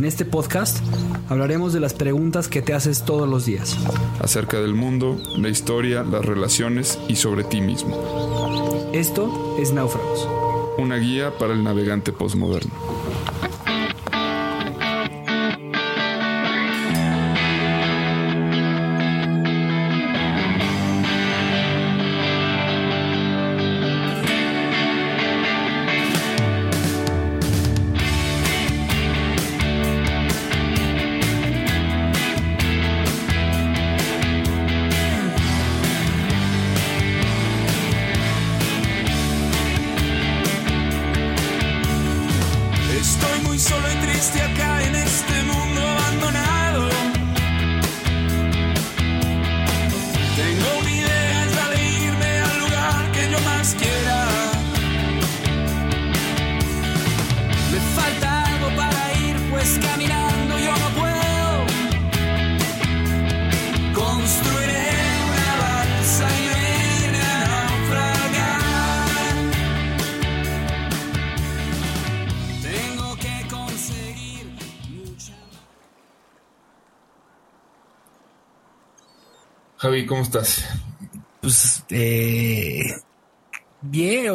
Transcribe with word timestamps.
En 0.00 0.06
este 0.06 0.24
podcast 0.24 0.78
hablaremos 1.28 1.74
de 1.74 1.80
las 1.80 1.92
preguntas 1.92 2.48
que 2.48 2.62
te 2.62 2.72
haces 2.72 3.04
todos 3.04 3.28
los 3.28 3.44
días. 3.44 3.76
Acerca 4.22 4.58
del 4.58 4.72
mundo, 4.72 5.20
la 5.36 5.50
historia, 5.50 6.02
las 6.02 6.24
relaciones 6.24 6.98
y 7.06 7.16
sobre 7.16 7.44
ti 7.44 7.60
mismo. 7.60 7.98
Esto 8.94 9.58
es 9.60 9.74
Náufragos. 9.74 10.26
Una 10.78 10.96
guía 10.96 11.36
para 11.36 11.52
el 11.52 11.62
navegante 11.62 12.14
postmoderno. 12.14 12.72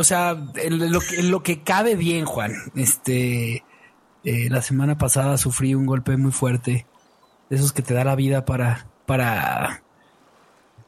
O 0.05 0.07
sea, 0.07 0.37
en 0.57 1.31
lo, 1.31 1.41
que, 1.41 1.63
cabe 1.63 1.95
bien, 1.95 2.25
Juan. 2.25 2.53
Este, 2.75 3.63
eh, 4.23 4.49
la 4.51 4.61
semana 4.61 4.99
pasada 4.99 5.35
sufrí 5.39 5.73
un 5.73 5.87
golpe 5.87 6.15
muy 6.15 6.31
fuerte, 6.31 6.85
de 7.49 7.55
esos 7.55 7.73
que 7.73 7.81
te 7.81 7.95
da 7.95 8.03
la 8.03 8.13
vida 8.13 8.45
para, 8.45 8.85
para 9.07 9.81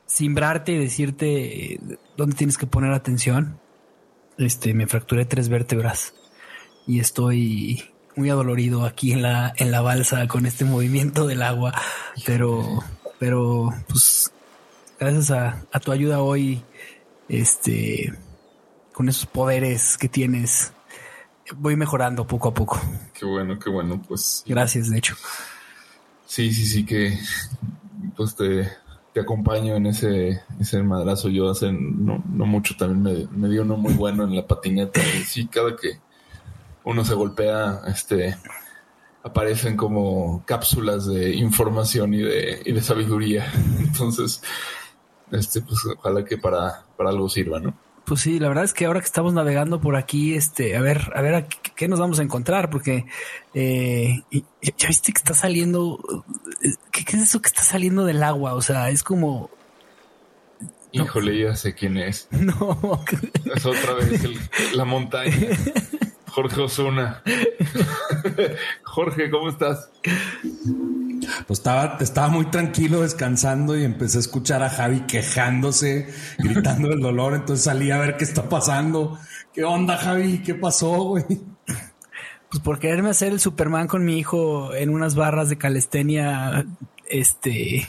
simbrarte 0.05 0.73
y 0.73 0.77
decirte 0.77 1.79
dónde 2.15 2.35
tienes 2.35 2.59
que 2.59 2.67
poner 2.67 2.91
atención. 2.91 3.59
Este, 4.37 4.75
me 4.75 4.85
fracturé 4.85 5.25
tres 5.25 5.49
vértebras 5.49 6.13
y 6.86 6.99
estoy 6.99 7.86
muy 8.15 8.30
adolorido 8.30 8.86
aquí 8.86 9.13
en 9.13 9.23
la, 9.23 9.52
en 9.58 9.71
la 9.71 9.81
balsa 9.81 10.27
con 10.27 10.45
este 10.45 10.63
movimiento 10.63 11.25
del 11.25 11.42
agua, 11.42 11.73
pero, 12.23 12.83
pero, 13.17 13.73
pues 13.89 14.31
gracias 14.99 15.31
a, 15.31 15.80
tu 15.80 15.92
ayuda 15.92 16.21
hoy, 16.21 16.61
este, 17.30 18.13
con 18.97 19.09
esos 19.09 19.27
poderes 19.27 19.95
que 19.95 20.09
tienes, 20.09 20.73
voy 21.58 21.75
mejorando 21.75 22.25
poco 22.25 22.47
a 22.49 22.53
poco. 22.55 22.81
Qué 23.13 23.27
bueno, 23.27 23.59
qué 23.59 23.69
bueno, 23.69 24.02
pues. 24.08 24.43
Gracias, 24.47 24.89
de 24.89 24.97
hecho. 24.97 25.15
Sí, 26.25 26.52
sí, 26.52 26.65
sí, 26.65 26.83
que 26.83 27.15
pues 28.15 28.36
te, 28.36 28.67
acompaño 29.19 29.75
en 29.75 29.86
ese, 29.86 30.41
ese 30.59 30.81
madrazo. 30.81 31.30
Yo 31.30 31.52
hace 31.52 31.71
no, 31.71 32.23
mucho 32.25 32.75
también 32.75 33.27
me, 33.30 33.37
me 33.37 33.53
dio 33.53 33.61
uno 33.61 33.77
muy 33.77 33.93
bueno 33.93 34.23
en 34.23 34.36
la 34.36 34.47
patineta. 34.47 34.99
Y 34.99 35.23
sí, 35.25 35.45
cada 35.45 35.75
que 35.75 35.99
uno 36.83 37.05
se 37.05 37.13
golpea, 37.13 37.81
este, 37.86 38.36
aparecen 39.21 39.77
como 39.77 40.43
cápsulas 40.43 41.05
de 41.05 41.36
información 41.36 42.15
y 42.15 42.23
de, 42.23 42.63
y 42.65 42.71
de 42.71 42.81
sabiduría. 42.81 43.45
Entonces, 43.80 44.41
este, 45.31 45.61
pues 45.61 45.86
ojalá 45.86 46.25
que 46.25 46.39
para, 46.39 46.83
para 46.97 47.11
algo 47.11 47.30
sirva, 47.30 47.59
¿no? 47.59 47.86
Pues 48.07 48.21
sí, 48.21 48.39
la 48.39 48.47
verdad 48.47 48.63
es 48.63 48.73
que 48.73 48.85
ahora 48.85 49.01
que 49.01 49.05
estamos 49.05 49.33
navegando 49.33 49.81
por 49.81 49.97
aquí, 49.97 50.33
este, 50.33 50.77
a 50.77 50.81
ver, 50.81 51.11
a 51.13 51.21
ver 51.21 51.45
qué, 51.75 51.89
nos 51.89 51.99
vamos 51.99 52.19
a 52.19 52.23
encontrar, 52.23 52.69
porque 52.69 53.05
eh, 53.53 54.21
ya, 54.31 54.87
viste 54.87 55.11
que 55.11 55.17
está 55.17 55.33
saliendo, 55.33 55.99
eh, 56.61 56.73
¿qué, 56.89 57.03
es 57.05 57.23
eso 57.23 57.41
que 57.41 57.49
está 57.49 57.63
saliendo 57.63 58.05
del 58.05 58.23
agua? 58.23 58.53
O 58.53 58.61
sea, 58.61 58.89
es 58.91 59.03
como 59.03 59.49
Híjole, 60.93 61.37
ya 61.37 61.55
sé 61.57 61.75
quién 61.75 61.97
es. 61.97 62.29
No. 62.31 63.03
Es 63.53 63.65
otra 63.65 63.95
vez 63.95 64.23
la 64.73 64.85
montaña. 64.85 65.35
Jorge 66.29 66.61
Osuna. 66.61 67.21
Jorge, 68.83 69.29
¿cómo 69.29 69.49
estás? 69.49 69.91
Pues 71.48 71.60
estaba, 71.60 71.98
estaba 72.00 72.28
muy 72.30 72.45
tranquilo 72.48 73.02
descansando 73.02 73.78
y 73.78 73.83
empecé 73.83 74.17
a 74.17 74.22
escuchar 74.22 74.64
a 74.64 74.70
Javi 74.70 75.02
quejándose, 75.02 76.08
gritando 76.38 76.92
el 76.92 77.00
dolor. 77.00 77.33
Entonces 77.33 77.66
salí 77.66 77.92
a 77.92 77.98
ver 77.98 78.17
qué 78.17 78.23
está 78.23 78.50
pasando. 78.50 79.20
¿Qué 79.54 79.64
onda, 79.64 79.98
Javi? 79.98 80.44
¿Qué 80.44 80.55
pasó, 80.55 81.04
güey? 81.04 81.26
Pues 82.50 82.64
por 82.64 82.80
quererme 82.80 83.10
hacer 83.10 83.33
el 83.33 83.39
Superman 83.39 83.88
con 83.88 84.05
mi 84.05 84.17
hijo 84.17 84.73
en 84.73 84.89
unas 84.89 85.16
barras 85.16 85.50
de 85.50 85.58
calistenia, 85.58 86.66
este, 87.10 87.88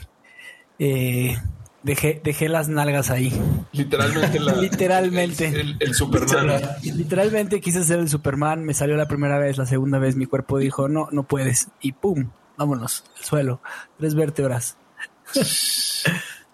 eh, 0.79 1.37
Dejé, 1.81 2.19
dejé 2.21 2.49
las 2.49 2.67
nalgas 2.67 3.09
ahí. 3.09 3.31
Literalmente. 3.71 4.39
literalmente. 4.61 5.75
El, 5.79 5.93
Superman. 5.93 6.61
Literalmente 6.83 7.61
quise 7.61 7.83
ser 7.83 7.99
el 7.99 8.09
Superman. 8.09 8.65
Me 8.65 8.73
salió 8.73 8.97
la 8.97 9.07
primera 9.07 9.39
vez, 9.39 9.57
la 9.57 9.65
segunda 9.65 9.97
vez 9.97 10.15
mi 10.15 10.25
cuerpo 10.25 10.57
dijo, 10.57 10.89
no, 10.89 11.07
no 11.11 11.23
puedes. 11.23 11.69
Y 11.81 11.93
pum, 11.93 12.31
vámonos, 12.59 13.05
el 13.17 13.23
suelo. 13.23 13.61
Tres 13.97 14.13
vértebras. 14.13 14.77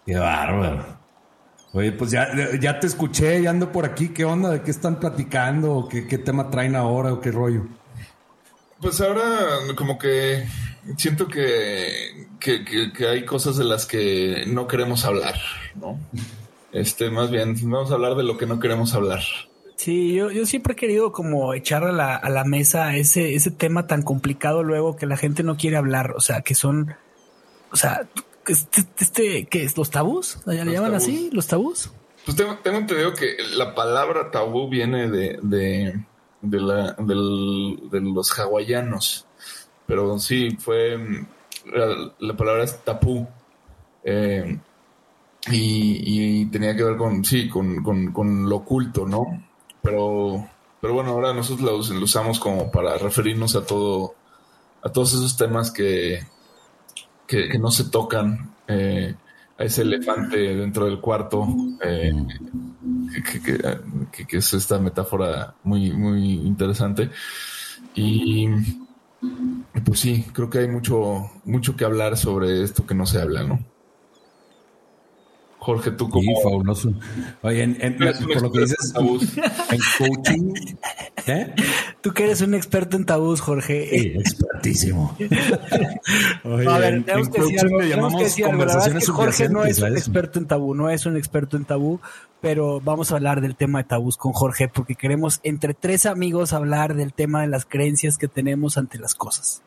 Qué 0.05 0.15
bárbaro. 0.15 0.99
Oye, 1.73 1.91
pues 1.91 2.11
ya, 2.11 2.29
ya 2.61 2.79
te 2.79 2.87
escuché, 2.87 3.41
ya 3.41 3.49
ando 3.49 3.71
por 3.71 3.85
aquí. 3.85 4.09
¿Qué 4.09 4.23
onda? 4.23 4.51
¿De 4.51 4.61
qué 4.61 4.71
están 4.71 4.99
platicando? 4.99 5.87
¿Qué, 5.89 6.07
qué 6.07 6.17
tema 6.17 6.49
traen 6.49 6.75
ahora 6.75 7.11
o 7.11 7.19
qué 7.19 7.31
rollo? 7.31 7.67
Pues 8.79 9.01
ahora 9.01 9.23
como 9.75 9.97
que 9.97 10.47
siento 10.95 11.27
que, 11.27 12.27
que, 12.39 13.07
hay 13.07 13.25
cosas 13.25 13.57
de 13.57 13.63
las 13.63 13.85
que 13.85 14.43
no 14.47 14.67
queremos 14.67 15.05
hablar, 15.05 15.35
¿no? 15.73 15.99
Este, 16.71 17.09
más 17.09 17.31
bien, 17.31 17.55
vamos 17.63 17.91
a 17.91 17.95
hablar 17.95 18.15
de 18.15 18.23
lo 18.23 18.37
que 18.37 18.45
no 18.45 18.59
queremos 18.59 18.93
hablar. 18.93 19.21
Sí, 19.75 20.13
yo, 20.13 20.31
yo 20.31 20.45
siempre 20.45 20.73
he 20.73 20.75
querido 20.75 21.11
como 21.11 21.53
echar 21.53 21.83
a 21.83 21.91
la, 21.91 22.15
a 22.15 22.29
la 22.29 22.43
mesa 22.45 22.95
ese, 22.95 23.35
ese 23.35 23.51
tema 23.51 23.87
tan 23.87 24.03
complicado 24.03 24.63
luego 24.63 24.95
que 24.95 25.05
la 25.05 25.17
gente 25.17 25.43
no 25.43 25.57
quiere 25.57 25.77
hablar, 25.77 26.13
o 26.15 26.21
sea, 26.21 26.41
que 26.41 26.55
son, 26.55 26.95
o 27.71 27.75
sea, 27.75 28.07
este, 28.47 28.85
este 28.99 29.45
¿qué 29.45 29.63
es? 29.63 29.77
¿Los 29.77 29.91
tabús? 29.91 30.39
¿Ya 30.45 30.63
le 30.63 30.71
llaman 30.71 30.95
así? 30.95 31.29
¿Los 31.33 31.47
tabús? 31.47 31.91
Pues 32.23 32.37
tengo, 32.37 32.57
tengo 32.59 32.77
entendido 32.77 33.13
que 33.13 33.35
la 33.55 33.75
palabra 33.75 34.31
tabú 34.31 34.69
viene 34.69 35.09
de, 35.09 35.39
de, 35.41 36.05
de, 36.41 36.61
la, 36.61 36.93
de 36.93 38.01
los 38.01 38.39
hawaianos 38.39 39.27
pero 39.85 40.17
sí, 40.19 40.57
fue, 40.57 40.97
la, 42.19 42.37
palabra 42.37 42.63
es 42.63 42.83
tapú. 42.83 43.27
Eh, 44.03 44.59
y, 45.51 46.45
tenía 46.47 46.75
que 46.75 46.83
ver 46.83 46.97
con, 46.97 47.23
sí, 47.23 47.49
con, 47.49 48.49
lo 48.49 48.55
oculto, 48.55 49.05
¿no? 49.05 49.44
Pero, 49.85 50.49
pero 50.81 50.93
bueno, 50.93 51.11
ahora 51.11 51.33
nosotros 51.33 51.89
lo, 51.89 52.03
usamos 52.03 52.39
como 52.39 52.71
para 52.71 52.97
referirnos 52.97 53.55
a 53.55 53.65
todo, 53.65 54.15
a 54.81 54.89
todos 54.89 55.13
esos 55.13 55.37
temas 55.37 55.71
que, 55.71 56.19
que, 57.27 57.57
no 57.59 57.69
se 57.69 57.85
tocan, 57.85 58.55
eh, 58.67 59.13
a 59.57 59.63
ese 59.63 59.83
elefante 59.83 60.37
dentro 60.55 60.85
del 60.85 60.99
cuarto, 60.99 61.47
eh, 61.81 62.11
que, 63.31 64.25
que, 64.25 64.37
es 64.37 64.53
esta 64.53 64.79
metáfora 64.79 65.53
muy, 65.63 65.91
muy 65.91 66.33
interesante. 66.33 67.11
Y 67.93 68.47
pues 69.85 69.99
sí, 69.99 70.25
creo 70.33 70.49
que 70.49 70.59
hay 70.59 70.67
mucho, 70.67 71.29
mucho 71.45 71.75
que 71.75 71.85
hablar 71.85 72.17
sobre 72.17 72.63
esto 72.63 72.85
que 72.85 72.95
no 72.95 73.05
se 73.05 73.21
habla, 73.21 73.43
¿no? 73.43 73.59
Jorge, 75.65 75.89
tú 75.89 76.07
como... 76.09 76.35
Sí, 76.35 76.43
fabuloso. 76.43 76.93
Oye, 77.41 77.63
en, 77.63 77.77
en, 77.81 77.97
por 77.97 78.41
lo 78.43 78.51
que 78.51 78.59
dices, 78.59 78.93
en 78.95 79.79
coaching... 79.97 80.53
¿eh? 81.25 81.55
Tú 82.01 82.13
que 82.13 82.25
eres 82.25 82.41
un 82.41 82.53
experto 82.53 82.97
en 82.97 83.05
tabús, 83.05 83.41
Jorge. 83.41 83.89
Sí, 83.89 84.13
expertísimo. 84.15 85.17
Oye, 86.43 86.69
a 86.69 86.77
ver, 86.77 87.03
tenemos 87.03 87.29
que 87.29 87.41
decir 87.41 87.59
algo. 87.61 87.79
Tenemos 87.79 88.15
que 88.15 88.23
decir 88.25 88.45
algo. 88.45 88.57
La 88.59 88.75
verdad 88.75 88.95
es 88.95 89.05
que 89.07 89.11
Jorge 89.11 89.49
no 89.49 89.65
es 89.65 89.79
un 89.79 89.97
experto 89.97 90.37
en 90.37 90.45
tabú, 90.45 90.75
no 90.75 90.91
es 90.91 91.07
un 91.07 91.17
experto 91.17 91.57
en 91.57 91.65
tabú, 91.65 91.99
pero 92.41 92.79
vamos 92.79 93.11
a 93.11 93.15
hablar 93.15 93.41
del 93.41 93.55
tema 93.55 93.79
de 93.79 93.85
tabús 93.85 94.17
con 94.17 94.33
Jorge 94.33 94.67
porque 94.67 94.93
queremos 94.93 95.39
entre 95.41 95.73
tres 95.73 96.05
amigos 96.05 96.53
hablar 96.53 96.93
del 96.93 97.11
tema 97.11 97.41
de 97.41 97.47
las 97.47 97.65
creencias 97.65 98.19
que 98.19 98.27
tenemos 98.27 98.77
ante 98.77 98.99
las 98.99 99.15
cosas. 99.15 99.63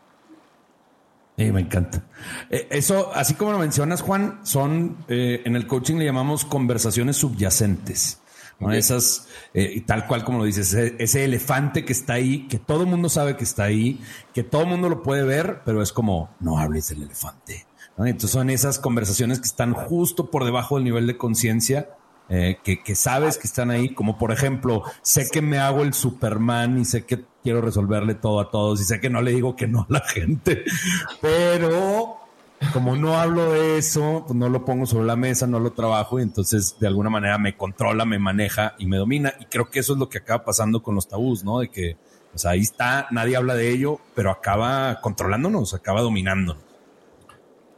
Sí, 1.38 1.52
me 1.52 1.60
encanta. 1.60 2.02
Eh, 2.50 2.66
eso, 2.70 3.12
así 3.14 3.34
como 3.34 3.52
lo 3.52 3.60
mencionas, 3.60 4.02
Juan, 4.02 4.40
son 4.42 5.04
eh, 5.06 5.42
en 5.44 5.54
el 5.54 5.68
coaching 5.68 5.94
le 5.94 6.04
llamamos 6.04 6.44
conversaciones 6.44 7.16
subyacentes. 7.16 8.20
¿no? 8.58 8.72
Esas, 8.72 9.28
eh, 9.54 9.80
tal 9.86 10.08
cual 10.08 10.24
como 10.24 10.38
lo 10.38 10.44
dices, 10.44 10.74
ese, 10.74 11.24
elefante 11.24 11.84
que 11.84 11.92
está 11.92 12.14
ahí, 12.14 12.48
que 12.48 12.58
todo 12.58 12.82
el 12.82 12.88
mundo 12.88 13.08
sabe 13.08 13.36
que 13.36 13.44
está 13.44 13.62
ahí, 13.62 14.00
que 14.34 14.42
todo 14.42 14.62
el 14.62 14.66
mundo 14.66 14.88
lo 14.88 15.04
puede 15.04 15.22
ver, 15.22 15.60
pero 15.64 15.80
es 15.80 15.92
como, 15.92 16.34
no 16.40 16.58
hables 16.58 16.88
del 16.88 17.04
elefante. 17.04 17.66
Entonces 17.96 18.30
son 18.30 18.50
esas 18.50 18.80
conversaciones 18.80 19.38
que 19.38 19.46
están 19.46 19.74
justo 19.74 20.32
por 20.32 20.44
debajo 20.44 20.74
del 20.74 20.84
nivel 20.84 21.06
de 21.06 21.16
conciencia 21.16 21.88
eh, 22.28 22.58
que, 22.62 22.94
sabes 22.94 23.38
que 23.38 23.46
están 23.46 23.70
ahí, 23.70 23.94
como 23.94 24.18
por 24.18 24.32
ejemplo, 24.32 24.82
sé 25.02 25.28
que 25.30 25.40
me 25.40 25.58
hago 25.58 25.82
el 25.82 25.94
Superman 25.94 26.78
y 26.78 26.84
sé 26.84 27.06
que 27.06 27.24
quiero 27.42 27.60
resolverle 27.62 28.14
todo 28.14 28.40
a 28.40 28.50
todos 28.50 28.80
y 28.80 28.84
sé 28.84 29.00
que 29.00 29.08
no 29.08 29.22
le 29.22 29.32
digo 29.32 29.56
que 29.56 29.66
no 29.66 29.80
a 29.80 29.86
la 29.88 30.00
gente, 30.00 30.64
pero 31.22 32.18
como 32.72 32.96
no 32.96 33.18
hablo 33.18 33.52
de 33.52 33.78
eso, 33.78 34.24
pues 34.26 34.36
no 34.36 34.48
lo 34.48 34.64
pongo 34.64 34.84
sobre 34.84 35.06
la 35.06 35.16
mesa, 35.16 35.46
no 35.46 35.60
lo 35.60 35.72
trabajo 35.72 36.18
y 36.18 36.22
entonces 36.22 36.76
de 36.78 36.86
alguna 36.86 37.08
manera 37.08 37.38
me 37.38 37.56
controla, 37.56 38.04
me 38.04 38.18
maneja 38.18 38.74
y 38.78 38.86
me 38.86 38.96
domina. 38.96 39.32
Y 39.40 39.46
creo 39.46 39.70
que 39.70 39.78
eso 39.78 39.92
es 39.94 39.98
lo 39.98 40.08
que 40.08 40.18
acaba 40.18 40.44
pasando 40.44 40.82
con 40.82 40.94
los 40.94 41.08
tabús, 41.08 41.44
¿no? 41.44 41.60
De 41.60 41.68
que, 41.68 41.96
ahí 42.44 42.60
está, 42.60 43.06
nadie 43.10 43.36
habla 43.36 43.54
de 43.54 43.70
ello, 43.70 44.00
pero 44.14 44.30
acaba 44.30 45.00
controlándonos, 45.00 45.72
acaba 45.72 46.02
dominándonos. 46.02 46.62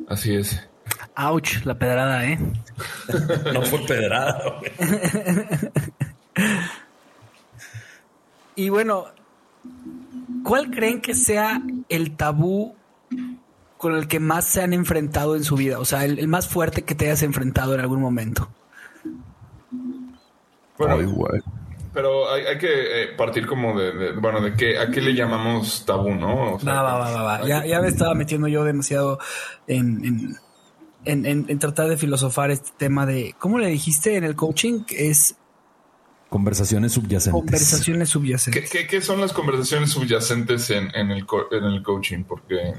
Así 0.09 0.35
es. 0.35 0.70
Ouch, 1.17 1.65
la 1.65 1.79
pedrada, 1.79 2.25
¿eh? 2.27 2.39
no 3.53 3.63
fue 3.63 3.81
pedrada, 3.87 4.61
y 8.55 8.69
bueno, 8.69 9.07
¿cuál 10.45 10.71
creen 10.71 11.01
que 11.01 11.15
sea 11.15 11.61
el 11.89 12.17
tabú 12.17 12.75
con 13.77 13.95
el 13.95 14.07
que 14.09 14.21
más 14.21 14.45
se 14.45 14.63
han 14.63 14.73
enfrentado 14.73 15.37
en 15.37 15.45
su 15.45 15.57
vida? 15.57 15.79
O 15.79 15.85
sea, 15.85 16.05
el, 16.05 16.27
más 16.29 16.49
fuerte 16.49 16.83
que 16.83 16.95
te 16.95 17.07
hayas 17.07 17.23
enfrentado 17.23 17.75
en 17.75 17.81
algún 17.81 18.01
momento. 18.01 18.49
Bueno, 20.79 21.01
igual. 21.01 21.43
Pero 21.93 22.31
hay, 22.31 22.57
que 22.59 23.03
eh, 23.03 23.09
partir 23.17 23.47
como 23.47 23.79
de, 23.79 24.13
bueno, 24.13 24.41
de 24.41 24.55
qué, 24.55 24.79
a 24.79 24.91
qué 24.91 25.01
le 25.01 25.13
llamamos 25.13 25.85
tabú, 25.85 26.15
¿no? 26.15 26.57
va, 26.59 26.83
va, 26.83 26.99
va, 26.99 27.23
va. 27.23 27.47
Ya, 27.47 27.67
ya, 27.67 27.81
me 27.81 27.89
estaba 27.89 28.15
metiendo 28.15 28.47
yo 28.47 28.63
demasiado 28.63 29.19
en 29.67 30.05
en, 30.05 30.37
tratar 31.59 31.89
de 31.89 31.97
filosofar 31.97 32.51
este 32.51 32.71
tema 32.77 33.07
de, 33.07 33.35
¿cómo 33.39 33.59
le 33.59 33.69
dijiste 33.69 34.17
en 34.17 34.25
el 34.25 34.37
coaching? 34.37 34.85
Es 34.91 35.37
Conversaciones 36.31 36.93
subyacentes. 36.93 37.33
Conversaciones 37.33 38.09
subyacentes. 38.09 38.71
¿Qué, 38.71 39.03
son 39.03 39.21
las 39.21 39.33
conversaciones 39.33 39.91
subyacentes 39.91 40.71
en, 40.71 40.95
en, 40.95 41.11
el, 41.11 41.27
en 41.51 41.65
el 41.65 41.83
coaching? 41.83 42.23
Porque 42.23 42.73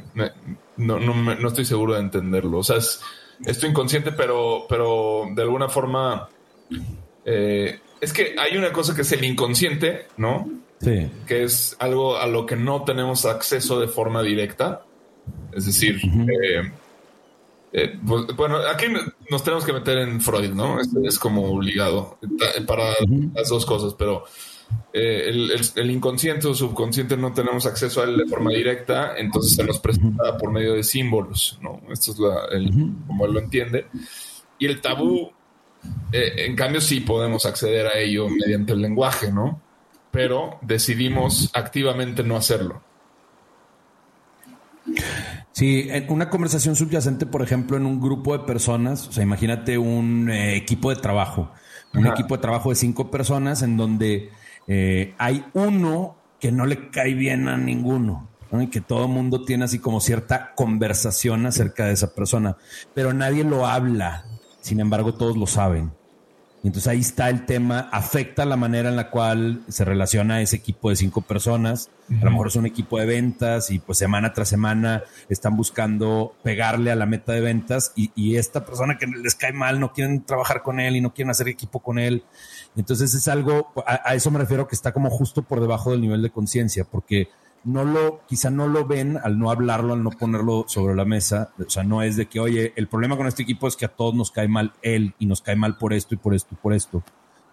no, 0.78 1.00
no, 1.00 1.48
estoy 1.50 1.66
seguro 1.66 1.96
de 1.96 2.00
entenderlo. 2.00 2.60
O 2.60 2.64
sea, 2.64 2.78
es, 2.78 3.02
esto 3.46 3.68
inconsciente, 3.68 4.14
pero, 4.14 4.66
pero 4.70 5.26
de 5.36 5.42
alguna 5.42 5.68
forma... 5.68 6.30
Eh, 7.26 7.78
es 8.00 8.14
que 8.14 8.36
hay 8.40 8.56
una 8.56 8.72
cosa 8.72 8.96
que 8.96 9.02
es 9.02 9.12
el 9.12 9.26
inconsciente, 9.26 10.08
¿no? 10.16 10.50
Sí. 10.80 11.12
Que 11.28 11.44
es 11.44 11.76
algo 11.80 12.18
a 12.18 12.28
lo 12.28 12.46
que 12.46 12.56
no 12.56 12.86
tenemos 12.86 13.26
acceso 13.26 13.82
de 13.82 13.90
forma 13.90 14.24
directa. 14.24 14.86
Es 15.54 15.66
decir, 15.66 16.00
eh, 16.06 16.72
pues, 18.06 18.28
bueno, 18.36 18.58
aquí 18.58 18.88
nos 19.30 19.44
tenemos 19.44 19.64
que 19.64 19.74
meter 19.74 20.00
en 20.00 20.20
Freud, 20.20 20.52
¿no? 20.52 20.78
Es, 20.80 21.18
como 21.18 21.50
obligado 21.52 22.18
para 22.68 22.96
las 23.34 23.50
dos 23.50 23.66
cosas, 23.66 23.94
pero 23.94 24.26
eh, 24.92 25.32
el, 25.76 25.92
inconsciente 25.92 26.48
o 26.48 26.54
subconsciente 26.54 27.16
no 27.16 27.34
tenemos 27.34 27.66
acceso 27.66 28.02
a 28.02 28.04
él 28.04 28.18
de 28.18 28.26
forma 28.26 28.52
directa, 28.52 29.14
entonces 29.18 29.56
se 29.56 29.64
nos 29.64 29.80
presenta 29.80 30.38
por 30.38 30.52
medio 30.52 30.74
de 30.74 30.84
símbolos, 30.84 31.60
¿no? 31.62 31.82
Esto 31.90 32.12
es 32.12 32.18
el, 32.52 32.72
como 33.08 33.26
él 33.26 33.34
lo 33.34 33.40
entiende. 33.40 33.88
Y 34.60 34.66
el 34.66 34.82
tabú, 34.82 35.32
eh, 36.12 36.34
en 36.46 36.56
cambio, 36.58 36.82
sí 36.82 37.00
podemos 37.00 37.46
acceder 37.46 37.88
a 37.88 37.98
ello 37.98 38.28
mediante 38.28 38.74
el 38.74 38.82
lenguaje, 38.82 39.32
¿no? 39.32 39.62
Pero 40.12 40.60
decidimos 40.62 41.50
activamente 41.54 42.22
no 42.24 42.36
hacerlo. 42.36 42.84
Sí, 45.54 45.90
una 46.08 46.30
conversación 46.30 46.76
subyacente, 46.76 47.26
por 47.26 47.42
ejemplo, 47.42 47.76
en 47.76 47.86
un 47.86 48.00
grupo 48.00 48.38
de 48.38 48.46
personas, 48.46 49.08
o 49.08 49.12
sea, 49.12 49.24
imagínate 49.24 49.78
un 49.78 50.30
eh, 50.30 50.56
equipo 50.56 50.90
de 50.90 50.96
trabajo, 50.96 51.52
un 51.94 52.08
equipo 52.08 52.38
de 52.38 52.42
trabajo 52.42 52.70
de 52.70 52.76
cinco 52.76 53.12
personas 53.12 53.62
en 53.62 53.76
donde 53.76 54.30
eh, 54.68 55.14
hay 55.18 55.44
uno 55.54 56.16
que 56.40 56.52
no 56.52 56.66
le 56.66 56.90
cae 56.90 57.14
bien 57.14 57.48
a 57.48 57.58
ninguno. 57.58 58.30
Y 58.60 58.68
que 58.68 58.82
todo 58.82 59.06
el 59.06 59.12
mundo 59.12 59.46
tiene 59.46 59.64
así 59.64 59.80
como 59.80 60.02
cierta 60.02 60.54
conversación 60.56 61.46
acerca 61.46 61.86
de 61.86 61.94
esa 61.94 62.14
persona, 62.14 62.58
pero 62.94 63.14
nadie 63.14 63.46
lo 63.46 63.66
habla, 63.66 64.26
sin 64.60 64.82
embargo 64.82 65.14
todos 65.14 65.38
lo 65.38 65.48
saben. 65.48 65.94
Y 66.64 66.68
entonces 66.68 66.88
ahí 66.88 67.00
está 67.00 67.30
el 67.30 67.48
tema, 67.48 67.90
afecta 67.92 68.46
la 68.46 68.56
manera 68.56 68.90
en 68.90 68.96
la 68.96 69.10
cual 69.10 69.64
se 69.68 69.84
relaciona 69.84 70.42
ese 70.42 70.58
equipo 70.58 70.92
de 70.92 70.96
cinco 70.96 71.22
personas. 71.22 71.90
A 72.22 72.26
lo 72.26 72.32
mejor 72.32 72.48
es 72.48 72.56
un 72.56 72.68
equipo 72.68 73.00
de 73.00 73.08
ventas 73.08 73.72
y 73.72 73.80
pues 73.80 73.98
semana 73.98 74.32
tras 74.34 74.50
semana 74.50 75.02
están 75.28 75.56
buscando 75.58 76.36
pegarle 76.44 76.92
a 76.92 76.96
la 76.96 77.08
meta 77.08 77.32
de 77.32 77.42
ventas 77.42 77.94
y, 77.96 78.36
esta 78.36 78.64
persona 78.64 78.98
que 78.98 79.08
les 79.08 79.34
cae 79.34 79.54
mal 79.54 79.80
no 79.80 79.92
quieren 79.92 80.24
trabajar 80.24 80.62
con 80.62 80.80
él 80.80 80.96
y 80.96 81.02
no 81.02 81.14
quieren 81.14 81.32
hacer 81.32 81.48
equipo 81.48 81.80
con 81.80 81.98
él. 81.98 82.24
Entonces 82.76 83.14
es 83.16 83.28
algo, 83.28 83.74
a 83.86 84.14
eso 84.14 84.30
me 84.30 84.40
refiero 84.40 84.68
que 84.68 84.76
está 84.76 84.92
como 84.92 85.10
justo 85.10 85.42
por 85.42 85.62
debajo 85.62 85.92
del 85.92 86.02
nivel 86.02 86.22
de 86.22 86.30
conciencia, 86.30 86.84
porque 86.84 87.30
no 87.64 87.84
lo, 87.84 88.22
quizá 88.28 88.50
no 88.50 88.68
lo 88.68 88.86
ven 88.86 89.18
al 89.24 89.38
no 89.38 89.52
hablarlo, 89.52 89.94
al 89.94 90.04
no 90.04 90.12
ponerlo 90.12 90.66
sobre 90.68 90.96
la 90.96 91.06
mesa. 91.06 91.52
O 91.60 91.70
sea, 91.70 91.84
no 91.84 92.02
es 92.02 92.16
de 92.16 92.28
que, 92.28 92.40
oye, 92.40 92.74
el 92.76 92.88
problema 92.88 93.18
con 93.18 93.28
este 93.28 93.44
equipo 93.44 93.68
es 93.68 93.76
que 93.76 93.86
a 93.86 93.90
todos 93.90 94.16
nos 94.16 94.32
cae 94.32 94.48
mal 94.48 94.74
él 94.82 95.14
y 95.20 95.26
nos 95.26 95.42
cae 95.42 95.56
mal 95.56 95.78
por 95.78 95.94
esto 95.94 96.16
y 96.16 96.18
por 96.18 96.34
esto 96.34 96.50
y 96.54 96.58
por 96.58 96.74
esto. 96.74 97.04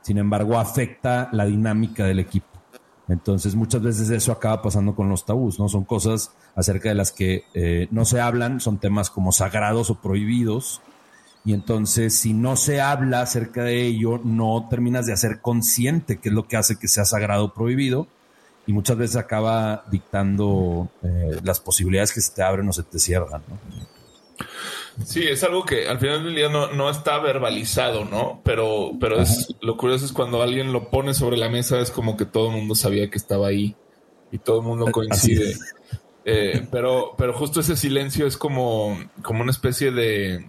Sin 0.03 0.19
embargo, 0.19 0.59
afecta 0.59 1.29
la 1.33 1.45
dinámica 1.45 2.05
del 2.05 2.21
equipo. 2.21 2.47
Entonces, 3.09 3.55
muchas 3.55 3.83
veces 3.83 4.11
eso 4.11 4.33
acaba 4.33 4.61
pasando 4.63 4.95
con 4.95 5.09
los 5.09 5.25
tabús, 5.25 5.59
¿no? 5.59 5.69
Son 5.69 5.85
cosas 5.85 6.33
acerca 6.55 6.91
de 6.91 6.95
las 6.95 7.11
que 7.11 7.45
eh, 7.55 7.89
no 7.91 8.05
se 8.05 8.21
hablan, 8.21 8.61
son 8.61 8.79
temas 8.79 9.11
como 9.11 9.33
sagrados 9.33 9.91
o 9.91 9.97
prohibidos. 9.97 10.83
Y 11.45 11.55
entonces, 11.55 12.15
si 12.15 12.35
no 12.35 12.57
se 12.57 12.83
habla 12.83 13.23
acerca 13.23 13.63
de 13.63 13.87
ello, 13.87 14.21
no 14.23 14.67
terminas 14.69 15.07
de 15.07 15.15
hacer 15.15 15.41
consciente 15.41 16.19
qué 16.19 16.29
es 16.29 16.35
lo 16.35 16.47
que 16.47 16.59
hace 16.59 16.79
que 16.79 16.89
sea 16.89 17.07
sagrado 17.07 17.47
o 17.47 17.55
prohibido 17.55 18.09
y 18.69 18.73
muchas 18.75 18.99
veces 18.99 19.17
acaba 19.17 19.83
dictando 19.91 20.91
eh, 21.03 21.41
las 21.43 21.59
posibilidades 21.59 22.13
que 22.13 22.21
se 22.21 22.35
te 22.35 22.43
abren 22.43 22.69
o 22.69 22.73
se 22.75 22.83
te 22.83 22.99
cierran. 22.99 23.43
¿no? 23.49 23.59
Sí, 25.07 25.23
es 25.27 25.43
algo 25.43 25.65
que 25.65 25.89
al 25.89 25.99
final 25.99 26.23
del 26.23 26.35
día 26.35 26.51
no, 26.51 26.71
no 26.73 26.91
está 26.91 27.19
verbalizado, 27.19 28.05
¿no? 28.05 28.43
Pero, 28.45 28.93
pero 29.01 29.23
es, 29.23 29.55
lo 29.63 29.79
curioso 29.79 30.05
es 30.05 30.13
cuando 30.13 30.43
alguien 30.43 30.75
lo 30.75 30.91
pone 30.91 31.15
sobre 31.15 31.39
la 31.39 31.49
mesa, 31.49 31.81
es 31.81 31.91
como 31.91 32.19
que 32.19 32.27
todo 32.27 32.51
el 32.51 32.57
mundo 32.57 32.75
sabía 32.75 33.09
que 33.09 33.17
estaba 33.17 33.47
ahí 33.47 33.75
y 34.31 34.37
todo 34.37 34.61
el 34.61 34.67
mundo 34.67 34.93
coincide. 34.93 35.57
Eh, 36.27 36.69
pero, 36.71 37.15
pero 37.17 37.33
justo 37.33 37.61
ese 37.61 37.75
silencio 37.75 38.27
es 38.27 38.37
como, 38.37 38.99
como 39.23 39.41
una 39.41 39.51
especie 39.51 39.93
de, 39.93 40.45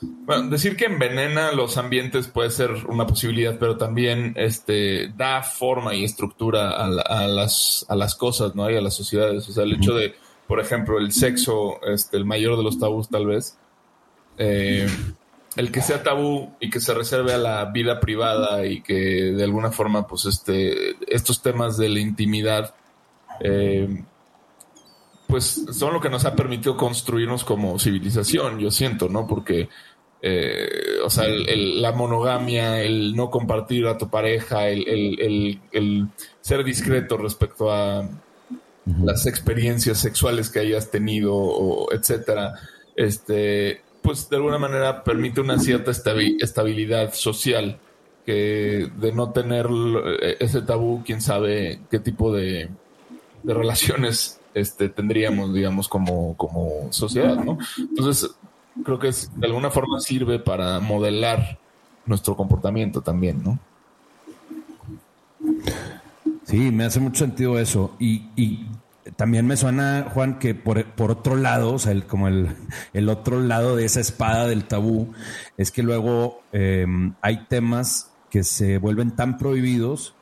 bueno, 0.00 0.48
decir 0.48 0.76
que 0.76 0.86
envenena 0.86 1.52
los 1.52 1.76
ambientes 1.76 2.26
puede 2.26 2.50
ser 2.50 2.70
una 2.88 3.06
posibilidad, 3.06 3.58
pero 3.58 3.76
también 3.76 4.32
este, 4.36 5.08
da 5.08 5.42
forma 5.42 5.94
y 5.94 6.04
estructura 6.04 6.70
a, 6.70 7.26
las, 7.28 7.84
a 7.88 7.96
las 7.96 8.14
cosas, 8.14 8.54
¿no? 8.54 8.70
Y 8.70 8.76
a 8.76 8.80
las 8.80 8.94
sociedades. 8.94 9.48
O 9.48 9.52
sea, 9.52 9.64
el 9.64 9.74
hecho 9.74 9.94
de, 9.94 10.14
por 10.46 10.60
ejemplo, 10.60 10.98
el 10.98 11.12
sexo, 11.12 11.82
este, 11.82 12.16
el 12.16 12.24
mayor 12.24 12.56
de 12.56 12.62
los 12.62 12.78
tabús 12.78 13.08
tal 13.10 13.26
vez, 13.26 13.58
eh, 14.38 14.88
el 15.56 15.70
que 15.70 15.82
sea 15.82 16.02
tabú 16.02 16.54
y 16.60 16.70
que 16.70 16.80
se 16.80 16.94
reserve 16.94 17.34
a 17.34 17.38
la 17.38 17.64
vida 17.66 18.00
privada 18.00 18.64
y 18.64 18.80
que 18.80 18.94
de 18.94 19.44
alguna 19.44 19.70
forma, 19.70 20.06
pues, 20.06 20.24
este, 20.24 20.96
estos 21.14 21.42
temas 21.42 21.76
de 21.76 21.90
la 21.90 22.00
intimidad, 22.00 22.74
eh, 23.40 24.02
pues 25.26 25.64
son 25.72 25.94
lo 25.94 26.00
que 26.00 26.10
nos 26.10 26.24
ha 26.24 26.34
permitido 26.34 26.76
construirnos 26.76 27.44
como 27.44 27.78
civilización, 27.78 28.58
yo 28.58 28.70
siento, 28.70 29.08
¿no? 29.08 29.26
Porque 29.26 29.68
eh, 30.22 30.98
o 31.04 31.10
sea, 31.10 31.26
la 31.28 31.92
monogamia, 31.92 32.82
el 32.82 33.16
no 33.16 33.30
compartir 33.30 33.86
a 33.86 33.96
tu 33.96 34.10
pareja, 34.10 34.68
el, 34.68 35.58
ser 36.40 36.64
discreto 36.64 37.16
respecto 37.16 37.72
a 37.72 38.08
las 39.02 39.26
experiencias 39.26 39.98
sexuales 39.98 40.50
que 40.50 40.60
hayas 40.60 40.90
tenido, 40.90 41.34
o 41.34 41.92
etcétera. 41.92 42.54
Este, 42.96 43.82
pues 44.02 44.28
de 44.28 44.36
alguna 44.36 44.58
manera 44.58 45.04
permite 45.04 45.40
una 45.40 45.58
cierta 45.58 45.90
estabilidad 45.90 47.14
social 47.14 47.78
que 48.26 48.90
de 48.96 49.12
no 49.12 49.32
tener 49.32 49.66
ese 50.38 50.62
tabú, 50.62 51.02
quién 51.04 51.20
sabe 51.20 51.80
qué 51.90 51.98
tipo 51.98 52.32
de, 52.32 52.68
relaciones 53.44 54.40
este, 54.52 54.88
tendríamos, 54.88 55.54
digamos, 55.54 55.88
como, 55.88 56.36
como 56.36 56.88
sociedad, 56.90 57.36
¿no? 57.36 57.58
Entonces, 57.78 58.30
creo 58.84 58.98
que 58.98 59.10
de 59.10 59.46
alguna 59.46 59.70
forma 59.70 60.00
sirve 60.00 60.38
para 60.38 60.80
modelar 60.80 61.58
nuestro 62.06 62.36
comportamiento 62.36 63.02
también, 63.02 63.42
¿no? 63.42 63.58
Sí, 66.44 66.70
me 66.72 66.84
hace 66.84 67.00
mucho 67.00 67.24
sentido 67.24 67.58
eso. 67.58 67.94
Y, 67.98 68.66
también 69.16 69.46
me 69.46 69.56
suena, 69.56 70.08
Juan, 70.12 70.38
que 70.38 70.54
por, 70.54 70.86
otro 71.10 71.36
lado, 71.36 71.74
o 71.74 71.78
sea, 71.78 71.92
el, 71.92 72.06
como 72.06 72.28
el, 72.28 72.48
el, 72.92 73.08
otro 73.08 73.40
lado 73.40 73.76
de 73.76 73.84
esa 73.84 74.00
espada 74.00 74.46
del 74.46 74.64
tabú, 74.64 75.12
es 75.56 75.70
que 75.70 75.82
luego 75.82 76.42
em, 76.52 77.14
hay 77.20 77.46
temas 77.48 78.12
que 78.30 78.44
se 78.44 78.78
vuelven 78.78 79.10
tan 79.16 79.36
prohibidos 79.36 80.14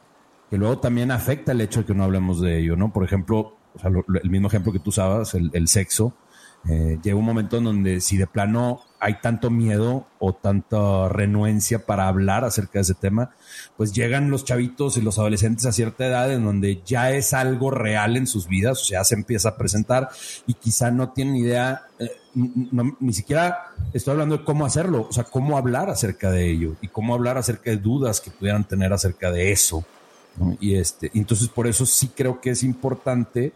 que 0.51 0.57
luego 0.57 0.79
también 0.79 1.11
afecta 1.11 1.53
el 1.53 1.61
hecho 1.61 1.81
de 1.81 1.87
que 1.87 1.95
no 1.95 2.05
hablemos 2.05 2.41
de 2.41 2.59
ello, 2.59 2.77
¿no? 2.77 2.93
Por 2.93 3.05
ejemplo, 3.05 3.57
el 4.23 4.31
mismo 4.31 4.49
ejemplo 4.49 4.73
que 4.73 4.79
tú 4.79 4.91
usabas, 4.91 5.35
el, 5.35 5.69
sexo, 5.69 6.15
eh, 6.69 6.99
llega 7.03 7.17
un 7.17 7.25
momento 7.25 7.59
en 7.59 7.65
donde 7.65 8.01
si 8.01 8.17
de 8.17 8.27
plano 8.27 8.83
hay 9.01 9.21
tanto 9.21 9.49
miedo 9.49 10.07
o 10.19 10.33
tanta 10.35 11.09
renuencia 11.09 11.87
para 11.87 12.09
hablar 12.09 12.45
acerca 12.45 12.75
de 12.75 12.83
ese 12.83 12.95
tema, 12.95 13.31
pues 13.77 13.93
llegan 13.93 14.31
los 14.31 14.45
chavitos 14.45 14.97
y 14.97 15.01
los 15.01 15.19
adolescentes 15.19 15.67
a 15.67 15.73
cierta 15.73 16.07
edad 16.07 16.33
en 16.33 16.45
donde 16.45 16.83
ya 16.85 17.13
es 17.13 17.33
algo 17.33 17.71
real 17.71 18.17
en 18.17 18.27
sus 18.27 18.49
vidas, 18.49 18.83
o 18.83 18.85
sea, 18.85 19.05
se 19.05 19.15
empieza 19.15 19.51
a 19.51 19.57
presentar 19.57 20.09
y 20.47 20.55
quizá 20.55 20.91
no 20.91 21.11
tienen 21.11 21.37
idea, 21.37 21.83
eh, 21.99 22.11
ni 22.35 23.13
siquiera 23.13 23.75
estoy 23.93 24.13
hablando 24.13 24.39
de 24.39 24.45
cómo 24.45 24.67
hacerlo, 24.67 25.07
o 25.09 25.13
sea, 25.13 25.25
cómo 25.25 25.57
hablar 25.57 25.89
acerca 25.89 26.31
de 26.31 26.51
ello 26.51 26.75
y 26.81 26.89
cómo 26.89 27.15
hablar 27.15 27.39
acerca 27.39 27.71
de 27.71 27.77
dudas 27.77 28.21
que 28.21 28.31
pudieran 28.31 28.65
tener 28.65 28.93
acerca 28.93 29.31
de 29.31 29.53
eso. 29.53 29.85
Y 30.61 30.77
este, 30.77 31.11
entonces 31.15 31.49
por 31.49 31.67
eso 31.67 31.85
sí 31.85 32.11
creo 32.15 32.41
que 32.41 32.51
es 32.51 32.63
importante 32.63 33.53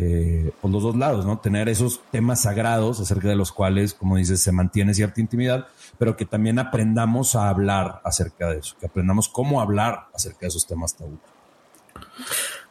eh, 0.00 0.52
por 0.62 0.70
los 0.70 0.84
dos 0.84 0.94
lados, 0.94 1.26
¿no? 1.26 1.40
Tener 1.40 1.68
esos 1.68 2.00
temas 2.12 2.42
sagrados 2.42 3.00
acerca 3.00 3.26
de 3.26 3.34
los 3.34 3.50
cuales, 3.50 3.94
como 3.94 4.16
dices, 4.16 4.40
se 4.40 4.52
mantiene 4.52 4.94
cierta 4.94 5.20
intimidad, 5.20 5.66
pero 5.98 6.16
que 6.16 6.24
también 6.24 6.60
aprendamos 6.60 7.34
a 7.34 7.48
hablar 7.48 8.00
acerca 8.04 8.48
de 8.48 8.60
eso, 8.60 8.76
que 8.78 8.86
aprendamos 8.86 9.28
cómo 9.28 9.60
hablar 9.60 10.06
acerca 10.14 10.42
de 10.42 10.46
esos 10.46 10.68
temas 10.68 10.94
tabú. 10.94 11.18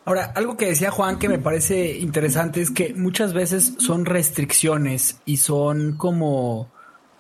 Ahora, 0.06 0.32
algo 0.36 0.56
que 0.56 0.68
decía 0.68 0.90
Juan 0.90 1.20
que 1.20 1.28
me 1.28 1.38
parece 1.38 1.98
interesante 1.98 2.62
es 2.62 2.72
que 2.72 2.94
muchas 2.94 3.34
veces 3.34 3.74
son 3.78 4.06
restricciones 4.06 5.20
y 5.26 5.36
son 5.36 5.98
como 5.98 6.72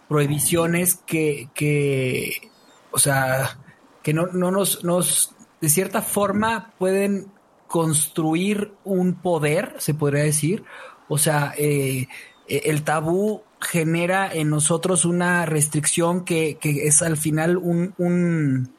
prohibiciones 0.07 1.01
que, 1.05 1.49
que 1.53 2.49
o 2.91 2.97
sea, 2.97 3.57
que 4.03 4.13
no, 4.13 4.27
no 4.27 4.51
nos, 4.51 4.85
nos, 4.85 5.35
de 5.59 5.67
cierta 5.67 6.01
forma 6.01 6.71
pueden 6.77 7.27
construir 7.67 8.71
un 8.83 9.15
poder, 9.15 9.75
se 9.77 9.93
podría 9.93 10.23
decir. 10.23 10.63
O 11.07 11.17
sea, 11.17 11.53
eh, 11.57 12.07
eh, 12.47 12.61
el 12.65 12.83
tabú 12.83 13.43
genera 13.59 14.31
en 14.31 14.49
nosotros 14.49 15.05
una 15.05 15.45
restricción 15.45 16.25
que, 16.25 16.57
es 16.61 17.01
al 17.01 17.17
final 17.17 17.57
un, 17.57 18.69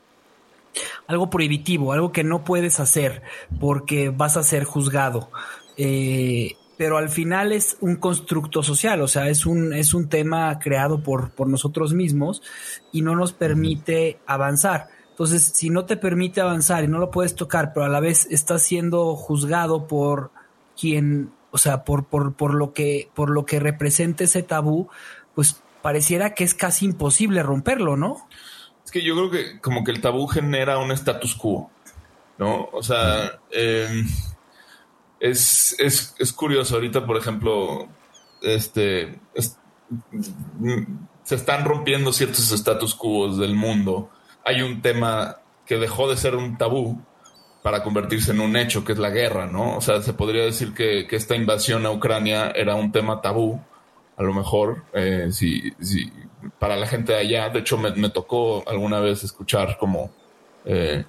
algo 1.06 1.30
prohibitivo, 1.30 1.92
algo 1.92 2.12
que 2.12 2.24
no 2.24 2.44
puedes 2.44 2.80
hacer 2.80 3.22
porque 3.60 4.10
vas 4.10 4.36
a 4.36 4.42
ser 4.42 4.64
juzgado. 4.64 5.30
Eh, 5.76 6.56
pero 6.76 6.96
al 6.96 7.08
final 7.08 7.52
es 7.52 7.76
un 7.80 7.96
constructo 7.96 8.62
social, 8.62 9.02
o 9.02 9.08
sea, 9.08 9.28
es 9.28 9.46
un, 9.46 9.72
es 9.72 9.94
un 9.94 10.08
tema 10.08 10.60
creado 10.60 11.02
por, 11.02 11.30
por 11.32 11.48
nosotros 11.48 11.92
mismos 11.92 12.40
y 12.92 13.02
no 13.02 13.16
nos 13.16 13.32
permite 13.32 14.18
avanzar. 14.26 14.88
Entonces, 15.18 15.50
si 15.52 15.68
no 15.68 15.84
te 15.84 15.96
permite 15.96 16.40
avanzar 16.40 16.84
y 16.84 16.86
no 16.86 17.00
lo 17.00 17.10
puedes 17.10 17.34
tocar, 17.34 17.72
pero 17.72 17.84
a 17.84 17.88
la 17.88 17.98
vez 17.98 18.28
estás 18.30 18.62
siendo 18.62 19.16
juzgado 19.16 19.88
por 19.88 20.30
quien, 20.80 21.32
o 21.50 21.58
sea, 21.58 21.82
por, 21.82 22.04
por, 22.04 22.34
por 22.34 22.54
lo 22.54 22.72
que, 22.72 23.10
por 23.16 23.28
lo 23.30 23.44
que 23.44 23.58
representa 23.58 24.22
ese 24.22 24.44
tabú, 24.44 24.88
pues 25.34 25.60
pareciera 25.82 26.34
que 26.34 26.44
es 26.44 26.54
casi 26.54 26.84
imposible 26.84 27.42
romperlo, 27.42 27.96
¿no? 27.96 28.28
Es 28.84 28.92
que 28.92 29.02
yo 29.02 29.16
creo 29.16 29.30
que 29.32 29.60
como 29.60 29.82
que 29.82 29.90
el 29.90 30.00
tabú 30.00 30.28
genera 30.28 30.78
un 30.78 30.92
status 30.92 31.34
quo, 31.34 31.68
¿no? 32.38 32.68
O 32.72 32.84
sea, 32.84 33.40
em, 33.50 34.06
es, 35.18 35.74
es, 35.80 36.32
curioso. 36.32 36.76
Ahorita, 36.76 37.04
por 37.04 37.16
ejemplo, 37.16 37.88
este, 38.40 39.18
se 41.24 41.34
están 41.34 41.64
rompiendo 41.64 42.12
ciertos 42.12 42.52
status 42.52 42.94
quo 42.94 43.36
del 43.36 43.56
mundo 43.56 44.10
hay 44.48 44.62
un 44.62 44.80
tema 44.80 45.36
que 45.66 45.76
dejó 45.76 46.08
de 46.08 46.16
ser 46.16 46.34
un 46.34 46.56
tabú 46.56 46.98
para 47.62 47.82
convertirse 47.82 48.32
en 48.32 48.40
un 48.40 48.56
hecho, 48.56 48.82
que 48.82 48.92
es 48.92 48.98
la 48.98 49.10
guerra, 49.10 49.46
¿no? 49.46 49.76
O 49.76 49.80
sea, 49.82 50.00
se 50.00 50.14
podría 50.14 50.44
decir 50.44 50.72
que, 50.72 51.06
esta 51.10 51.36
invasión 51.36 51.84
a 51.84 51.90
Ucrania 51.90 52.50
era 52.56 52.74
un 52.74 52.90
tema 52.90 53.20
tabú, 53.20 53.60
a 54.16 54.22
lo 54.22 54.32
mejor, 54.32 54.84
eh, 54.94 55.28
si, 55.32 55.74
para 56.58 56.76
la 56.76 56.86
gente 56.86 57.12
de 57.12 57.18
allá. 57.18 57.50
De 57.50 57.58
hecho, 57.58 57.76
me, 57.76 58.08
tocó 58.08 58.66
alguna 58.66 59.00
vez 59.00 59.22
escuchar 59.22 59.76
como, 59.76 60.10
eh, 60.64 61.04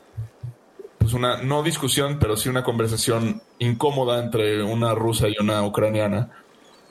pues 0.98 1.14
una, 1.14 1.42
no 1.42 1.64
discusión, 1.64 2.18
pero 2.20 2.36
sí 2.36 2.50
una 2.50 2.66
conversación 2.66 3.42
incómoda 3.60 4.20
entre 4.20 4.62
una 4.64 4.94
rusa 4.96 5.30
y 5.30 5.36
una 5.40 5.64
ucraniana, 5.64 6.30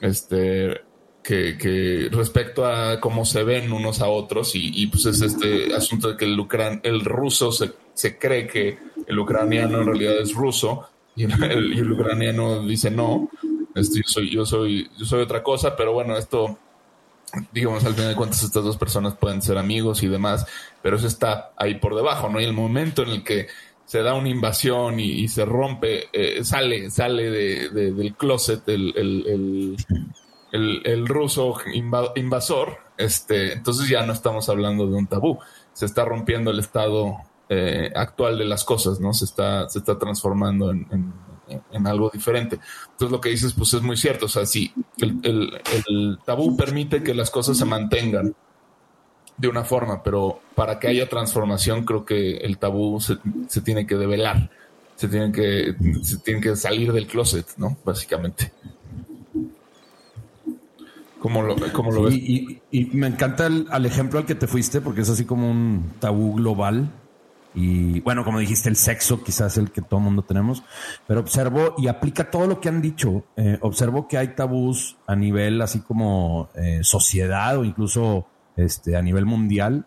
este, 0.01 0.81
que, 1.29 2.09
respecto 2.11 2.65
a 2.65 2.99
cómo 2.99 3.23
se 3.23 3.43
ven 3.43 3.71
unos 3.71 4.01
a 4.01 4.07
otros 4.07 4.51
y, 4.55 4.87
pues 4.87 5.05
es 5.05 5.21
este 5.21 5.75
asunto 5.75 6.09
de 6.09 6.17
que 6.17 6.25
el, 6.25 6.39
el 6.83 7.05
ruso 7.05 7.51
se, 7.51 7.71
se, 7.93 8.17
cree 8.17 8.47
que 8.47 8.79
el 9.05 9.19
ucraniano 9.19 9.81
en 9.81 9.85
realidad 9.85 10.19
es 10.19 10.33
ruso 10.33 10.89
y 11.15 11.25
el, 11.25 11.91
ucraniano 11.91 12.65
dice 12.65 12.89
no, 12.89 13.29
este, 13.75 13.99
yo, 13.99 14.07
soy, 14.07 14.31
yo, 14.31 14.45
soy, 14.45 14.89
yo 14.97 15.05
soy 15.05 15.21
otra 15.21 15.43
cosa, 15.43 15.75
pero 15.75 15.93
bueno, 15.93 16.17
esto, 16.17 16.57
digamos, 17.51 17.85
al 17.85 17.93
final 17.93 18.09
de 18.09 18.15
cuentas 18.15 18.43
estas 18.43 18.63
dos 18.63 18.77
personas 18.77 19.15
pueden 19.15 19.41
ser 19.41 19.57
amigos 19.57 20.01
y 20.01 20.07
demás, 20.07 20.47
pero 20.81 20.97
eso 20.97 21.07
está 21.07 21.51
ahí 21.57 21.75
por 21.75 21.95
debajo, 21.95 22.29
¿no? 22.29 22.41
Y 22.41 22.45
el 22.45 22.53
momento 22.53 23.03
en 23.03 23.09
el 23.09 23.23
que 23.23 23.47
se 23.85 24.01
da 24.01 24.13
una 24.13 24.29
invasión 24.29 24.99
y, 24.99 25.27
se 25.27 25.45
rompe, 25.45 26.09
eh, 26.13 26.43
sale, 26.43 26.91
sale 26.91 27.29
de, 27.29 27.69
del 27.69 28.13
closet 28.15 28.67
el, 28.69 28.93
el, 28.95 29.75
ruso 31.07 31.55
invasor, 32.15 32.77
este, 32.97 33.53
entonces 33.53 33.87
ya 33.87 34.05
no 34.05 34.13
estamos 34.13 34.49
hablando 34.49 34.87
de 34.87 34.95
un 34.95 35.07
tabú, 35.07 35.39
se 35.73 35.85
está 35.85 36.05
rompiendo 36.05 36.51
el 36.51 36.59
estado 36.59 37.17
eh, 37.47 37.91
actual 37.95 38.37
de 38.37 38.45
las 38.45 38.63
cosas, 38.63 38.99
¿no? 38.99 39.13
Se 39.13 39.25
está, 39.25 39.67
se 39.69 39.79
está 39.79 39.97
transformando 39.97 40.69
en, 40.71 41.13
algo 41.87 42.11
diferente. 42.13 42.59
Entonces 42.91 43.11
lo 43.11 43.19
que 43.19 43.29
dices, 43.29 43.53
pues 43.53 43.73
es 43.73 43.81
muy 43.81 43.97
cierto, 43.97 44.27
o 44.27 44.29
sea, 44.29 44.45
sí, 44.45 44.71
el, 44.99 46.19
tabú 46.23 46.55
permite 46.55 47.01
que 47.01 47.15
las 47.15 47.31
cosas 47.31 47.57
se 47.57 47.65
mantengan 47.65 48.35
de 49.35 49.47
una 49.47 49.63
forma, 49.63 50.03
pero 50.03 50.41
para 50.53 50.77
que 50.77 50.89
haya 50.89 51.09
transformación 51.09 51.85
creo 51.85 52.05
que 52.05 52.37
el 52.37 52.59
tabú 52.59 52.99
se, 52.99 53.17
se 53.47 53.61
tiene 53.61 53.87
que 53.87 53.95
develar, 53.95 54.51
se 54.95 55.07
tiene 55.07 55.31
que, 55.31 55.75
se 56.03 56.17
tiene 56.17 56.41
que 56.41 56.55
salir 56.55 56.93
del 56.93 57.07
closet, 57.07 57.47
¿no? 57.57 57.77
Básicamente. 57.83 58.51
¿Cómo 61.19 61.41
lo, 61.41 61.55
lo 61.55 62.03
ves? 62.03 62.15
Y, 62.15 62.61
me 62.93 63.07
encanta 63.07 63.47
el, 63.47 63.67
al 63.69 63.85
ejemplo 63.85 64.19
al 64.19 64.25
que 64.25 64.35
te 64.35 64.47
fuiste, 64.47 64.81
porque 64.81 65.01
es 65.01 65.09
así 65.09 65.25
como 65.25 65.49
un 65.49 65.93
tabú 65.99 66.35
global. 66.35 66.89
Y 67.53 67.99
bueno, 68.01 68.23
como 68.23 68.39
dijiste, 68.39 68.69
el 68.69 68.75
sexo 68.75 69.23
quizás 69.23 69.57
el 69.57 69.71
que 69.71 69.81
todo 69.81 69.99
el 69.99 70.05
mundo 70.05 70.21
tenemos, 70.21 70.63
pero 71.07 71.19
observo 71.19 71.75
y 71.77 71.87
aplica 71.87 72.29
todo 72.29 72.47
lo 72.47 72.61
que 72.61 72.69
han 72.69 72.81
dicho. 72.81 73.25
Eh, 73.35 73.57
observo 73.61 74.07
que 74.07 74.17
hay 74.17 74.29
tabús 74.29 74.97
a 75.07 75.15
nivel 75.15 75.61
así 75.61 75.79
como 75.79 76.49
eh, 76.55 76.81
sociedad 76.83 77.57
o 77.57 77.65
incluso 77.65 78.27
este, 78.55 78.95
a 78.95 79.01
nivel 79.01 79.25
mundial 79.25 79.85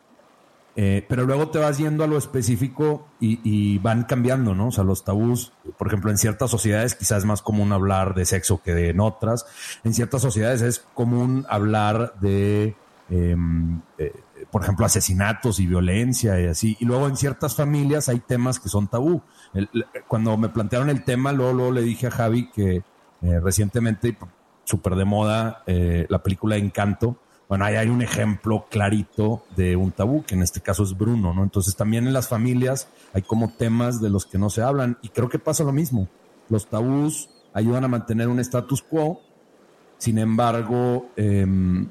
eh, 0.75 1.05
pero 1.07 1.25
luego 1.25 1.49
te 1.49 1.59
vas 1.59 1.76
yendo 1.76 2.02
a 2.02 2.07
lo 2.07 2.17
específico 2.17 3.07
y, 3.21 3.79
van 3.79 4.05
cambiando, 4.05 4.55
¿no? 4.55 4.69
O 4.69 4.73
sea, 4.73 4.85
los 4.85 5.05
tabús, 5.05 5.52
por 5.76 5.87
ejemplo, 5.87 6.11
en 6.11 6.19
ciertas 6.19 6.50
sociedades 6.50 6.95
quizás 6.95 7.19
es 7.19 7.25
más 7.25 7.43
común 7.43 7.73
hablar 7.73 8.14
de 8.14 8.25
sexo 8.25 8.62
que 8.62 8.73
de 8.75 8.88
en 8.91 9.00
otras. 9.00 9.45
En 9.85 9.93
ciertas 9.93 10.23
sociedades 10.23 10.62
es 10.62 10.79
común 10.95 11.45
hablar 11.49 12.14
de, 12.21 12.75
em, 13.11 13.81
eh, 13.99 14.12
por 14.50 14.62
ejemplo, 14.62 14.87
asesinatos 14.87 15.61
y 15.61 15.67
violencia 15.67 16.41
y 16.41 16.47
así. 16.47 16.76
Y 16.81 16.87
luego 16.87 17.07
en 17.07 17.17
ciertas 17.17 17.55
familias 17.55 18.09
hay 18.09 18.21
temas 18.21 18.59
que 18.59 18.69
son 18.69 18.88
tabú. 18.88 19.23
cuando 20.09 20.38
me 20.38 20.49
plantearon 20.49 20.88
el 20.88 21.05
tema, 21.05 21.33
luego, 21.33 21.52
luego 21.52 21.73
le 21.73 21.83
dije 21.83 22.07
a 22.07 22.11
Javi 22.11 22.50
que 22.50 22.76
eh, 23.23 23.41
recientemente, 23.41 24.17
súper 24.64 24.95
de 24.97 25.05
moda, 25.05 25.62
la 25.67 26.23
película 26.23 26.57
Encanto 26.57 27.19
bueno, 27.53 27.67
ahí 27.67 27.75
hay 27.75 27.91
un 27.91 28.01
ejemplo 28.01 28.65
clarito 28.71 29.45
de 29.57 29.77
un 29.77 29.93
tabú, 29.93 30.25
que 30.25 30.35
en 30.35 30.41
este 30.41 30.63
caso 30.63 30.85
es 30.85 30.97
Bruno, 30.97 31.35
¿no? 31.35 31.43
Entonces 31.43 31.77
también 31.77 32.07
en 32.07 32.15
las 32.15 32.27
familias 32.27 32.89
hay 33.13 33.21
como 33.21 33.53
temas 33.53 34.01
de 34.01 34.09
los 34.09 34.25
que 34.25 34.39
no 34.39 34.49
se 34.49 34.63
hablan 34.63 34.97
y 35.03 35.11
creo 35.11 35.29
que 35.29 35.39
pasa 35.39 35.63
lo 35.63 35.71
mismo. 35.71 36.09
Los 36.49 36.67
tabús 36.67 37.29
ayudan 37.53 37.85
a 37.85 37.89
mantener 37.89 38.29
un 38.29 38.41
status 38.41 38.81
quo, 38.81 39.21
sin 39.99 40.17
embargo, 40.17 41.11
em, 41.15 41.91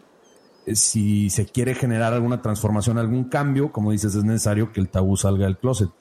si 0.66 1.30
se 1.30 1.46
quiere 1.46 1.76
generar 1.76 2.12
alguna 2.12 2.42
transformación, 2.42 2.98
algún 2.98 3.26
cambio, 3.26 3.72
como 3.72 3.92
dices, 3.92 4.16
es 4.16 4.24
necesario 4.24 4.72
que 4.72 4.80
el 4.80 4.90
tabú 4.90 5.16
salga 5.16 5.46
del 5.46 5.60
closet. 5.60 5.92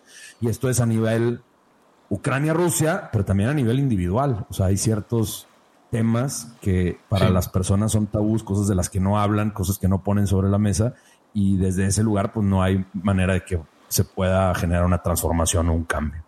Y 0.41 0.49
esto 0.49 0.71
es 0.71 0.81
a 0.81 0.87
nivel 0.87 1.43
Ucrania-Rusia, 2.09 3.11
pero 3.13 3.27
también 3.27 3.51
a 3.51 3.55
nivel 3.55 3.79
individual. 3.79 4.47
O 4.49 4.55
sea, 4.55 4.67
hay 4.69 4.79
ciertos 4.79 5.50
temas 5.91 6.57
que 6.61 6.99
para 7.09 7.31
las 7.31 7.49
personas 7.49 7.93
son 7.93 8.07
tabús, 8.07 8.43
cosas 8.43 8.69
de 8.69 8.75
las 8.75 8.89
que 8.89 9.01
no 9.01 9.19
hablan, 9.19 9.51
cosas 9.51 9.79
que 9.79 9.89
no 9.89 10.03
ponen 10.03 10.27
sobre 10.27 10.49
la 10.49 10.59
mesa. 10.59 10.95
Y 11.35 11.57
desde 11.57 11.87
ese 11.87 12.03
lugar, 12.03 12.33
pues 12.33 12.47
no 12.47 12.63
hay 12.63 12.85
manera 12.93 13.35
de 13.35 13.45
que 13.45 13.61
se 13.89 14.05
pueda 14.05 14.55
generar 14.55 14.85
una 14.85 15.03
transformación 15.03 15.69
o 15.69 15.75
un 15.75 15.85
cambio. 15.85 16.23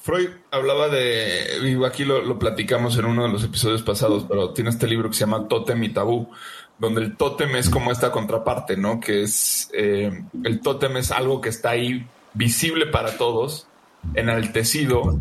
Freud 0.00 0.30
hablaba 0.50 0.88
de, 0.88 1.60
digo, 1.62 1.84
aquí 1.84 2.04
lo, 2.04 2.38
platicamos 2.38 2.96
en 2.98 3.04
uno 3.04 3.24
de 3.24 3.28
los 3.28 3.44
episodios 3.44 3.82
pasados, 3.82 4.24
pero 4.28 4.52
tiene 4.52 4.70
este 4.70 4.86
libro 4.86 5.08
que 5.08 5.14
se 5.14 5.20
llama 5.20 5.48
Tótem 5.48 5.82
y 5.82 5.90
Tabú, 5.90 6.30
donde 6.78 7.02
el 7.02 7.16
tótem 7.16 7.56
es 7.56 7.68
como 7.68 7.90
esta 7.90 8.12
contraparte, 8.12 8.76
¿no? 8.76 9.00
Que 9.00 9.22
es, 9.22 9.70
eh, 9.74 10.24
el 10.44 10.60
tótem 10.60 10.96
es 10.96 11.10
algo 11.10 11.40
que 11.40 11.48
está 11.48 11.70
ahí 11.70 12.06
visible 12.34 12.86
para 12.86 13.18
todos, 13.18 13.66
enaltecido, 14.14 15.20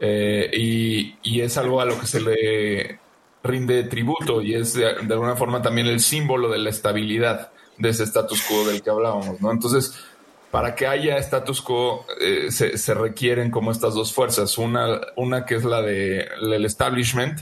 eh, 0.00 0.50
y, 0.52 1.40
es 1.40 1.56
algo 1.58 1.80
a 1.80 1.84
lo 1.84 1.98
que 1.98 2.06
se 2.06 2.20
le 2.20 2.98
rinde 3.42 3.84
tributo 3.84 4.40
y 4.40 4.54
es 4.54 4.74
de, 4.74 4.94
de, 5.02 5.14
alguna 5.14 5.36
forma 5.36 5.60
también 5.60 5.86
el 5.86 6.00
símbolo 6.00 6.48
de 6.48 6.58
la 6.58 6.70
estabilidad 6.70 7.52
de 7.76 7.90
ese 7.90 8.04
status 8.04 8.42
quo 8.42 8.66
del 8.66 8.82
que 8.82 8.90
hablábamos, 8.90 9.40
¿no? 9.40 9.50
Entonces, 9.50 9.94
para 10.54 10.76
que 10.76 10.86
haya 10.86 11.18
status 11.18 11.60
quo 11.60 12.06
eh, 12.20 12.52
se, 12.52 12.94
requieren 12.94 13.50
como 13.50 13.72
estas 13.72 13.94
dos 13.94 14.12
fuerzas. 14.12 14.56
Una, 14.56 15.00
una 15.16 15.46
que 15.46 15.56
es 15.56 15.64
la 15.64 15.82
de 15.82 16.28
el 16.40 16.64
establishment, 16.64 17.40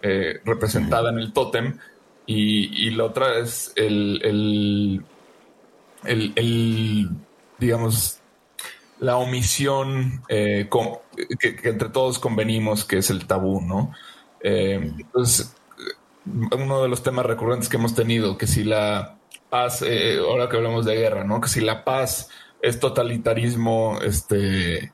eh, 0.00 0.40
representada 0.42 1.10
en 1.10 1.18
el 1.18 1.34
tótem, 1.34 1.76
y, 2.24 2.88
la 2.92 3.04
otra 3.04 3.38
es 3.38 3.74
el, 3.76 5.04
el, 6.04 7.10
digamos, 7.58 8.21
la 9.02 9.16
omisión 9.16 10.22
eh, 10.28 10.68
que, 11.38 11.68
entre 11.68 11.88
todos 11.90 12.18
convenimos 12.18 12.84
que 12.84 12.98
es 12.98 13.10
el 13.10 13.26
tabú, 13.26 13.60
¿no? 13.60 13.92
entonces, 14.44 15.54
uno 16.26 16.82
de 16.82 16.88
los 16.88 17.04
temas 17.04 17.24
recurrentes 17.24 17.68
que 17.68 17.76
hemos 17.76 17.94
tenido, 17.94 18.36
que 18.36 18.48
si 18.48 18.64
la 18.64 19.18
paz, 19.48 19.82
eh, 19.82 20.18
ahora 20.18 20.48
que 20.48 20.56
hablamos 20.56 20.84
de 20.84 20.96
guerra, 20.96 21.24
¿no? 21.24 21.40
Que 21.40 21.48
si 21.48 21.60
la 21.60 21.84
paz 21.84 22.28
es 22.60 22.80
totalitarismo 22.80 24.00
este, 24.02 24.92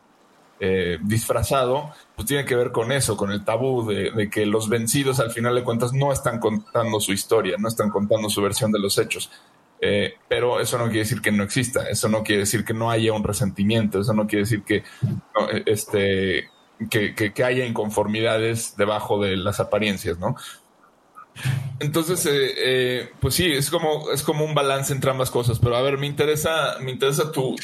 eh, 0.61 0.99
disfrazado, 1.03 1.93
pues 2.17 2.27
tiene 2.27 2.45
que 2.45 2.57
ver 2.57 2.73
con 2.73 2.93
eso, 2.93 3.17
con 3.17 3.31
el 3.31 3.45
tabú 3.45 3.87
de, 3.89 4.29
que 4.31 4.45
los 4.47 4.69
vencidos 4.69 5.21
al 5.21 5.31
final 5.31 5.55
de 5.55 5.65
cuentas 5.65 5.93
no 5.93 6.13
están 6.13 6.41
contando 6.41 7.01
su 7.01 7.13
historia, 7.13 7.57
no 7.59 7.69
están 7.69 7.89
contando 7.89 8.29
su 8.29 8.43
versión 8.43 8.73
de 8.73 8.81
los 8.81 8.99
hechos. 8.99 9.31
Eh, 9.81 10.15
pero 10.29 10.61
eso 10.61 10.77
no 10.77 10.87
quiere 10.87 11.01
decir 11.01 11.21
que 11.21 11.31
no 11.31 11.45
exista, 11.45 11.89
eso 11.89 12.09
no 12.09 12.25
quiere 12.25 12.41
decir 12.41 12.65
que 12.65 12.75
no 12.75 12.91
haya 12.91 13.13
un 13.13 13.23
resentimiento, 13.23 14.01
eso 14.01 14.13
no 14.13 14.27
quiere 14.27 14.43
decir 14.43 14.65
que, 14.65 14.83
este, 15.67 16.49
que, 16.91 17.15
que 17.15 17.45
haya 17.45 17.65
inconformidades 17.65 18.77
debajo 18.77 19.23
de 19.23 19.37
las 19.37 19.61
apariencias, 19.61 20.19
¿no? 20.19 20.35
Entonces, 21.81 22.27
eh, 22.27 22.53
eh, 22.57 23.11
pues 23.21 23.35
sí, 23.35 23.47
es 23.47 23.71
como, 23.71 24.11
es 24.11 24.23
como 24.23 24.45
un 24.45 24.55
balance 24.55 24.93
entre 24.93 25.11
ambas 25.11 25.31
cosas. 25.31 25.59
Pero 25.59 25.77
a 25.77 25.83
ver, 25.83 25.99
me 25.99 26.07
interesa, 26.07 26.77
me 26.81 26.91
interesa 26.91 27.31
tu, 27.31 27.57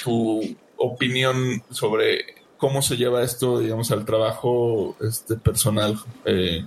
opinión 0.76 1.62
sobre 1.71 2.25
cómo 2.59 2.83
se 2.83 2.97
lleva 2.97 3.23
esto, 3.23 3.61
digamos, 3.61 3.90
al 3.90 4.04
trabajo 4.04 4.97
este, 5.00 5.37
personal. 5.37 5.99
Eh, 6.25 6.64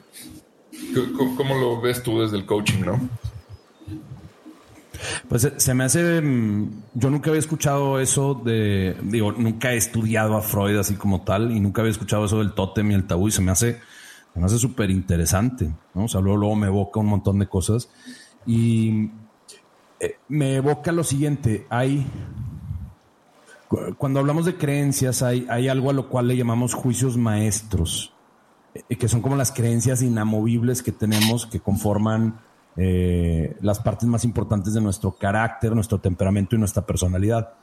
¿cómo, 1.37 1.55
lo 1.55 1.81
ves 1.81 2.03
tú 2.03 2.21
desde 2.21 2.37
el 2.37 2.45
coaching, 2.45 2.81
no? 2.81 3.09
Pues 5.27 5.51
se 5.55 5.73
me 5.73 5.83
hace. 5.83 6.21
Mm, 6.21 6.83
yo 6.93 7.09
nunca 7.09 7.29
había 7.29 7.39
escuchado 7.39 7.99
eso 7.99 8.33
de. 8.35 8.95
Digo, 9.03 9.31
nunca 9.31 9.73
he 9.73 9.77
estudiado 9.77 10.35
a 10.37 10.41
Freud 10.41 10.77
así 10.77 10.95
como 10.95 11.21
tal 11.21 11.51
y 11.51 11.59
nunca 11.59 11.81
había 11.81 11.91
escuchado 11.91 12.25
eso 12.25 12.39
del 12.39 12.53
tótem 12.53 12.91
y 12.91 12.93
el 12.95 13.05
tabú 13.05 13.27
y 13.27 13.31
se 13.31 13.41
me 13.41 13.51
hace 13.51 13.79
me 14.37 14.45
hace 14.45 14.57
súper 14.57 14.91
interesante, 14.91 15.73
¿no? 15.93 16.05
O 16.05 16.07
sea, 16.07 16.21
luego, 16.21 16.55
me 16.55 16.67
evoca 16.67 16.99
un 16.99 17.07
montón 17.07 17.39
de 17.39 17.47
cosas 17.47 17.89
y 18.45 19.09
eh, 19.99 20.17
me 20.29 20.55
evoca 20.55 20.91
lo 20.91 21.03
siguiente, 21.03 21.65
hay, 21.69 22.05
cuando 23.97 24.19
hablamos 24.19 24.45
de 24.45 24.55
creencias, 24.55 25.23
hay, 25.23 25.47
hay 25.49 25.67
algo 25.67 25.89
a 25.89 25.93
lo 25.93 26.09
cual 26.09 26.27
le 26.27 26.37
llamamos 26.37 26.73
juicios 26.73 27.17
maestros, 27.17 28.13
eh, 28.75 28.95
que 28.95 29.07
son 29.07 29.21
como 29.21 29.35
las 29.35 29.51
creencias 29.51 30.01
inamovibles 30.01 30.83
que 30.83 30.91
tenemos 30.91 31.47
que 31.47 31.59
conforman 31.59 32.39
eh, 32.77 33.57
las 33.61 33.79
partes 33.79 34.07
más 34.07 34.23
importantes 34.23 34.73
de 34.73 34.81
nuestro 34.81 35.17
carácter, 35.17 35.73
nuestro 35.73 35.99
temperamento 35.99 36.55
y 36.55 36.59
nuestra 36.59 36.85
personalidad. 36.85 37.53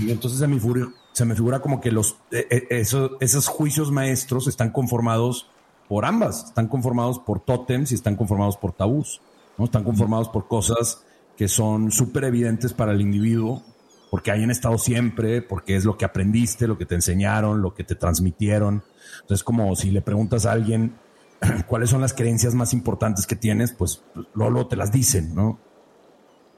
Y 0.00 0.10
entonces 0.10 0.38
se 0.38 1.24
me 1.24 1.34
figura, 1.34 1.60
como 1.60 1.80
que 1.80 1.92
los, 1.92 2.16
esos, 2.30 3.12
esos 3.20 3.46
juicios 3.46 3.90
maestros 3.90 4.48
están 4.48 4.70
conformados 4.70 5.48
por 5.88 6.04
ambas. 6.04 6.46
Están 6.46 6.68
conformados 6.68 7.18
por 7.18 7.40
tótems 7.40 7.92
y 7.92 7.94
están 7.94 8.16
conformados 8.16 8.56
por 8.56 8.72
tabús. 8.72 9.20
¿no? 9.56 9.64
Están 9.64 9.84
conformados 9.84 10.28
por 10.28 10.48
cosas 10.48 11.04
que 11.36 11.48
son 11.48 11.90
súper 11.90 12.24
evidentes 12.24 12.72
para 12.72 12.92
el 12.92 13.00
individuo, 13.00 13.62
porque 14.10 14.30
hayan 14.30 14.50
estado 14.50 14.76
siempre, 14.76 15.40
porque 15.40 15.76
es 15.76 15.84
lo 15.84 15.96
que 15.96 16.04
aprendiste, 16.04 16.66
lo 16.66 16.76
que 16.76 16.86
te 16.86 16.94
enseñaron, 16.94 17.62
lo 17.62 17.74
que 17.74 17.84
te 17.84 17.94
transmitieron. 17.94 18.82
Entonces, 19.22 19.42
como 19.42 19.74
si 19.76 19.90
le 19.90 20.02
preguntas 20.02 20.46
a 20.46 20.52
alguien 20.52 20.94
cuáles 21.66 21.90
son 21.90 22.00
las 22.00 22.14
creencias 22.14 22.54
más 22.54 22.72
importantes 22.72 23.26
que 23.26 23.36
tienes, 23.36 23.72
pues 23.72 24.02
luego 24.34 24.66
te 24.66 24.76
las 24.76 24.92
dicen, 24.92 25.34
¿no? 25.34 25.58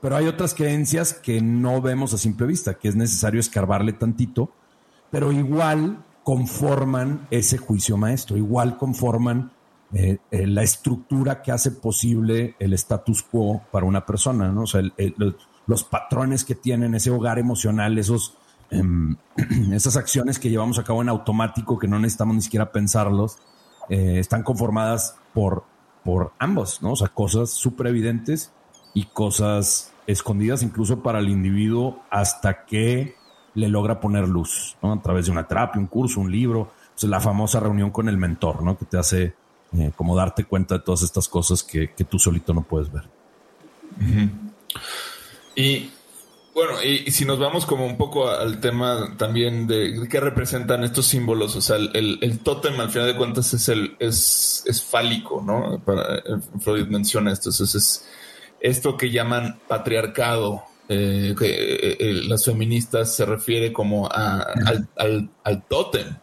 Pero 0.01 0.17
hay 0.17 0.27
otras 0.27 0.55
creencias 0.55 1.15
que 1.15 1.41
no 1.41 1.81
vemos 1.81 2.13
a 2.13 2.19
simple 2.19 2.47
vista, 2.47 2.75
que 2.75 2.89
es 2.89 2.97
necesario 2.97 3.41
escarbarle 3.41 3.95
tantito, 3.95 4.51
pero 5.11 5.33
igual 5.33 6.05
conforman 6.23 7.27
ese 7.31 7.57
juicio 7.57 7.97
maestro, 7.97 8.37
igual 8.37 8.77
conforman 8.77 9.53
eh, 9.95 10.19
eh, 10.31 10.47
la 10.47 10.63
estructura 10.63 11.41
que 11.41 11.53
hace 11.53 11.71
posible 11.71 12.57
el 12.59 12.73
status 12.75 13.23
quo 13.23 13.63
para 13.71 13.87
una 13.87 14.05
persona, 14.05 14.51
¿no? 14.51 14.63
O 14.63 14.67
sea, 14.67 14.83
los 15.67 15.85
patrones 15.85 16.45
que 16.45 16.55
tienen 16.55 16.95
ese 16.95 17.11
hogar 17.11 17.39
emocional, 17.39 17.97
esos, 17.97 18.37
em, 18.71 19.17
esas 19.73 19.97
acciones 19.97 20.39
que 20.39 20.51
llevamos 20.51 20.79
a 20.79 20.85
cabo 20.85 21.01
en 21.01 21.09
automático, 21.09 21.79
que 21.79 21.89
no 21.89 21.99
necesitamos 21.99 22.37
ni 22.37 22.43
siquiera 22.43 22.73
pensarlos, 22.73 23.39
eh, 23.89 24.19
están 24.19 24.43
conformadas 24.43 25.17
por, 25.33 25.65
por 26.05 26.33
ambos, 26.39 26.83
¿no? 26.83 26.93
O 26.93 26.97
sea, 26.97 27.09
cosas 27.09 27.51
súper 27.51 27.89
evidentes 27.89 28.53
y 28.95 29.05
cosas 29.05 29.93
escondidas 30.07 30.63
incluso 30.63 31.03
para 31.03 31.19
el 31.19 31.29
individuo 31.29 32.03
hasta 32.11 32.65
que 32.65 33.17
le 33.55 33.69
logra 33.69 34.01
poner 34.01 34.29
luz, 34.29 34.77
¿no? 34.83 34.93
A 34.93 35.03
través 35.03 35.27
de 35.27 35.33
una 35.33 35.47
terapia, 35.47 35.81
un 35.81 35.87
curso, 35.87 36.21
un 36.21 36.31
libro, 36.31 36.71
la 37.03 37.21
famosa 37.21 37.61
reunión 37.61 37.91
con 37.91 38.09
el 38.09 38.17
mentor, 38.17 38.63
¿no? 38.63 38.77
Que 38.79 38.85
te 38.85 38.99
hace 38.99 39.35
eh, 39.77 39.93
como 39.97 40.17
darte 40.17 40.45
cuenta 40.45 40.77
de 40.77 40.81
todas 40.81 41.03
estas 41.03 41.29
cosas 41.29 41.63
que, 41.63 41.89
tú 42.09 42.19
solito 42.19 42.55
no 42.55 42.63
puedes 42.63 42.91
ver. 42.93 43.05
Y 45.57 45.91
bueno, 46.55 46.83
y, 46.83 47.11
si 47.11 47.25
nos 47.25 47.39
vamos 47.39 47.67
como 47.67 47.85
un 47.85 47.97
poco 47.97 48.29
al 48.29 48.61
tema 48.61 49.15
también 49.17 49.67
de, 49.67 50.07
qué 50.09 50.21
representan 50.21 50.85
estos 50.85 51.07
símbolos, 51.07 51.57
o 51.57 51.61
sea, 51.61 51.77
el, 51.77 52.19
el, 52.21 52.39
tótem 52.41 52.79
al 52.81 52.91
final 52.91 53.09
de 53.09 53.17
cuentas 53.17 53.53
es 53.55 53.69
el 53.69 53.97
es, 53.99 54.63
es 54.67 54.83
fálico, 54.83 55.43
¿no? 55.45 55.83
Para, 55.85 56.17
eh, 56.17 56.23
Freud 56.61 56.87
menciona 56.87 57.33
esto, 57.33 57.51
entonces 57.51 57.75
es 57.75 58.05
esto 58.65 58.97
que 58.97 59.11
llaman 59.11 59.61
patriarcado, 59.69 60.65
eh, 60.89 61.35
que 61.39 61.97
eh, 61.99 62.13
las 62.25 62.47
feministas 62.47 63.15
se 63.15 63.27
refiere 63.27 63.73
como 63.73 64.09
al, 64.11 64.89
al, 64.97 65.67
tótem. 65.69 66.17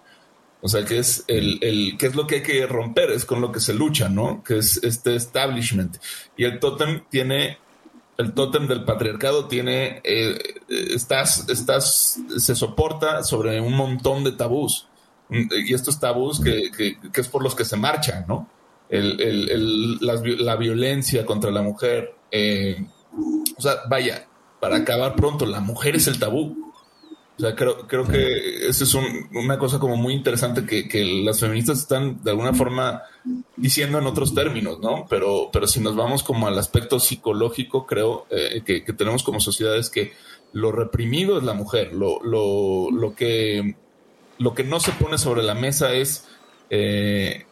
O 0.62 0.68
sea, 0.68 0.84
que 0.84 0.98
es 0.98 1.24
el, 1.28 1.60
el, 1.62 1.98
es 2.00 2.16
lo 2.16 2.26
que 2.26 2.36
hay 2.36 2.44
que 2.44 2.66
romper, 2.66 3.12
es 3.12 3.26
con 3.26 3.42
lo 3.42 3.52
que 3.52 3.60
se 3.60 3.74
lucha, 3.74 4.10
¿no? 4.10 4.44
Que 4.44 4.58
es 4.58 4.78
este 4.84 5.16
establishment. 5.16 5.98
Y 6.36 6.46
el 6.46 6.60
tótem 6.60 7.04
tiene, 7.10 7.60
el 8.22 8.34
tótem 8.34 8.68
del 8.68 8.84
patriarcado 8.86 9.48
tiene, 9.48 10.02
estás, 10.68 11.50
estás, 11.50 12.20
se 12.38 12.56
soporta 12.56 13.24
sobre 13.24 13.60
un 13.60 13.74
montón 13.76 14.24
de 14.24 14.32
tabús. 14.32 14.88
Y 15.30 15.74
estos 15.74 16.00
tabús 16.00 16.42
que, 16.42 16.72
que, 16.72 17.22
es 17.22 17.28
por 17.28 17.42
los 17.44 17.56
que 17.56 17.66
se 17.66 17.78
marchan, 17.78 18.26
¿no? 18.28 18.50
El, 18.90 19.98
la, 20.02 20.56
violencia 20.58 21.26
contra 21.26 21.52
la 21.52 21.62
mujer. 21.62 22.14
o 23.58 23.62
sea, 23.62 23.76
vaya, 23.90 24.28
para 24.60 24.78
acabar 24.78 25.16
pronto. 25.16 25.46
La 25.46 25.60
mujer 25.60 25.96
es 25.96 26.08
el 26.08 26.20
tabú. 26.20 26.71
O 27.42 27.44
sea, 27.44 27.56
creo, 27.56 27.88
creo 27.88 28.08
que 28.08 28.68
eso 28.68 28.84
es 28.84 28.94
una 29.34 29.58
cosa 29.58 29.80
como 29.80 29.98
muy 29.98 30.14
interesante 30.14 30.64
que, 30.64 31.24
las 31.26 31.40
feministas 31.40 31.80
están 31.80 32.24
de 32.24 32.30
alguna 32.30 32.54
forma 32.54 33.02
diciendo 33.58 33.98
en 33.98 34.06
otros 34.06 34.36
términos, 34.36 34.80
¿no? 34.80 35.08
Pero, 35.10 35.50
pero 35.52 35.66
si 35.66 35.80
nos 35.80 35.96
vamos 35.96 36.22
como 36.22 36.48
al 36.48 36.60
aspecto 36.60 37.00
psicológico, 37.00 37.88
creo 37.88 38.28
eh, 38.30 38.62
que, 38.64 38.82
tenemos 38.94 39.24
como 39.24 39.40
sociedades 39.40 39.90
que 39.90 40.14
lo 40.54 40.72
reprimido 40.72 41.40
es 41.40 41.44
la 41.44 41.56
mujer, 41.56 41.94
lo, 41.94 42.22
lo, 42.24 42.92
lo, 42.92 43.16
que, 43.16 43.76
lo 44.38 44.54
que 44.54 44.64
no 44.64 44.80
se 44.80 44.92
pone 44.92 45.18
sobre 45.18 45.42
la 45.42 45.56
mesa 45.56 45.96
es 45.96 46.28
eh, 46.70 47.48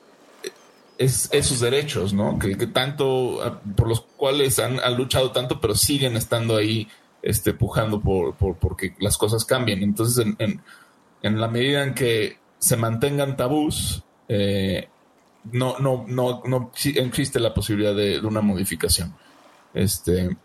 es 1.00 1.30
esos 1.32 1.62
derechos, 1.62 2.14
¿no? 2.14 2.38
Que, 2.38 2.56
tanto, 2.68 3.60
por 3.76 3.88
los 3.88 4.02
cuales 4.02 4.60
han, 4.60 4.80
luchado 4.96 5.32
tanto, 5.32 5.60
pero 5.60 5.74
siguen 5.74 6.16
estando 6.16 6.58
ahí, 6.58 6.88
este, 7.22 7.54
pujando 7.54 8.00
por, 8.00 8.36
por 8.36 8.58
porque 8.58 8.96
las 9.00 9.18
cosas 9.18 9.46
cambien. 9.46 9.84
Entonces, 9.84 10.26
en, 10.40 10.62
en, 11.22 11.42
la 11.42 11.48
medida 11.48 11.84
en 11.84 11.94
que 11.94 12.38
se 12.58 12.78
mantengan 12.78 13.38
tabús, 13.38 14.04
eh, 14.28 14.88
no, 15.52 15.80
no, 15.80 16.06
no, 16.08 16.42
no 16.46 16.72
existe 16.74 17.40
la 17.40 17.54
posibilidad 17.54 17.96
de, 17.96 18.20
una 18.20 18.42
modificación. 18.42 19.16
Este, 19.74 20.36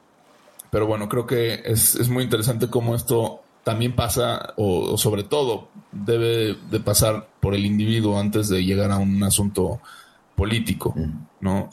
pero 0.70 0.86
bueno, 0.86 1.08
creo 1.08 1.26
que 1.26 1.62
es, 1.64 1.94
es 1.94 2.08
muy 2.08 2.24
interesante 2.24 2.68
cómo 2.68 2.94
esto 2.94 3.40
también 3.64 3.96
pasa, 3.96 4.52
o, 4.56 4.96
sobre 4.98 5.24
todo, 5.24 5.68
debe 5.90 6.54
de 6.70 6.80
pasar 6.80 7.28
por 7.40 7.54
el 7.54 7.64
individuo 7.64 8.20
antes 8.20 8.48
de 8.48 8.62
llegar 8.62 8.92
a 8.92 8.98
un 8.98 9.22
asunto 9.24 9.80
político, 10.36 10.94
¿no? 11.40 11.70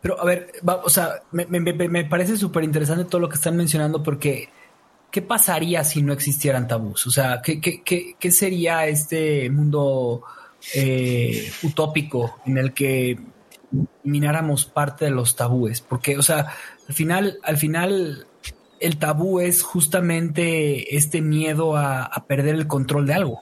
Pero 0.00 0.20
a 0.20 0.24
ver, 0.24 0.52
o 0.84 0.88
sea, 0.88 1.22
me, 1.32 2.04
parece 2.04 2.36
súper 2.36 2.64
interesante 2.64 3.04
todo 3.04 3.20
lo 3.20 3.28
que 3.28 3.34
están 3.34 3.56
mencionando 3.56 4.02
porque 4.02 4.48
¿qué 5.10 5.22
pasaría 5.22 5.82
si 5.82 6.02
no 6.02 6.12
existieran 6.12 6.68
tabús? 6.68 7.06
O 7.06 7.10
sea, 7.10 7.42
¿qué, 7.42 7.60
qué, 7.60 7.82
qué, 8.18 8.30
sería 8.30 8.86
este 8.86 9.50
mundo 9.50 10.22
eh, 10.74 11.50
utópico 11.62 12.38
en 12.46 12.58
el 12.58 12.72
que 12.72 13.18
elimináramos 14.04 14.66
parte 14.66 15.06
de 15.06 15.10
los 15.10 15.34
tabúes? 15.34 15.80
Porque, 15.80 16.16
o 16.16 16.22
sea, 16.22 16.52
al 16.88 16.94
final, 16.94 17.38
al 17.42 17.56
final 17.56 18.26
el 18.80 18.98
tabú 18.98 19.40
es 19.40 19.62
justamente 19.62 20.96
este 20.96 21.20
miedo 21.20 21.76
a, 21.76 22.24
perder 22.26 22.54
el 22.54 22.66
control 22.66 23.06
de 23.06 23.14
algo. 23.14 23.40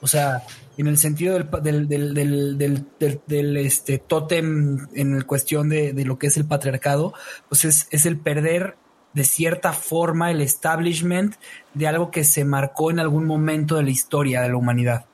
O 0.00 0.06
sea, 0.06 0.42
en 0.78 0.88
el 0.88 0.98
sentido 0.98 1.34
del, 1.34 1.88
del, 1.88 2.14
del, 2.14 2.86
del, 3.26 3.56
este, 3.56 3.98
tótem 3.98 4.86
en 4.94 5.20
cuestión 5.22 5.68
de, 5.68 5.92
lo 6.04 6.18
que 6.18 6.26
es 6.26 6.36
el 6.36 6.44
patriarcado, 6.44 7.14
pues 7.48 7.64
es, 7.64 7.88
es 7.90 8.06
el 8.06 8.18
perder 8.18 8.76
de 9.14 9.24
cierta 9.24 9.72
forma 9.72 10.30
el 10.30 10.42
establishment 10.42 11.36
de 11.72 11.86
algo 11.86 12.10
que 12.10 12.24
se 12.24 12.44
marcó 12.44 12.90
en 12.90 13.00
algún 13.00 13.24
momento 13.24 13.76
de 13.76 13.84
la 13.84 13.90
historia 13.90 14.42
de 14.42 14.50
la 14.50 14.56
humanidad 14.56 15.06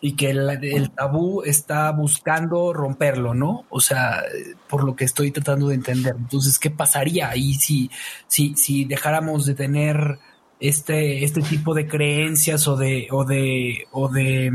y 0.00 0.16
que 0.16 0.28
el, 0.28 0.90
tabú 0.90 1.42
está 1.44 1.90
buscando 1.92 2.74
romperlo, 2.74 3.32
¿no? 3.32 3.64
O 3.70 3.80
sea, 3.80 4.22
por 4.68 4.84
lo 4.84 4.94
que 4.94 5.06
estoy 5.06 5.30
tratando 5.30 5.68
de 5.68 5.76
entender. 5.76 6.14
Entonces, 6.18 6.58
¿qué 6.58 6.70
pasaría 6.70 7.30
ahí 7.30 7.54
si, 7.54 7.90
si, 8.26 8.54
si 8.54 8.84
dejáramos 8.84 9.46
de 9.46 9.54
tener 9.54 10.18
este, 10.60 11.24
este 11.24 11.40
tipo 11.40 11.72
de 11.72 11.88
creencias 11.88 12.68
o 12.68 12.76
de, 12.76 13.08
o 13.10 13.24
de, 13.24 13.86
o 13.92 14.10
de, 14.10 14.52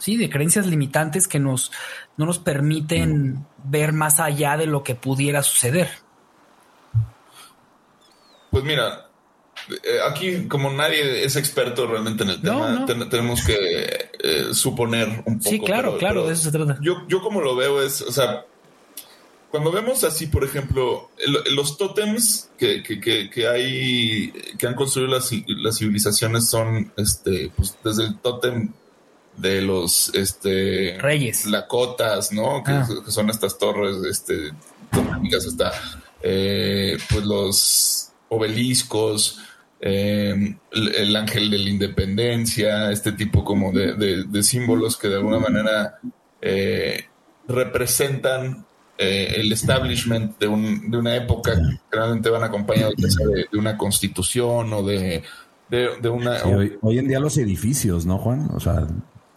sí, 0.00 0.16
de 0.16 0.28
creencias 0.28 0.66
limitantes 0.66 1.28
que 1.28 1.38
nos, 1.38 1.70
no 2.16 2.26
nos 2.26 2.40
permiten 2.40 3.46
ver 3.64 3.92
más 3.92 4.18
allá 4.18 4.56
de 4.56 4.66
lo 4.66 4.82
que 4.82 4.96
pudiera 4.96 5.42
suceder? 5.42 5.88
Pues 8.50 8.64
mira, 8.64 9.10
eh, 9.68 9.98
aquí, 10.10 10.48
como 10.48 10.72
nadie 10.72 11.24
es 11.24 11.36
experto 11.36 11.86
realmente 11.86 12.24
en 12.24 12.30
el 12.30 12.40
tema, 12.40 12.84
tenemos 13.08 13.44
que 13.44 14.10
eh, 14.18 14.48
suponer 14.52 15.22
un 15.26 15.38
poco. 15.38 15.50
Sí, 15.50 15.60
claro, 15.60 15.98
claro, 15.98 16.26
de 16.26 16.32
eso 16.32 16.44
se 16.44 16.50
trata. 16.50 16.78
Yo, 16.80 17.06
yo 17.06 17.20
como 17.22 17.40
lo 17.40 17.54
veo 17.54 17.80
es, 17.80 18.02
o 18.02 18.10
sea, 18.10 18.44
cuando 19.50 19.70
vemos 19.70 20.04
así, 20.04 20.26
por 20.26 20.44
ejemplo, 20.44 21.10
los 21.52 21.76
tótems 21.76 22.50
que, 22.56 22.82
que, 22.82 23.48
hay, 23.48 24.32
que 24.56 24.66
han 24.66 24.74
construido 24.74 25.10
las, 25.10 25.30
las, 25.46 25.78
civilizaciones 25.78 26.48
son, 26.48 26.92
este, 26.96 27.50
pues 27.56 27.76
desde 27.84 28.04
el 28.04 28.18
tótem 28.18 28.72
de 29.40 29.62
los, 29.62 30.14
este, 30.14 30.98
reyes, 31.00 31.46
lakotas, 31.46 32.32
¿no? 32.32 32.62
Que, 32.64 32.72
ah. 32.72 32.88
son 33.08 33.30
estas 33.30 33.58
torres, 33.58 33.96
este, 34.08 34.52
hasta, 35.36 35.72
eh, 36.22 36.98
pues 37.10 37.24
los 37.24 38.12
obeliscos, 38.28 39.40
eh, 39.80 40.56
el, 40.72 41.16
ángel 41.16 41.50
de 41.50 41.58
la 41.58 41.70
independencia, 41.70 42.90
este 42.90 43.12
tipo 43.12 43.44
como 43.44 43.72
de, 43.72 44.42
símbolos 44.42 44.96
que 44.98 45.08
de 45.08 45.16
alguna 45.16 45.38
manera 45.38 45.98
eh, 46.42 47.06
representan 47.48 48.66
eh, 48.98 49.36
el 49.36 49.50
establishment 49.52 50.38
de, 50.38 50.48
una 50.48 51.16
época 51.16 51.54
que 51.54 51.96
realmente 51.96 52.28
van 52.28 52.44
acompañados 52.44 52.94
de, 52.96 53.46
de 53.50 53.58
una 53.58 53.78
constitución 53.78 54.70
o 54.74 54.82
de, 54.82 55.22
una... 56.10 56.44
hoy, 56.82 56.98
en 56.98 57.08
día 57.08 57.18
los 57.18 57.38
edificios, 57.38 58.04
¿no, 58.04 58.18
Juan? 58.18 58.50
O 58.54 58.60
sea, 58.60 58.86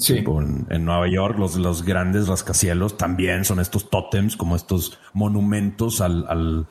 en, 0.09 0.85
Nueva 0.85 1.07
York 1.07 1.37
los, 1.37 1.55
los 1.55 1.83
grandes 1.83 2.27
rascacielos 2.27 2.97
también 2.97 3.45
son 3.45 3.59
estos 3.59 3.89
tótems, 3.89 4.35
como 4.35 4.55
estos 4.55 4.99
monumentos 5.13 6.01
al, 6.01 6.67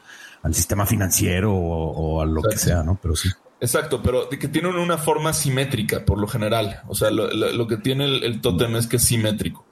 sistema 0.53 0.87
financiero 0.87 1.55
o, 1.55 2.21
a 2.21 2.27
lo 2.27 2.43
que 2.43 2.57
sea, 2.57 2.83
¿no? 2.83 2.99
Pero 3.01 3.17
sí. 3.17 3.29
Exacto, 3.61 4.03
pero 4.03 4.29
que 4.29 4.49
tienen 4.49 4.75
una 4.75 4.99
forma 4.99 5.33
simétrica 5.33 6.05
por 6.05 6.19
lo 6.19 6.27
general. 6.27 6.83
O 6.89 6.97
sea, 6.97 7.13
lo, 7.13 7.67
que 7.69 7.77
tiene 7.77 8.07
el, 8.07 8.41
tótem 8.41 8.75
es 8.75 8.89
que 8.89 8.97
es 8.97 9.05
simétrico. 9.05 9.65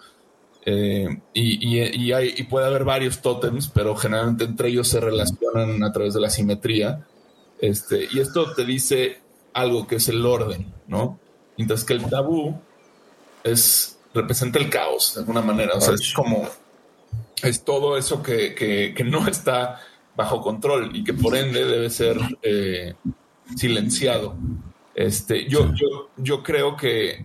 Eh, 0.64 1.08
y, 1.34 2.12
hay, 2.12 2.34
y 2.36 2.44
puede 2.44 2.66
haber 2.66 2.84
varios 2.84 3.20
tótems, 3.20 3.66
pero 3.66 3.96
generalmente 3.96 4.44
entre 4.44 4.68
ellos 4.68 4.86
se 4.86 5.00
relacionan 5.00 5.82
a 5.82 5.92
través 5.92 6.14
de 6.14 6.20
la 6.20 6.30
simetría. 6.30 7.04
Este, 7.60 8.06
y 8.12 8.20
esto 8.20 8.52
te 8.54 8.64
dice 8.64 9.18
algo 9.52 9.86
que 9.88 9.96
es 9.96 10.08
el 10.08 10.24
orden, 10.24 10.72
¿no? 10.86 11.18
Mientras 11.56 11.82
que 11.82 11.94
el 11.94 12.04
tabú 12.08 12.60
es, 13.44 13.98
representa 14.14 14.58
el 14.58 14.70
caos 14.70 15.14
de 15.14 15.20
alguna 15.20 15.42
manera. 15.42 15.74
O 15.74 15.80
sea, 15.80 15.94
es 15.94 16.12
como, 16.12 16.48
es 17.42 17.64
todo 17.64 17.96
eso 17.96 18.22
que, 18.22 18.54
que, 18.54 19.04
no 19.04 19.26
está 19.26 19.80
bajo 20.16 20.40
control 20.40 20.94
y 20.94 21.04
que 21.04 21.14
por 21.14 21.36
ende 21.36 21.64
debe 21.64 21.90
ser 21.90 22.18
eh, 22.42 22.94
silenciado. 23.56 24.36
Este, 24.94 25.48
yo, 25.48 25.72
yo, 25.74 26.10
yo 26.16 26.42
creo 26.42 26.76
que 26.76 27.24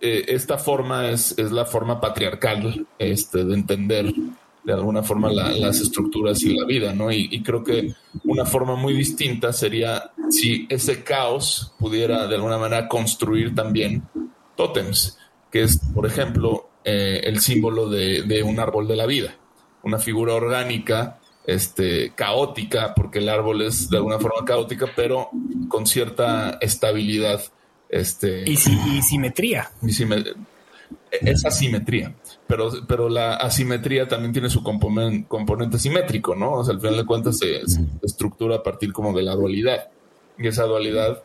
eh, 0.00 0.24
esta 0.28 0.58
forma 0.58 1.08
es, 1.10 1.36
es, 1.38 1.50
la 1.50 1.64
forma 1.64 2.00
patriarcal 2.00 2.86
este, 2.98 3.44
de 3.44 3.54
entender 3.54 4.12
de 4.64 4.72
alguna 4.72 5.02
forma 5.02 5.30
las 5.30 5.80
estructuras 5.80 6.42
y 6.42 6.54
la 6.56 6.64
vida, 6.64 6.94
¿no? 6.94 7.12
Y, 7.12 7.42
creo 7.42 7.62
que 7.62 7.94
una 8.24 8.46
forma 8.46 8.74
muy 8.76 8.94
distinta 8.94 9.52
sería 9.52 10.10
si 10.30 10.66
ese 10.70 11.04
caos 11.04 11.74
pudiera 11.78 12.26
de 12.26 12.36
alguna 12.36 12.56
manera 12.56 12.88
construir 12.88 13.54
también 13.54 14.02
tótems, 14.56 15.18
que 15.50 15.62
es, 15.62 15.78
por 15.94 16.06
ejemplo, 16.06 16.68
eh, 16.84 17.20
el 17.24 17.40
símbolo 17.40 17.88
de, 17.88 18.22
de, 18.22 18.42
un 18.42 18.60
árbol 18.60 18.86
de 18.86 18.96
la 18.96 19.06
vida, 19.06 19.36
una 19.82 19.98
figura 19.98 20.34
orgánica 20.34 21.18
este, 21.46 22.12
caótica, 22.14 22.94
porque 22.94 23.18
el 23.18 23.28
árbol 23.28 23.62
es 23.62 23.90
de 23.90 23.98
alguna 23.98 24.18
forma 24.18 24.44
caótica, 24.44 24.86
pero 24.94 25.30
con 25.68 25.86
cierta 25.86 26.58
estabilidad. 26.60 27.42
Este, 27.88 28.48
y, 28.50 28.56
simetría. 28.56 29.70
es 31.12 31.44
asimetría, 31.44 32.14
pero, 32.46 32.70
pero 32.88 33.08
la 33.08 33.34
asimetría 33.36 34.08
también 34.08 34.32
tiene 34.32 34.50
su 34.50 34.62
componente, 34.62 35.28
componente 35.28 35.78
simétrico, 35.78 36.34
¿no? 36.34 36.54
O 36.54 36.64
sea, 36.64 36.74
al 36.74 36.80
final 36.80 36.96
de 36.96 37.04
cuentas 37.04 37.38
se, 37.38 37.62
estructura 38.02 38.56
a 38.56 38.62
partir 38.62 38.92
como 38.92 39.12
de 39.12 39.22
la 39.22 39.34
dualidad. 39.34 39.88
Y 40.38 40.48
esa 40.48 40.64
dualidad 40.64 41.22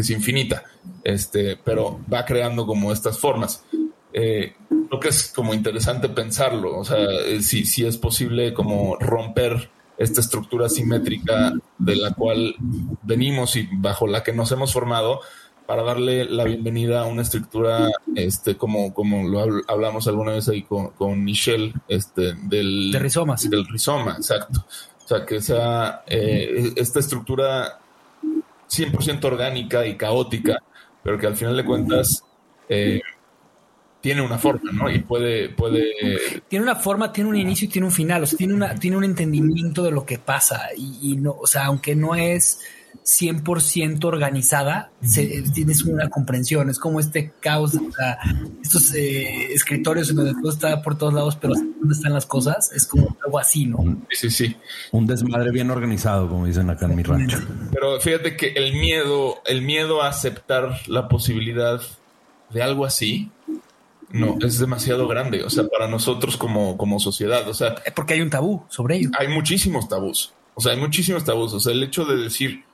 es 0.00 0.10
infinita, 0.10 0.64
este, 1.04 1.56
pero 1.56 2.00
va 2.12 2.24
creando 2.24 2.66
como 2.66 2.92
estas 2.92 3.18
formas. 3.18 3.64
Eh, 4.12 4.54
creo 4.88 5.00
que 5.00 5.08
es 5.08 5.32
como 5.34 5.54
interesante 5.54 6.08
pensarlo, 6.08 6.78
o 6.78 6.84
sea, 6.84 6.98
eh, 6.98 7.42
si, 7.42 7.64
si 7.64 7.84
es 7.84 7.96
posible 7.96 8.52
como 8.52 8.96
romper 8.96 9.70
esta 9.98 10.20
estructura 10.20 10.68
simétrica 10.68 11.52
de 11.78 11.96
la 11.96 12.12
cual 12.14 12.54
venimos 13.02 13.54
y 13.56 13.68
bajo 13.70 14.06
la 14.06 14.22
que 14.22 14.32
nos 14.32 14.50
hemos 14.50 14.72
formado 14.72 15.20
para 15.66 15.82
darle 15.84 16.24
la 16.24 16.42
bienvenida 16.44 17.02
a 17.02 17.04
una 17.04 17.22
estructura, 17.22 17.90
este, 18.16 18.56
como, 18.56 18.92
como 18.92 19.28
lo 19.28 19.62
hablamos 19.68 20.08
alguna 20.08 20.32
vez 20.32 20.48
ahí 20.48 20.62
con, 20.62 20.88
con 20.92 21.22
Michelle, 21.22 21.74
este, 21.86 22.34
del, 22.34 22.90
de 22.90 22.98
rizomas. 22.98 23.48
del 23.48 23.68
rizoma, 23.68 24.16
exacto. 24.16 24.64
O 25.04 25.06
sea, 25.06 25.24
que 25.24 25.40
sea 25.40 26.02
eh, 26.08 26.72
esta 26.74 26.98
estructura 26.98 27.79
100% 28.70 29.24
orgánica 29.24 29.86
y 29.86 29.96
caótica, 29.96 30.62
pero 31.02 31.18
que 31.18 31.26
al 31.26 31.36
final 31.36 31.56
de 31.56 31.64
cuentas 31.64 32.24
eh, 32.68 33.00
tiene 34.00 34.22
una 34.22 34.38
forma, 34.38 34.70
¿no? 34.72 34.90
Y 34.90 35.00
puede, 35.00 35.50
puede. 35.50 35.92
Tiene 36.48 36.64
una 36.64 36.76
forma, 36.76 37.12
tiene 37.12 37.28
un 37.30 37.36
inicio 37.36 37.66
y 37.66 37.70
tiene 37.70 37.86
un 37.86 37.92
final. 37.92 38.22
O 38.22 38.26
sea, 38.26 38.36
tiene 38.38 38.54
una, 38.54 38.74
tiene 38.74 38.96
un 38.96 39.04
entendimiento 39.04 39.82
de 39.82 39.90
lo 39.90 40.06
que 40.06 40.18
pasa. 40.18 40.68
Y, 40.76 41.16
no, 41.16 41.32
o 41.32 41.46
sea, 41.46 41.66
aunque 41.66 41.94
no 41.94 42.14
es 42.14 42.60
100% 43.04 44.04
organizada, 44.04 44.90
tienes 45.54 45.84
una 45.84 46.08
comprensión. 46.08 46.70
Es 46.70 46.78
como 46.78 47.00
este 47.00 47.32
caos, 47.40 47.74
o 47.74 47.92
sea, 47.92 48.18
estos 48.62 48.94
eh, 48.94 49.52
escritorios 49.52 50.10
en 50.10 50.16
donde 50.16 50.34
todo 50.34 50.50
está 50.52 50.82
por 50.82 50.96
todos 50.96 51.14
lados, 51.14 51.36
pero 51.40 51.54
dónde 51.54 51.94
están 51.94 52.12
las 52.12 52.26
cosas, 52.26 52.70
es 52.72 52.86
como 52.86 53.16
algo 53.24 53.38
así, 53.38 53.66
¿no? 53.66 53.78
Sí, 54.10 54.30
sí, 54.30 54.30
sí. 54.30 54.56
Un 54.92 55.06
desmadre 55.06 55.50
bien 55.50 55.70
organizado, 55.70 56.28
como 56.28 56.46
dicen 56.46 56.70
acá 56.70 56.86
en 56.86 56.96
mi 56.96 57.02
rancho. 57.02 57.38
Pero 57.72 58.00
fíjate 58.00 58.36
que 58.36 58.48
el 58.48 58.74
miedo, 58.74 59.42
el 59.46 59.62
miedo 59.62 60.02
a 60.02 60.08
aceptar 60.08 60.80
la 60.86 61.08
posibilidad 61.08 61.80
de 62.50 62.62
algo 62.62 62.84
así, 62.84 63.30
no, 64.12 64.38
es 64.40 64.58
demasiado 64.58 65.06
grande, 65.06 65.44
o 65.44 65.50
sea, 65.50 65.64
para 65.68 65.86
nosotros 65.86 66.36
como, 66.36 66.76
como 66.76 66.98
sociedad, 66.98 67.48
o 67.48 67.54
sea... 67.54 67.76
Eh, 67.84 67.92
porque 67.94 68.14
hay 68.14 68.20
un 68.20 68.30
tabú 68.30 68.64
sobre 68.68 68.96
ello. 68.96 69.10
Hay 69.18 69.28
muchísimos 69.28 69.88
tabús, 69.88 70.32
o 70.54 70.60
sea, 70.60 70.72
hay 70.72 70.80
muchísimos 70.80 71.24
tabús, 71.24 71.52
o 71.54 71.60
sea, 71.60 71.72
el 71.72 71.82
hecho 71.82 72.04
de 72.04 72.16
decir, 72.16 72.64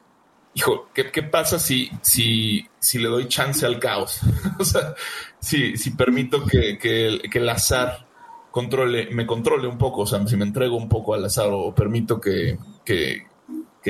hijo, 0.56 0.88
¿qué, 0.94 1.10
qué 1.10 1.22
pasa 1.22 1.58
si, 1.58 1.90
si, 2.00 2.66
si 2.78 2.98
le 2.98 3.08
doy 3.08 3.28
chance 3.28 3.64
al 3.64 3.78
caos? 3.78 4.20
o 4.58 4.64
sea, 4.64 4.94
si, 5.38 5.76
si 5.76 5.90
permito 5.90 6.44
que, 6.44 6.78
que, 6.78 7.20
el 7.38 7.48
azar 7.48 8.06
controle, 8.50 9.10
me 9.10 9.26
controle 9.26 9.68
un 9.68 9.76
poco, 9.76 10.02
o 10.02 10.06
sea, 10.06 10.26
si 10.26 10.34
me 10.36 10.46
entrego 10.46 10.76
un 10.76 10.88
poco 10.88 11.12
al 11.12 11.26
azar 11.26 11.48
o 11.52 11.74
permito 11.74 12.18
que, 12.18 12.58
que, 12.84 13.26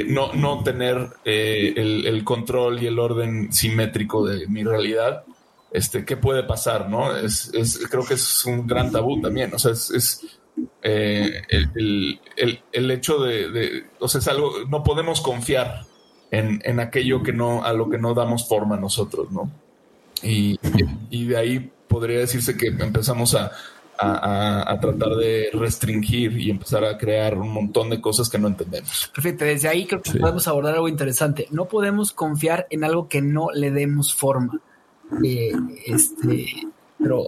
no, 0.08 0.32
no 0.34 0.62
tener 0.64 1.08
eh, 1.24 1.72
el, 1.76 2.24
control 2.24 2.82
y 2.82 2.86
el 2.86 2.98
orden 2.98 3.52
simétrico 3.52 4.26
de 4.26 4.48
mi 4.48 4.64
realidad, 4.64 5.24
este, 5.70 6.04
qué 6.04 6.16
puede 6.16 6.42
pasar, 6.42 6.90
¿no? 6.90 7.16
Es, 7.16 7.48
es, 7.54 7.78
creo 7.88 8.04
que 8.04 8.14
es 8.14 8.44
un 8.44 8.66
gran 8.66 8.90
tabú 8.90 9.20
también, 9.22 9.54
o 9.54 9.58
sea, 9.58 9.70
es, 9.70 9.90
es 9.90 10.38
eh, 10.82 11.42
el, 11.48 12.20
el, 12.36 12.60
el, 12.72 12.90
hecho 12.90 13.20
de, 13.20 13.50
de, 13.50 13.84
o 14.00 14.08
sea, 14.08 14.18
es 14.18 14.28
algo, 14.28 14.52
no 14.68 14.82
podemos 14.82 15.20
confiar 15.20 15.86
en, 16.30 16.60
en, 16.64 16.80
aquello 16.80 17.22
que 17.22 17.32
no, 17.32 17.64
a 17.64 17.72
lo 17.72 17.88
que 17.88 17.98
no 17.98 18.14
damos 18.14 18.48
forma 18.48 18.76
nosotros, 18.76 19.30
¿no? 19.30 19.50
Y, 20.22 20.58
y 21.10 21.26
de 21.26 21.36
ahí 21.36 21.70
podría 21.88 22.18
decirse 22.18 22.56
que 22.56 22.68
empezamos 22.68 23.34
a, 23.34 23.52
a, 23.98 24.72
a, 24.72 24.80
tratar 24.80 25.16
de 25.16 25.48
restringir 25.52 26.38
y 26.38 26.50
empezar 26.50 26.84
a 26.84 26.98
crear 26.98 27.36
un 27.36 27.50
montón 27.50 27.90
de 27.90 28.00
cosas 28.00 28.28
que 28.28 28.38
no 28.38 28.48
entendemos. 28.48 29.10
Perfecto, 29.14 29.44
desde 29.44 29.68
ahí 29.68 29.86
creo 29.86 30.02
que 30.02 30.10
sí. 30.10 30.18
podemos 30.18 30.46
abordar 30.48 30.74
algo 30.74 30.88
interesante. 30.88 31.46
No 31.50 31.66
podemos 31.66 32.12
confiar 32.12 32.66
en 32.70 32.84
algo 32.84 33.08
que 33.08 33.22
no 33.22 33.48
le 33.52 33.70
demos 33.70 34.14
forma. 34.14 34.60
Eh, 35.24 35.52
este, 35.86 36.46
pero 36.98 37.26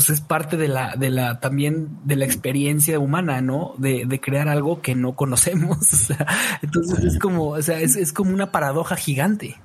pues 0.00 0.18
es 0.18 0.22
parte 0.22 0.56
de 0.56 0.66
la, 0.66 0.96
de 0.96 1.10
la, 1.10 1.40
también 1.40 1.98
de 2.04 2.16
la 2.16 2.24
experiencia 2.24 2.98
humana, 2.98 3.42
¿no? 3.42 3.74
De, 3.76 4.06
de 4.06 4.18
crear 4.18 4.48
algo 4.48 4.80
que 4.80 4.94
no 4.94 5.14
conocemos. 5.14 5.76
O 5.92 6.14
sea, 6.14 6.26
entonces 6.62 6.98
sí. 7.00 7.06
es 7.08 7.18
como, 7.18 7.48
o 7.48 7.62
sea, 7.62 7.80
es, 7.80 7.96
es, 7.96 8.12
como 8.14 8.32
una 8.32 8.50
paradoja 8.50 8.96
gigante. 8.96 9.56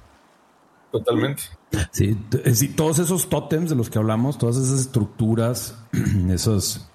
Totalmente. 0.91 1.43
Sí, 1.91 2.17
sí, 2.53 2.67
todos 2.69 2.99
esos 2.99 3.29
tótems 3.29 3.69
de 3.69 3.77
los 3.77 3.89
que 3.89 3.97
hablamos, 3.97 4.37
todas 4.37 4.57
esas 4.57 4.81
estructuras, 4.81 5.77
esos, 6.29 6.89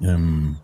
um, 0.00 0.56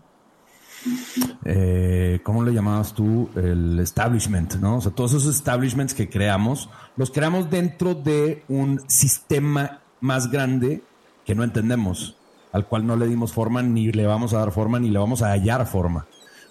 eh, 1.45 2.19
¿cómo 2.23 2.43
le 2.43 2.53
llamabas 2.53 2.93
tú? 2.93 3.29
El 3.35 3.79
establishment, 3.79 4.55
¿no? 4.55 4.77
O 4.77 4.81
sea, 4.81 4.91
todos 4.91 5.13
esos 5.13 5.35
establishments 5.35 5.95
que 5.95 6.07
creamos, 6.07 6.69
los 6.95 7.09
creamos 7.09 7.49
dentro 7.49 7.95
de 7.95 8.43
un 8.47 8.83
sistema 8.87 9.81
más 9.99 10.29
grande 10.29 10.83
que 11.27 11.35
no 11.35 11.43
entendemos, 11.43 12.15
al 12.53 12.65
cual 12.67 12.87
no 12.87 12.95
le 12.95 13.05
dimos 13.05 13.33
forma, 13.33 13.61
ni 13.61 13.91
le 13.91 14.07
vamos 14.07 14.33
a 14.33 14.39
dar 14.39 14.53
forma, 14.53 14.79
ni 14.79 14.89
le 14.89 14.97
vamos 14.97 15.21
a 15.21 15.31
hallar 15.31 15.67
forma. 15.67 16.07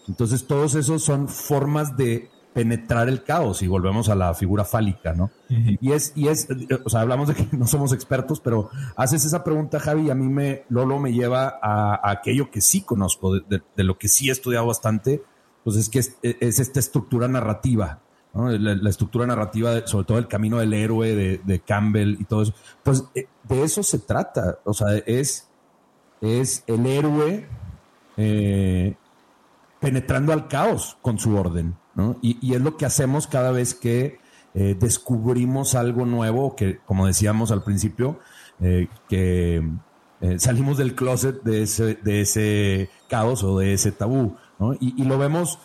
Entonces, 0.06 0.46
todos 0.46 0.74
esos 0.74 1.02
son 1.02 1.28
formas 1.28 1.96
de 1.96 2.28
penetrar 2.52 3.08
el 3.08 3.24
caos 3.24 3.62
y 3.62 3.68
volvemos 3.68 4.10
a 4.10 4.14
la 4.14 4.34
figura 4.34 4.64
fálica, 4.64 5.14
¿no? 5.14 5.30
Uh 5.48 5.54
-huh. 5.54 5.78
Y 5.80 5.92
es, 5.92 6.12
y 6.14 6.28
es, 6.28 6.46
o 6.84 6.90
sea, 6.90 7.00
hablamos 7.00 7.28
de 7.28 7.34
que 7.34 7.48
no 7.56 7.66
somos 7.66 7.94
expertos, 7.94 8.40
pero 8.40 8.68
haces 8.96 9.24
esa 9.24 9.42
pregunta, 9.44 9.80
Javi, 9.80 10.06
y 10.06 10.10
a 10.10 10.14
mí 10.14 10.28
me, 10.28 10.64
Lolo 10.68 10.98
me 10.98 11.12
lleva 11.12 11.58
a, 11.60 11.94
a 11.94 12.10
aquello 12.10 12.50
que 12.50 12.60
sí 12.60 12.82
conozco, 12.82 13.34
de, 13.34 13.40
de, 13.48 13.62
de, 13.76 13.84
lo 13.84 13.98
que 13.98 14.08
sí 14.08 14.28
he 14.28 14.32
estudiado 14.32 14.66
bastante, 14.66 15.22
pues 15.64 15.76
es 15.76 15.88
que 15.88 16.00
es, 16.00 16.16
es 16.22 16.58
esta 16.60 16.80
estructura 16.80 17.28
narrativa, 17.28 18.00
la, 18.36 18.90
estructura 18.90 19.26
narrativa, 19.26 19.86
sobre 19.86 20.04
todo 20.04 20.18
el 20.18 20.28
camino 20.28 20.58
del 20.58 20.74
héroe 20.74 21.14
de, 21.14 21.40
de, 21.44 21.60
Campbell 21.60 22.16
y 22.20 22.24
todo 22.24 22.42
eso, 22.42 22.54
pues 22.82 23.04
eh, 23.14 23.26
de 23.44 23.62
eso 23.62 23.82
se 23.82 23.98
trata, 23.98 24.58
o 24.64 24.74
sea, 24.74 24.96
es, 25.06 25.48
es 26.20 26.64
el 26.66 26.86
héroe 26.86 27.46
eh, 28.16 28.94
penetrando 29.80 30.32
al 30.32 30.48
caos 30.48 30.96
con 31.02 31.18
su 31.18 31.36
orden. 31.36 31.76
Y, 32.20 32.54
es 32.54 32.60
lo 32.60 32.76
que 32.76 32.84
hacemos 32.84 33.26
cada 33.26 33.52
vez 33.52 33.74
que 33.74 34.18
eh, 34.54 34.76
descubrimos 34.78 35.74
algo 35.74 36.04
nuevo, 36.04 36.56
que 36.56 36.78
como 36.84 37.06
decíamos 37.06 37.50
al 37.52 37.62
principio, 37.62 38.18
eh, 38.60 38.88
que 39.08 39.62
salimos 40.38 40.78
del 40.78 40.94
closet 40.94 41.42
de 41.42 41.62
ese, 41.62 41.94
de 41.94 42.20
ese 42.22 42.90
caos 43.08 43.44
o 43.44 43.58
de 43.58 43.74
ese 43.74 43.92
tabú. 43.92 44.36
Y, 44.80 45.00
y, 45.02 45.04
lo 45.04 45.18
vemos, 45.18 45.58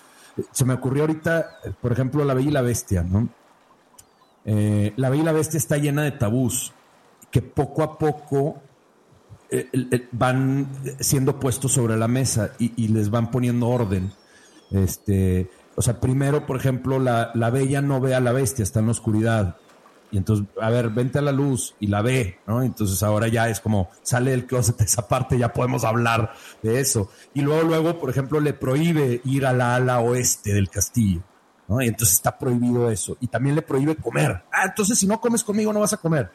se 0.51 0.65
me 0.65 0.73
ocurrió 0.73 1.03
ahorita, 1.03 1.59
por 1.81 1.91
ejemplo, 1.91 2.23
La 2.25 2.33
Bella 2.33 2.49
y 2.49 2.53
la 2.53 2.61
Bestia. 2.61 3.03
¿no? 3.03 3.29
Eh, 4.45 4.93
la 4.95 5.09
Bella 5.09 5.23
y 5.23 5.25
la 5.25 5.31
Bestia 5.31 5.57
está 5.57 5.77
llena 5.77 6.03
de 6.03 6.11
tabús 6.11 6.73
que 7.31 7.41
poco 7.41 7.81
a 7.81 7.97
poco 7.97 8.61
eh, 9.49 10.07
van 10.11 10.67
siendo 10.99 11.39
puestos 11.39 11.71
sobre 11.71 11.97
la 11.97 12.07
mesa 12.07 12.51
y, 12.59 12.87
les 12.89 13.09
van 13.09 13.31
poniendo 13.31 13.69
orden. 13.69 14.11
Este, 14.69 15.49
o 15.75 15.81
sea, 15.81 15.99
primero, 15.99 16.45
por 16.45 16.57
ejemplo, 16.57 16.99
la, 16.99 17.31
la 17.33 17.49
bella 17.49 17.81
no 17.81 17.99
ve 17.99 18.13
a 18.13 18.19
la 18.19 18.33
bestia, 18.33 18.63
está 18.63 18.79
en 18.79 18.85
la 18.85 18.91
oscuridad. 18.91 19.57
Y 20.11 20.17
entonces, 20.17 20.45
a 20.61 20.69
ver, 20.69 20.89
vente 20.89 21.19
a 21.19 21.21
la 21.21 21.31
luz 21.31 21.75
y 21.79 21.87
la 21.87 22.01
ve, 22.01 22.39
¿no? 22.45 22.61
Entonces 22.61 23.01
ahora 23.01 23.29
ya 23.29 23.49
es 23.49 23.61
como 23.61 23.89
sale 24.01 24.31
del 24.31 24.45
closet 24.45 24.79
esa 24.81 25.07
parte, 25.07 25.37
ya 25.37 25.53
podemos 25.53 25.85
hablar 25.85 26.33
de 26.61 26.79
eso. 26.79 27.09
Y 27.33 27.41
luego, 27.41 27.63
luego, 27.63 27.97
por 27.97 28.09
ejemplo, 28.09 28.39
le 28.39 28.53
prohíbe 28.53 29.21
ir 29.23 29.45
a 29.45 29.53
la 29.53 29.75
ala 29.75 30.01
oeste 30.01 30.53
del 30.53 30.69
castillo, 30.69 31.21
¿no? 31.69 31.81
Y 31.81 31.87
entonces 31.87 32.15
está 32.15 32.37
prohibido 32.37 32.91
eso. 32.91 33.17
Y 33.21 33.27
también 33.27 33.55
le 33.55 33.61
prohíbe 33.61 33.95
comer. 33.95 34.43
Ah, 34.51 34.65
entonces 34.65 34.99
si 34.99 35.07
no 35.07 35.21
comes 35.21 35.43
conmigo 35.43 35.71
no 35.71 35.79
vas 35.79 35.93
a 35.93 35.97
comer. 35.97 36.29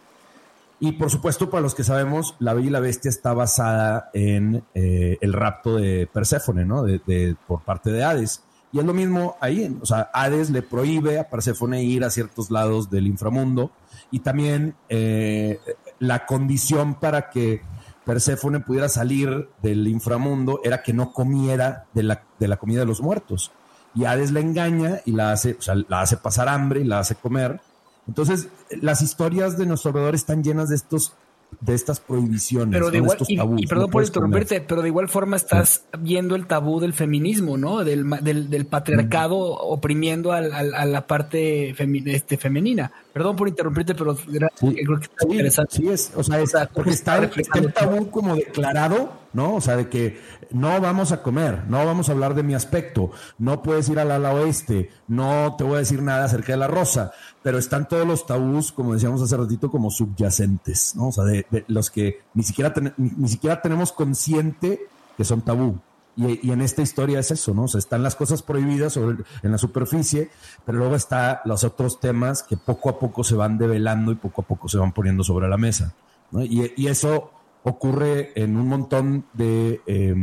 Y 0.79 0.93
por 0.93 1.11
supuesto, 1.11 1.49
para 1.49 1.63
los 1.63 1.75
que 1.75 1.85
sabemos, 1.85 2.35
La 2.39 2.53
Bella 2.53 2.67
y 2.67 2.71
la 2.71 2.81
Bestia 2.81 3.09
está 3.09 3.33
basada 3.33 4.11
en 4.13 4.63
eh, 4.75 5.17
el 5.21 5.33
rapto 5.33 5.77
de 5.77 6.07
Perséfone, 6.07 6.65
¿no? 6.67 6.83
De, 6.83 7.01
de, 7.07 7.35
por 7.47 7.63
parte 7.63 7.91
de 7.91 8.05
Hades. 8.05 8.43
Y 8.77 8.79
es 8.79 8.85
lo 8.85 8.93
mismo 8.93 9.37
ahí, 9.41 9.75
o 9.81 9.87
sea, 9.87 10.11
Hades 10.13 10.51
le 10.51 10.61
prohíbe 10.61 11.19
a 11.19 11.31
Perséfone 11.31 11.83
ir 11.83 12.05
a 12.05 12.11
ciertos 12.11 12.51
lados 12.51 12.91
del 12.91 13.07
inframundo 13.07 13.71
y 14.11 14.19
también 14.19 14.75
eh, 14.91 15.59
la 15.99 16.27
condición 16.27 16.97
para 16.97 17.31
que 17.31 17.63
Perséfone 18.05 18.61
pudiera 18.61 18.91
salir 18.91 19.49
del 19.63 19.89
inframundo 19.89 20.61
era 20.63 20.83
que 20.83 20.93
no 20.93 21.15
comiera 21.15 21.87
de 21.95 22.03
la, 22.03 22.23
de 22.39 22.49
la 22.49 22.59
comida 22.59 22.81
de 22.81 22.87
los 22.87 23.01
muertos. 23.01 23.51
Y 23.95 24.05
Hades 24.05 24.31
la 24.33 24.41
engaña 24.41 25.01
y 25.07 25.13
la 25.13 25.33
hace, 25.33 25.57
o 25.59 25.63
sea, 25.63 25.75
la 25.89 26.03
hace 26.03 26.19
pasar 26.19 26.47
hambre 26.51 26.81
y 26.81 26.85
la 26.85 26.99
hace 26.99 27.15
comer. 27.15 27.63
Entonces, 28.07 28.49
las 28.83 29.01
historias 29.01 29.57
de 29.57 29.65
nuestro 29.65 29.89
alrededor 29.89 30.15
están 30.15 30.45
llenas 30.45 30.69
de 30.69 30.77
estos 30.77 31.15
de 31.61 31.75
estas 31.75 32.01
prohibiciones. 32.01 32.73
Pero 32.73 32.91
de 32.91 32.99
igual, 32.99 33.17
y, 33.27 33.35
y, 33.35 33.67
perdón 33.67 33.87
no 33.87 33.91
por 33.91 34.05
interrumpirte, 34.05 34.61
pero 34.61 34.83
de 34.83 34.89
igual 34.89 35.09
forma 35.09 35.37
estás 35.37 35.85
sí. 35.93 35.99
viendo 36.01 36.35
el 36.35 36.47
tabú 36.47 36.81
del 36.81 36.93
feminismo, 36.93 37.57
¿no? 37.57 37.85
Del, 37.85 38.09
del, 38.23 38.51
del 38.51 38.67
patriarcado 38.67 39.39
oprimiendo 39.39 40.33
a, 40.33 40.39
a, 40.39 40.59
a, 40.59 40.85
la 40.85 41.07
parte 41.07 41.75
femi, 41.75 42.03
este, 42.07 42.37
femenina. 42.37 42.93
Perdón 43.13 43.37
por 43.37 43.49
interrumpirte, 43.49 43.95
pero 43.95 44.15
sí. 44.15 44.27
creo 44.27 44.99
que 44.99 45.05
está 45.05 45.25
sí, 45.27 45.31
interesante. 45.31 45.77
Sí, 45.77 45.89
es, 45.89 46.13
o 46.15 46.23
sea, 46.23 46.41
es, 46.41 46.53
porque 46.75 46.91
está, 46.91 47.25
está 47.25 47.59
el 47.59 47.73
tabú 47.73 48.11
como 48.11 48.35
declarado, 48.35 49.13
¿no? 49.33 49.55
O 49.55 49.61
sea, 49.61 49.77
de 49.77 49.89
que 49.89 50.21
no 50.51 50.81
vamos 50.81 51.13
a 51.13 51.23
comer, 51.23 51.65
no 51.69 51.85
vamos 51.85 52.09
a 52.09 52.13
hablar 52.13 52.35
de 52.35 52.43
mi 52.43 52.55
aspecto, 52.55 53.11
no 53.39 53.63
puedes 53.63 53.89
ir 53.89 53.99
al 53.99 54.11
ala 54.11 54.35
oeste, 54.35 54.91
no 55.09 55.55
te 55.57 55.65
voy 55.65 55.77
a 55.77 55.79
decir 55.79 56.03
nada 56.03 56.25
acerca 56.25 56.53
de 56.53 56.59
la 56.59 56.69
rosa, 56.69 57.13
pero 57.47 57.59
están 57.59 57.87
todos 57.87 58.05
los 58.05 58.27
tabús, 58.27 58.73
como 58.73 58.95
decíamos 58.95 59.23
hace 59.23 59.37
ratito, 59.37 59.71
como 59.71 59.89
subyacentes, 59.89 60.97
¿no? 60.97 61.11
O 61.11 61.13
sea, 61.13 61.23
de, 61.23 61.47
los 61.69 61.93
que 61.93 62.23
ni 62.35 62.43
siquiera, 62.43 62.75
ni, 62.97 63.29
siquiera 63.29 63.63
tenemos 63.63 63.93
consciente 63.93 64.81
que 65.17 65.25
son 65.25 65.43
tabú. 65.43 65.79
Y, 66.17 66.49
y, 66.49 66.51
en 66.51 66.61
esta 66.61 66.83
historia 66.83 67.21
es 67.21 67.31
eso, 67.31 67.55
¿no? 67.55 67.63
O 67.63 67.69
sea, 67.69 67.79
están 67.79 68.03
las 68.03 68.17
cosas 68.17 68.43
prohibidas 68.43 68.95
sobre, 68.95 69.19
en 69.45 69.53
la 69.53 69.59
superficie, 69.59 70.29
pero 70.65 70.79
luego 70.79 70.97
está 70.97 71.41
los 71.45 71.63
otros 71.63 72.01
temas 72.01 72.43
que 72.43 72.57
poco 72.57 72.89
a 72.89 72.99
poco 72.99 73.23
se 73.23 73.37
van 73.37 73.59
develando 73.59 74.11
y 74.11 74.17
poco 74.17 74.41
a 74.43 74.45
poco 74.45 74.69
se 74.69 74.79
van 74.79 74.91
poniendo 74.91 75.23
sobre 75.23 75.49
la 75.49 75.57
mesa, 75.57 75.95
¿no? 76.33 76.43
Y, 76.43 76.73
y 76.77 76.89
eso 76.89 77.31
ocurre 77.63 78.33
en 78.35 78.57
un 78.57 78.67
montón 78.67 79.25
de, 79.35 79.83
eh, 79.87 80.17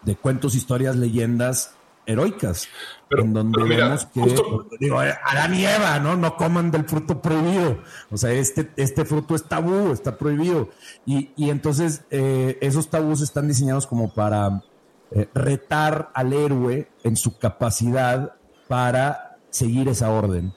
de 0.00 0.16
cuentos, 0.16 0.54
historias, 0.54 0.96
leyendas 0.96 1.74
heroicas, 2.06 2.68
pero, 3.08 3.22
en 3.22 3.32
donde 3.32 3.62
mira, 3.64 3.86
vemos 3.86 4.06
que 4.06 4.20
justo... 4.20 4.68
digo, 4.80 4.98
Adán 4.98 5.54
y 5.54 5.66
Eva, 5.66 5.98
¿no? 5.98 6.16
No 6.16 6.36
coman 6.36 6.70
del 6.70 6.84
fruto 6.84 7.20
prohibido. 7.20 7.78
O 8.10 8.16
sea, 8.16 8.32
este, 8.32 8.70
este 8.76 9.04
fruto 9.04 9.34
es 9.34 9.44
tabú, 9.44 9.92
está 9.92 10.16
prohibido. 10.16 10.70
Y, 11.04 11.30
y 11.36 11.50
entonces 11.50 12.04
eh, 12.10 12.58
esos 12.60 12.88
tabús 12.88 13.20
están 13.20 13.48
diseñados 13.48 13.86
como 13.86 14.14
para 14.14 14.62
eh, 15.10 15.28
retar 15.34 16.10
al 16.14 16.32
héroe 16.32 16.88
en 17.04 17.16
su 17.16 17.38
capacidad 17.38 18.34
para 18.68 19.38
seguir 19.50 19.88
esa 19.88 20.10
orden. 20.10 20.52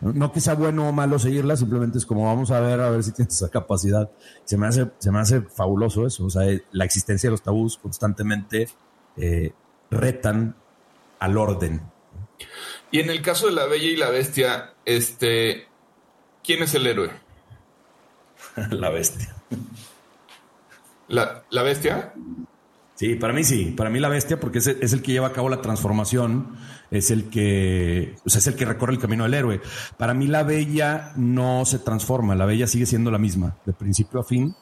No 0.00 0.32
que 0.32 0.40
sea 0.40 0.54
bueno 0.54 0.86
o 0.86 0.92
malo 0.92 1.18
seguirla, 1.18 1.56
simplemente 1.56 1.96
es 1.96 2.04
como 2.04 2.26
vamos 2.26 2.50
a 2.50 2.60
ver, 2.60 2.78
a 2.80 2.90
ver 2.90 3.02
si 3.02 3.12
tienes 3.12 3.34
esa 3.34 3.48
capacidad. 3.48 4.10
Se 4.44 4.58
me 4.58 4.66
hace, 4.66 4.90
se 4.98 5.10
me 5.10 5.18
hace 5.18 5.40
fabuloso 5.40 6.06
eso. 6.06 6.26
O 6.26 6.30
sea, 6.30 6.42
la 6.72 6.84
existencia 6.84 7.28
de 7.28 7.30
los 7.30 7.42
tabús 7.42 7.78
constantemente 7.78 8.68
eh, 9.16 9.54
retan 9.90 10.56
al 11.24 11.38
orden. 11.38 11.82
Y 12.90 13.00
en 13.00 13.10
el 13.10 13.22
caso 13.22 13.46
de 13.46 13.52
la 13.52 13.66
Bella 13.66 13.88
y 13.88 13.96
la 13.96 14.10
Bestia, 14.10 14.74
este, 14.84 15.66
¿quién 16.44 16.62
es 16.62 16.74
el 16.74 16.86
héroe? 16.86 17.10
la 18.70 18.90
bestia. 18.90 19.34
¿La, 21.08 21.44
la 21.50 21.62
bestia? 21.62 22.14
Sí, 22.94 23.16
para 23.16 23.32
mí 23.32 23.42
sí, 23.42 23.74
para 23.76 23.90
mí 23.90 23.98
la 23.98 24.08
bestia, 24.08 24.38
porque 24.38 24.58
es, 24.58 24.66
el 24.68 25.02
que 25.02 25.12
lleva 25.12 25.28
a 25.28 25.32
cabo 25.32 25.48
la 25.48 25.60
transformación, 25.60 26.56
es 26.90 27.10
el 27.10 27.28
que, 27.28 28.14
o 28.24 28.30
sea, 28.30 28.38
es 28.38 28.46
el 28.46 28.54
que 28.54 28.64
recorre 28.64 28.92
el 28.92 29.00
camino 29.00 29.24
del 29.24 29.34
héroe. 29.34 29.60
Para 29.98 30.14
mí 30.14 30.28
la 30.28 30.44
bella 30.44 31.12
no 31.16 31.64
se 31.64 31.80
transforma, 31.80 32.36
la 32.36 32.46
bella 32.46 32.68
sigue 32.68 32.86
siendo 32.86 33.10
la 33.10 33.18
misma, 33.18 33.56
de 33.66 33.72
principio 33.72 34.20
a 34.20 34.24
fin. 34.24 34.54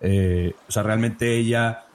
Eh, 0.00 0.54
o 0.68 0.70
sea, 0.70 0.84
realmente 0.84 1.36
ella, 1.36 1.86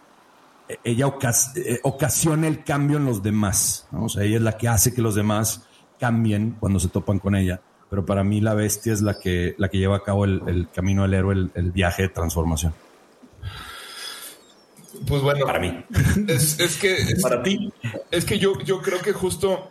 ella 0.83 1.13
eh, 1.55 1.79
ocasiona 1.83 2.47
el 2.47 2.63
cambio 2.63 2.97
en 2.97 3.05
los 3.05 3.21
demás. 3.21 3.87
O 3.91 4.09
sea, 4.09 4.23
ella 4.23 4.37
es 4.37 4.41
la 4.41 4.57
que 4.57 4.67
hace 4.67 4.93
que 4.93 5.01
los 5.01 5.15
demás 5.15 5.63
cambien 5.99 6.57
cuando 6.59 6.79
se 6.79 6.89
topan 6.89 7.19
con 7.19 7.35
ella. 7.35 7.61
Pero 7.89 8.05
para 8.05 8.23
mí 8.23 8.41
la 8.41 8.53
bestia 8.53 8.93
es 8.93 9.01
la 9.01 9.19
que, 9.19 9.55
la 9.57 9.69
que 9.69 9.77
lleva 9.77 9.97
a 9.97 10.03
cabo 10.03 10.25
el, 10.25 10.67
camino 10.73 11.03
del 11.03 11.13
héroe, 11.13 11.49
el 11.53 11.71
viaje 11.71 12.03
de 12.03 12.09
transformación. 12.09 12.73
Pues 15.07 15.21
bueno. 15.21 15.45
Para 15.45 15.59
mí. 15.59 15.85
Es, 16.27 16.77
que. 16.79 17.15
para 17.21 17.43
ti. 17.43 17.71
Es 18.11 18.25
que 18.25 18.39
yo, 18.39 18.59
yo 18.61 18.81
creo 18.81 19.01
que 19.01 19.13
justo 19.13 19.69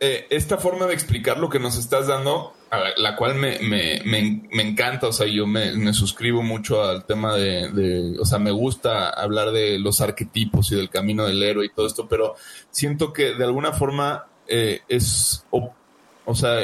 eh, 0.00 0.26
esta 0.30 0.58
forma 0.58 0.86
de 0.86 0.94
explicar 0.94 1.38
lo 1.38 1.48
que 1.48 1.58
nos 1.58 1.76
estás 1.76 2.06
dando, 2.06 2.54
la 2.96 3.16
cual 3.16 3.34
me, 3.34 4.62
encanta, 4.62 5.08
o 5.08 5.12
sea, 5.12 5.26
yo 5.26 5.46
me, 5.46 5.92
suscribo 5.92 6.42
mucho 6.42 6.82
al 6.82 7.04
tema 7.04 7.34
de, 7.34 8.16
o 8.18 8.24
sea, 8.24 8.38
me 8.38 8.50
gusta 8.50 9.10
hablar 9.10 9.52
de 9.52 9.78
los 9.78 10.00
arquetipos 10.00 10.72
y 10.72 10.76
del 10.76 10.88
camino 10.88 11.26
del 11.26 11.42
héroe 11.42 11.66
y 11.66 11.68
todo 11.70 11.86
esto, 11.86 12.08
pero 12.08 12.34
siento 12.70 13.12
que 13.12 13.34
de 13.34 13.44
alguna 13.44 13.72
forma 13.72 14.26
eh, 14.46 14.80
es, 14.88 15.44
o, 15.50 16.34
sea, 16.34 16.60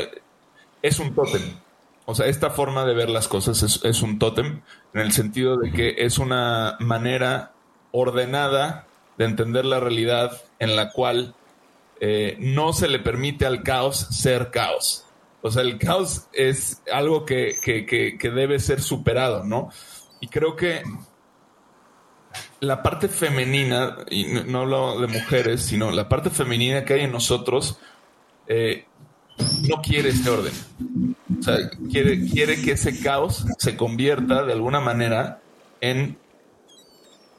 es 0.80 0.98
un 0.98 1.14
tótem. 1.14 1.42
O 2.06 2.14
sea, 2.14 2.26
esta 2.26 2.50
forma 2.50 2.86
de 2.86 2.94
ver 2.94 3.10
las 3.10 3.28
cosas 3.28 3.62
es, 3.62 3.84
es 3.84 4.00
un 4.00 4.18
tótem 4.18 4.62
en 4.94 5.00
el 5.00 5.12
sentido 5.12 5.58
de 5.58 5.72
que 5.72 5.96
es 5.98 6.18
una 6.18 6.78
manera 6.80 7.52
ordenada 7.92 8.86
de 9.18 9.26
entender 9.26 9.66
la 9.66 9.78
realidad 9.78 10.40
en 10.58 10.74
la 10.74 10.90
cual 10.90 11.34
eh, 12.00 12.36
no 12.38 12.72
se 12.72 12.88
le 12.88 12.98
permite 12.98 13.44
al 13.44 13.62
caos 13.62 13.98
ser 14.10 14.50
caos. 14.50 15.04
O 15.40 15.50
sea, 15.50 15.62
el 15.62 15.78
caos 15.78 16.26
es 16.32 16.82
algo 16.92 17.24
que, 17.24 17.54
debe 18.22 18.58
ser 18.58 18.82
superado, 18.82 19.44
¿no? 19.44 19.70
Y 20.20 20.28
creo 20.28 20.56
que 20.56 20.82
la 22.60 22.82
parte 22.82 23.08
femenina, 23.08 23.98
y 24.10 24.24
no, 24.24 24.60
hablo 24.60 25.00
de 25.00 25.06
mujeres, 25.06 25.62
sino 25.62 25.90
la 25.92 26.08
parte 26.08 26.30
femenina 26.30 26.84
que 26.84 26.94
hay 26.94 27.00
en 27.02 27.12
nosotros, 27.12 27.78
eh, 28.48 28.84
no 29.68 29.80
quiere 29.80 30.08
ese 30.10 30.28
orden. 30.28 30.52
O 31.38 31.42
sea, 31.42 31.56
quiere, 31.90 32.26
quiere 32.26 32.60
que 32.60 32.72
ese 32.72 33.00
caos 33.00 33.44
se 33.58 33.76
convierta 33.76 34.44
de 34.44 34.52
alguna 34.52 34.80
manera 34.80 35.40
en 35.80 36.18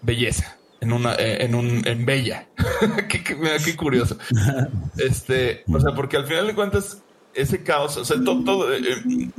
belleza, 0.01 0.57
en 0.79 0.93
una, 0.93 1.15
eh, 1.15 1.43
en 1.43 1.55
un, 1.55 1.85
en 1.85 2.05
bella. 2.05 2.47
qué, 3.09 3.75
curioso. 3.75 4.17
Este, 4.97 5.63
o 5.71 5.79
sea, 5.79 5.93
porque 5.95 6.17
al 6.17 6.25
final 6.25 6.47
de 6.47 6.55
cuentas, 6.55 7.01
ese 7.33 7.63
caos, 7.63 7.97
o 7.97 8.05
sea, 8.05 8.17
todo, 8.23 8.73
eh, 8.73 9.31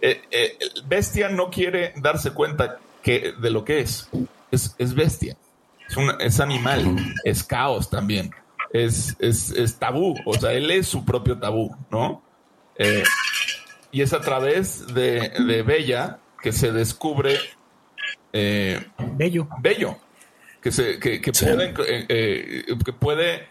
eh, 0.00 0.58
bestia 0.86 1.28
no 1.28 1.50
quiere 1.50 1.92
darse 1.96 2.32
cuenta 2.32 2.78
que, 3.02 3.32
de 3.40 3.50
lo 3.50 3.64
que 3.64 3.80
es. 3.80 4.08
Es, 4.50 4.74
es 4.78 4.94
bestia. 4.94 5.36
Es, 5.88 5.96
es 6.20 6.40
animal. 6.40 6.96
Es 7.24 7.42
caos 7.42 7.90
también. 7.90 8.30
Es, 8.72 9.16
es, 9.18 9.50
es, 9.50 9.76
tabú. 9.78 10.14
O 10.24 10.34
sea, 10.34 10.52
él 10.52 10.70
es 10.70 10.88
su 10.88 11.04
propio 11.04 11.38
tabú, 11.38 11.76
¿no? 11.90 12.22
y 13.92 14.00
es 14.00 14.12
a 14.12 14.20
través 14.20 14.92
de, 14.92 15.28
de 15.28 15.62
Bella 15.62 16.18
que 16.42 16.52
se 16.52 16.72
descubre 16.72 17.38
eh, 18.32 18.80
bello. 19.14 19.48
Bello. 19.60 19.98
Que, 20.60 20.70
se, 20.70 20.98
que, 20.98 21.20
puede, 21.32 21.74
eh, 21.88 22.06
eh, 22.08 22.78
que 22.84 22.92
puede, 22.92 23.48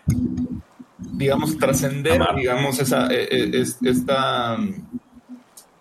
digamos, 1.02 1.58
trascender, 1.58 2.22
digamos, 2.36 2.80
esa, 2.80 3.10
esta 3.12 4.58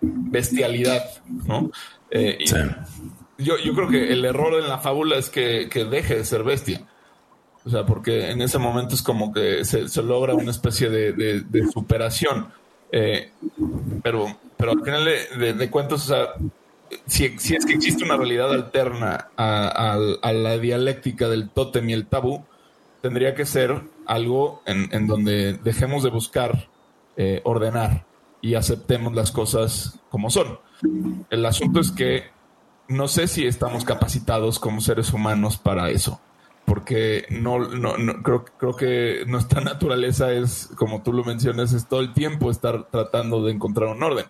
bestialidad, 0.01 1.05
¿no? 1.47 1.71
yo, 3.39 3.59
yo 3.59 3.75
creo 3.75 3.89
que 3.89 4.13
el 4.13 4.25
error 4.25 4.61
en 4.61 4.69
la 4.69 4.79
fábula 4.79 5.17
es 5.17 5.31
que, 5.31 5.69
deje 5.91 6.17
de 6.17 6.25
ser 6.25 6.43
bestia. 6.45 6.87
O 7.65 7.69
sea, 7.71 7.85
porque 7.85 8.31
en 8.31 8.41
ese 8.41 8.59
momento 8.59 8.95
es 8.95 9.03
como 9.03 9.33
que 9.33 9.65
se, 9.65 10.03
logra 10.03 10.35
una 10.35 10.51
especie 10.51 10.89
de, 10.91 11.69
superación. 11.73 12.49
pero, 14.03 14.37
pero 14.57 14.73
al 14.73 14.83
final 14.83 15.05
de, 15.05 15.55
de 15.55 15.71
cuentas, 15.71 16.05
o 16.05 16.09
sea, 16.09 16.35
si, 17.07 17.25
es 17.27 17.67
que 17.67 17.75
existe 17.75 18.05
una 18.05 18.17
realidad 18.17 18.53
alterna 18.53 19.29
a, 19.37 20.33
la 20.33 20.59
dialéctica 20.59 21.29
del 21.29 21.51
tótem 21.51 21.91
y 21.91 21.93
el 21.93 22.07
tabú, 22.07 22.45
tendría 23.01 23.35
que 23.35 23.47
ser 23.47 23.83
algo 24.07 24.63
en, 24.67 25.07
donde 25.07 25.55
dejemos 25.55 26.03
de 26.03 26.11
buscar 26.11 26.69
eh, 27.17 27.41
ordenar 27.45 28.05
y 28.41 28.55
aceptemos 28.55 29.15
las 29.15 29.31
cosas 29.31 29.99
como 30.11 30.31
son. 30.31 30.59
El 31.31 31.45
asunto 31.47 31.81
es 31.81 31.91
que 31.91 32.25
no 32.89 33.09
sé 33.09 33.29
si 33.29 33.47
estamos 33.47 33.85
capacitados 33.85 34.59
como 34.59 34.81
seres 34.81 35.13
humanos 35.13 35.57
para 35.57 35.91
eso, 35.91 36.21
porque 36.65 37.27
no, 37.31 37.59
creo, 38.23 38.45
creo 38.45 38.77
que 38.77 39.25
nuestra 39.27 39.61
naturaleza 39.63 40.33
es, 40.33 40.71
como 40.77 41.03
tú 41.03 41.13
lo 41.13 41.25
mencionas, 41.25 41.73
es 41.73 41.87
todo 41.87 42.01
el 42.01 42.13
tiempo 42.13 42.51
estar 42.51 42.89
tratando 42.91 43.45
de 43.45 43.53
encontrar 43.53 43.91
un 43.91 44.03
orden 44.03 44.27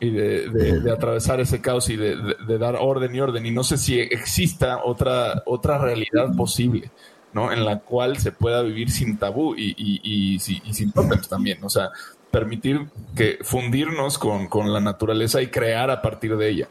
y 0.00 0.10
de, 0.10 0.92
atravesar 0.92 1.40
ese 1.40 1.60
caos 1.60 1.88
y 1.88 1.96
de, 1.96 2.58
dar 2.58 2.76
orden 2.76 3.14
y 3.14 3.20
orden. 3.20 3.46
Y 3.46 3.50
no 3.50 3.64
sé 3.64 3.78
si 3.78 3.98
exista 3.98 4.84
otra, 4.84 5.42
otra 5.46 5.78
realidad 5.78 6.34
posible, 6.36 6.90
¿no? 7.34 7.52
En 7.52 7.64
la 7.64 7.80
cual 7.80 8.18
se 8.18 8.32
pueda 8.32 8.62
vivir 8.62 8.90
sin 8.90 9.18
tabú 9.18 9.54
y, 9.56 9.74
y, 9.76 10.38
sin 10.38 10.92
tótems 10.92 11.28
también. 11.28 11.62
O 11.62 11.68
sea, 11.68 11.90
permitir 12.30 12.88
que 13.14 13.38
fundirnos 13.42 14.18
con, 14.18 14.72
la 14.72 14.80
naturaleza 14.80 15.42
y 15.42 15.48
crear 15.48 15.90
a 15.90 16.00
partir 16.00 16.36
de 16.36 16.48
ella. 16.48 16.68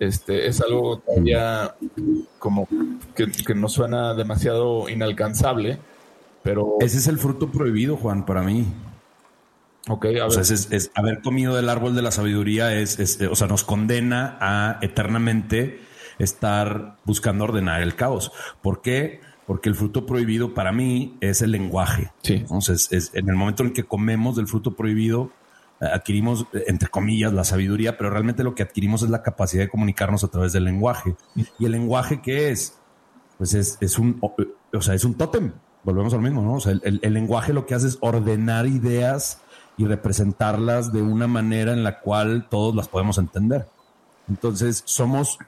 Este 0.00 0.46
es 0.46 0.60
algo 0.60 0.98
todavía 0.98 1.74
como 2.38 2.66
que, 3.14 3.30
que 3.30 3.54
nos 3.54 3.72
suena 3.72 4.14
demasiado 4.14 4.88
inalcanzable, 4.88 5.78
pero... 6.42 6.76
Ese 6.80 6.98
es 6.98 7.06
el 7.08 7.18
fruto 7.18 7.50
prohibido, 7.50 7.96
Juan, 7.96 8.26
para 8.26 8.42
mí. 8.42 8.66
Ok, 9.88 10.06
a 10.06 10.08
ver. 10.28 10.38
es, 10.38 10.90
haber 10.94 11.20
comido 11.20 11.54
del 11.54 11.68
árbol 11.68 11.94
de 11.94 12.02
la 12.02 12.10
sabiduría 12.10 12.74
es, 12.74 13.20
o 13.30 13.36
sea, 13.36 13.46
nos 13.46 13.64
condena 13.64 14.38
a 14.40 14.78
eternamente 14.80 15.80
estar 16.18 16.96
buscando 17.04 17.44
ordenar 17.44 17.82
el 17.82 17.94
caos. 17.94 18.32
¿Por 18.62 18.80
qué? 18.80 19.20
Porque 19.46 19.68
el 19.68 19.74
fruto 19.74 20.06
prohibido 20.06 20.54
para 20.54 20.72
mí 20.72 21.16
es 21.20 21.42
el 21.42 21.50
lenguaje. 21.50 22.12
Sí. 22.22 22.34
Entonces, 22.34 22.88
es, 22.90 23.10
en 23.14 23.28
el 23.28 23.36
momento 23.36 23.62
en 23.62 23.72
que 23.72 23.84
comemos 23.84 24.36
del 24.36 24.46
fruto 24.46 24.74
prohibido, 24.74 25.30
eh, 25.80 25.86
adquirimos, 25.92 26.46
eh, 26.52 26.64
entre 26.68 26.88
comillas, 26.88 27.32
la 27.32 27.44
sabiduría, 27.44 27.96
pero 27.96 28.10
realmente 28.10 28.42
lo 28.42 28.54
que 28.54 28.62
adquirimos 28.62 29.02
es 29.02 29.10
la 29.10 29.22
capacidad 29.22 29.64
de 29.64 29.68
comunicarnos 29.68 30.24
a 30.24 30.28
través 30.28 30.52
del 30.52 30.64
lenguaje. 30.64 31.14
¿Y 31.58 31.66
el 31.66 31.72
lenguaje 31.72 32.22
qué 32.22 32.50
es? 32.50 32.78
Pues 33.36 33.54
es, 33.54 33.76
es 33.80 33.98
un, 33.98 34.18
o 34.20 34.80
sea, 34.80 34.94
es 34.94 35.04
un 35.04 35.14
tótem. 35.14 35.52
Volvemos 35.82 36.14
al 36.14 36.22
mismo, 36.22 36.40
¿no? 36.40 36.54
O 36.54 36.60
sea, 36.60 36.72
el, 36.72 37.00
el 37.02 37.12
lenguaje 37.12 37.52
lo 37.52 37.66
que 37.66 37.74
hace 37.74 37.88
es 37.88 37.98
ordenar 38.00 38.66
ideas 38.66 39.42
y 39.76 39.84
representarlas 39.84 40.92
de 40.92 41.02
una 41.02 41.26
manera 41.26 41.72
en 41.72 41.82
la 41.82 42.00
cual 42.00 42.46
todos 42.48 42.74
las 42.74 42.88
podemos 42.88 43.18
entender. 43.18 43.66
Entonces, 44.28 44.82
somos 44.86 45.38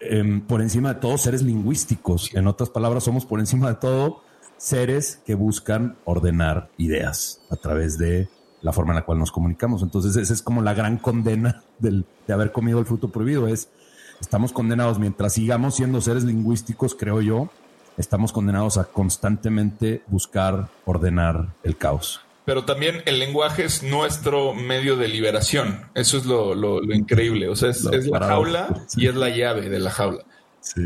em, 0.00 0.40
por 0.40 0.62
encima 0.62 0.94
de 0.94 1.00
todo 1.00 1.18
seres 1.18 1.42
lingüísticos. 1.42 2.34
En 2.34 2.46
otras 2.46 2.70
palabras, 2.70 3.04
somos 3.04 3.26
por 3.26 3.40
encima 3.40 3.68
de 3.68 3.74
todo 3.76 4.22
seres 4.56 5.20
que 5.24 5.34
buscan 5.34 5.96
ordenar 6.04 6.68
ideas 6.76 7.40
a 7.50 7.56
través 7.56 7.98
de 7.98 8.28
la 8.60 8.72
forma 8.72 8.92
en 8.92 8.96
la 8.96 9.04
cual 9.04 9.18
nos 9.18 9.30
comunicamos. 9.30 9.82
Entonces, 9.82 10.16
esa 10.16 10.32
es 10.32 10.42
como 10.42 10.62
la 10.62 10.74
gran 10.74 10.98
condena 10.98 11.62
del, 11.78 12.04
de 12.26 12.34
haber 12.34 12.52
comido 12.52 12.78
el 12.78 12.86
fruto 12.86 13.10
prohibido. 13.10 13.48
Es, 13.48 13.68
estamos 14.20 14.52
condenados, 14.52 14.98
mientras 14.98 15.34
sigamos 15.34 15.76
siendo 15.76 16.00
seres 16.00 16.24
lingüísticos, 16.24 16.94
creo 16.94 17.20
yo, 17.20 17.50
estamos 17.96 18.32
condenados 18.32 18.78
a 18.78 18.84
constantemente 18.84 20.02
buscar 20.08 20.68
ordenar 20.84 21.54
el 21.62 21.76
caos 21.76 22.20
pero 22.48 22.64
también 22.64 23.02
el 23.04 23.18
lenguaje 23.18 23.66
es 23.66 23.82
nuestro 23.82 24.54
medio 24.54 24.96
de 24.96 25.06
liberación. 25.06 25.90
Eso 25.94 26.16
es 26.16 26.24
lo, 26.24 26.82
increíble. 26.94 27.46
O 27.46 27.54
sea, 27.54 27.68
es, 27.68 27.84
la 27.84 28.20
jaula 28.20 28.86
y 28.96 29.06
es 29.06 29.14
la 29.14 29.28
llave 29.28 29.68
de 29.68 29.78
la 29.78 29.90
jaula. 29.90 30.24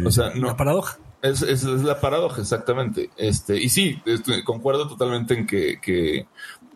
O 0.04 0.10
sea, 0.10 0.32
no, 0.34 0.48
la 0.48 0.56
paradoja. 0.56 0.98
Es, 1.22 1.62
la 1.62 2.00
paradoja, 2.00 2.40
exactamente. 2.40 3.10
Este, 3.16 3.62
y 3.62 3.68
sí, 3.68 4.02
concuerdo 4.44 4.88
totalmente 4.88 5.34
en 5.34 5.46
que, 5.46 6.26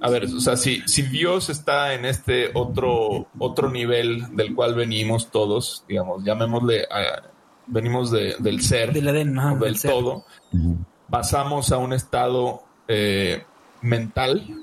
a 0.01 0.09
ver, 0.09 0.26
o 0.26 0.39
sea, 0.39 0.57
si, 0.57 0.82
si 0.87 1.03
Dios 1.03 1.51
está 1.51 1.95
en 1.95 2.05
este 2.05 2.53
otro, 2.55 3.26
otro 3.41 3.68
nivel 3.68 4.37
del 4.37 4.55
cual 4.55 4.76
venimos 4.76 5.32
todos, 5.32 5.84
digamos, 5.89 6.22
llamémosle, 6.22 6.87
venimos 7.66 8.12
del 8.12 8.62
ser, 8.62 8.93
del, 8.93 9.09
Edén, 9.09 9.37
del, 9.59 9.82
todo, 9.82 10.26
pasamos 11.11 11.72
a 11.72 11.78
un 11.78 11.93
estado 11.93 12.62
eh, 12.87 13.43
mental 13.82 14.62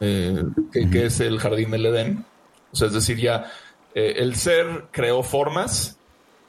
eh, 0.00 0.42
que, 0.72 1.06
es 1.06 1.20
el 1.20 1.38
jardín 1.38 1.70
del 1.70 1.86
Edén. 1.86 2.24
O 2.72 2.76
sea, 2.76 2.88
es 2.88 2.94
decir, 2.94 3.18
ya 3.18 3.50
eh, 3.94 4.14
el 4.18 4.34
ser 4.34 4.86
creó 4.90 5.22
formas 5.22 5.98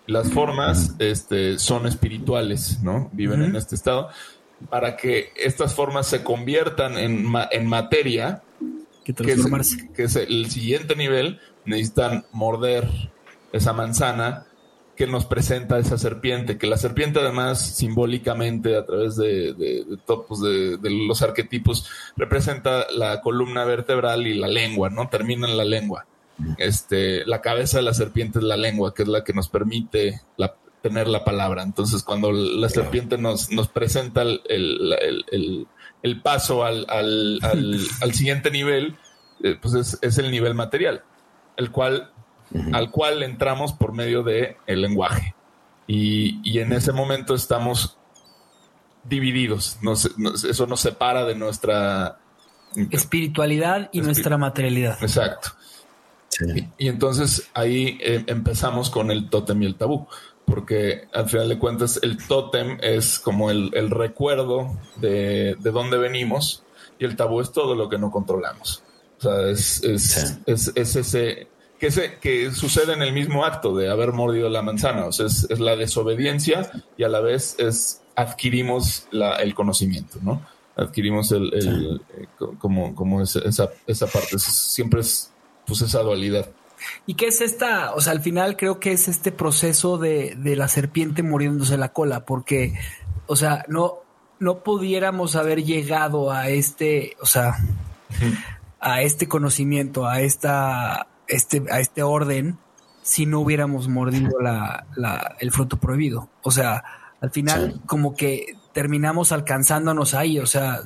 Las 0.08 0.32
formas 0.32 0.96
este, 1.00 1.58
son 1.60 1.88
espirituales, 1.88 2.82
¿no? 2.82 3.10
Viven 3.14 3.42
en 3.42 3.56
este 3.56 3.76
estado. 3.76 4.10
Para 4.70 4.96
que 4.98 5.32
estas 5.36 5.74
formas 5.74 6.08
se 6.08 6.24
conviertan 6.24 6.98
en, 6.98 7.26
en 7.52 7.68
materia, 7.68 8.42
que, 9.04 9.14
es, 9.32 9.78
que 9.96 10.04
es 10.04 10.16
el 10.16 10.50
siguiente 10.50 10.96
nivel, 10.96 11.40
necesitan 11.66 12.26
morder 12.32 12.88
esa 13.52 13.74
manzana 13.74 14.46
que 14.96 15.08
nos 15.08 15.26
presenta 15.26 15.78
esa 15.78 15.98
serpiente, 15.98 16.58
que 16.58 16.68
la 16.68 16.78
serpiente 16.78 17.20
además 17.20 17.60
simbólicamente 17.60 18.78
a 18.78 18.86
través 18.86 19.16
de, 19.16 19.54
de, 19.54 19.86
topos 20.06 20.42
de, 20.42 20.78
los 20.84 21.22
arquetipos 21.22 21.90
representa 22.16 22.86
la 22.92 23.22
columna 23.22 23.66
vertebral 23.66 24.26
y 24.28 24.34
la 24.34 24.48
lengua, 24.48 24.90
¿no? 24.90 25.10
Termina 25.10 25.48
en 25.48 25.58
la 25.58 25.66
lengua. 25.66 26.06
Este, 26.58 27.26
la 27.26 27.42
cabeza 27.42 27.78
de 27.78 27.84
la 27.84 27.94
serpiente 27.94 28.40
es 28.40 28.46
la 28.46 28.58
lengua, 28.58 28.94
que 28.94 29.04
es 29.04 29.08
la 29.10 29.24
que 29.24 29.34
nos 29.34 29.50
permite 29.50 30.22
tener 30.82 31.08
la 31.08 31.24
palabra. 31.24 31.64
Entonces, 31.64 32.04
cuando 32.04 32.32
la 32.32 32.70
serpiente 32.70 33.18
nos, 33.18 33.50
nos 33.52 33.68
presenta 33.70 34.22
el, 34.22 34.42
el, 36.04 36.22
paso 36.22 36.64
al, 36.64 36.86
al, 36.90 37.40
al, 38.02 38.14
siguiente 38.14 38.52
nivel, 38.52 38.96
eh, 39.44 39.58
pues 39.60 39.74
es, 39.74 39.98
es 40.04 40.20
el 40.20 40.30
nivel 40.30 40.54
material, 40.54 41.02
el 41.58 41.72
cual 41.72 42.12
al 42.72 42.92
cual 42.92 43.24
entramos 43.24 43.74
por 43.74 43.94
medio 43.94 44.24
del 44.24 44.56
el 44.68 44.82
lenguaje. 44.82 45.36
Y, 45.88 46.60
en 46.60 46.74
ese 46.74 46.92
momento 46.92 47.36
estamos 47.36 47.98
divididos. 49.04 49.78
eso 50.50 50.68
nos 50.68 50.80
separa 50.80 51.26
de 51.26 51.36
nuestra 51.36 52.18
espiritualidad 52.92 53.90
y 53.92 54.02
nuestra 54.02 54.38
materialidad. 54.38 54.98
Exacto. 55.02 55.50
Y, 56.78 56.88
entonces 56.88 57.50
ahí 57.54 57.98
eh, 58.02 58.24
empezamos 58.28 58.90
con 58.90 59.12
el 59.12 59.30
tótem 59.30 59.62
y 59.62 59.66
el 59.68 59.76
tabú, 59.76 60.08
porque 60.46 61.08
al 61.14 61.30
final 61.30 61.50
de 61.50 61.58
cuentas 61.58 62.00
el 62.04 62.18
tótem 62.26 62.78
es 62.82 63.20
como 63.20 63.52
el, 63.52 63.72
recuerdo 63.90 64.78
de, 64.98 65.56
de, 65.60 65.72
dónde 65.72 65.98
venimos 65.98 66.64
y 67.00 67.06
el 67.06 67.16
tabú 67.16 67.42
es 67.42 67.52
todo 67.52 67.76
lo 67.76 67.90
que 67.90 67.98
no 67.98 68.12
controlamos. 68.12 68.84
O 69.20 69.22
sea, 69.22 69.50
es, 69.50 69.82
es, 69.84 70.38
es 70.46 70.96
ese 70.96 71.48
que, 71.80 71.92
se, 71.92 72.18
que 72.20 72.52
sucede 72.52 72.94
en 72.94 73.02
el 73.02 73.14
mismo 73.14 73.46
acto 73.46 73.76
de 73.76 73.90
haber 73.90 74.14
mordido 74.14 74.50
la 74.50 74.62
manzana. 74.62 75.06
O 75.06 75.12
sea, 75.12 75.26
es, 75.26 75.60
la 75.60 75.76
desobediencia 75.76 76.72
y 76.98 77.04
a 77.04 77.10
la 77.10 77.22
vez 77.22 77.56
es 77.60 78.02
adquirimos 78.16 79.08
la, 79.12 79.36
el 79.38 79.54
conocimiento, 79.54 80.20
¿no? 80.22 80.42
Adquirimos 80.78 81.32
el, 81.32 81.52
eh, 81.54 82.28
como, 82.58 82.96
como 82.96 83.22
esa, 83.22 83.70
esa 83.88 84.08
parte. 84.08 84.40
Siempre 84.40 85.02
es 85.02 85.32
pues 85.66 85.82
esa 85.82 86.02
dualidad. 86.02 86.50
¿Y 87.06 87.16
qué 87.16 87.28
es 87.28 87.42
esta? 87.42 87.94
O 87.94 88.02
sea, 88.02 88.14
al 88.14 88.22
final 88.22 88.58
creo 88.58 88.80
que 88.80 88.92
es 88.92 89.08
este 89.08 89.32
proceso 89.32 89.98
de, 89.98 90.36
de 90.36 90.56
la 90.56 90.68
serpiente 90.68 91.24
muriéndose 91.24 91.78
la 91.78 91.94
cola, 91.94 92.26
porque, 92.26 92.74
o 93.28 93.36
sea, 93.36 93.66
no, 93.68 94.00
no 94.40 94.64
pudiéramos 94.64 95.36
haber 95.36 95.64
llegado 95.64 96.32
a 96.32 96.50
este, 96.50 97.16
o 97.22 97.26
sea, 97.26 97.56
a 98.80 99.02
este 99.02 99.28
conocimiento, 99.28 100.06
a 100.06 100.22
esta 100.22 101.08
este, 101.28 101.64
a 101.72 101.80
este 101.80 102.04
orden 102.04 102.58
si 103.02 103.26
no 103.26 103.40
hubiéramos 103.40 103.88
mordido 103.88 104.40
la, 104.40 104.88
la, 104.96 105.36
el 105.40 105.52
fruto 105.52 105.78
prohibido. 105.78 106.30
O 106.42 106.52
sea, 106.52 106.84
al 107.22 107.32
final 107.32 107.82
como 107.86 108.16
que 108.16 108.58
terminamos 108.74 109.32
alcanzándonos 109.32 110.14
ahí, 110.16 110.40
o 110.40 110.48
sea, 110.48 110.82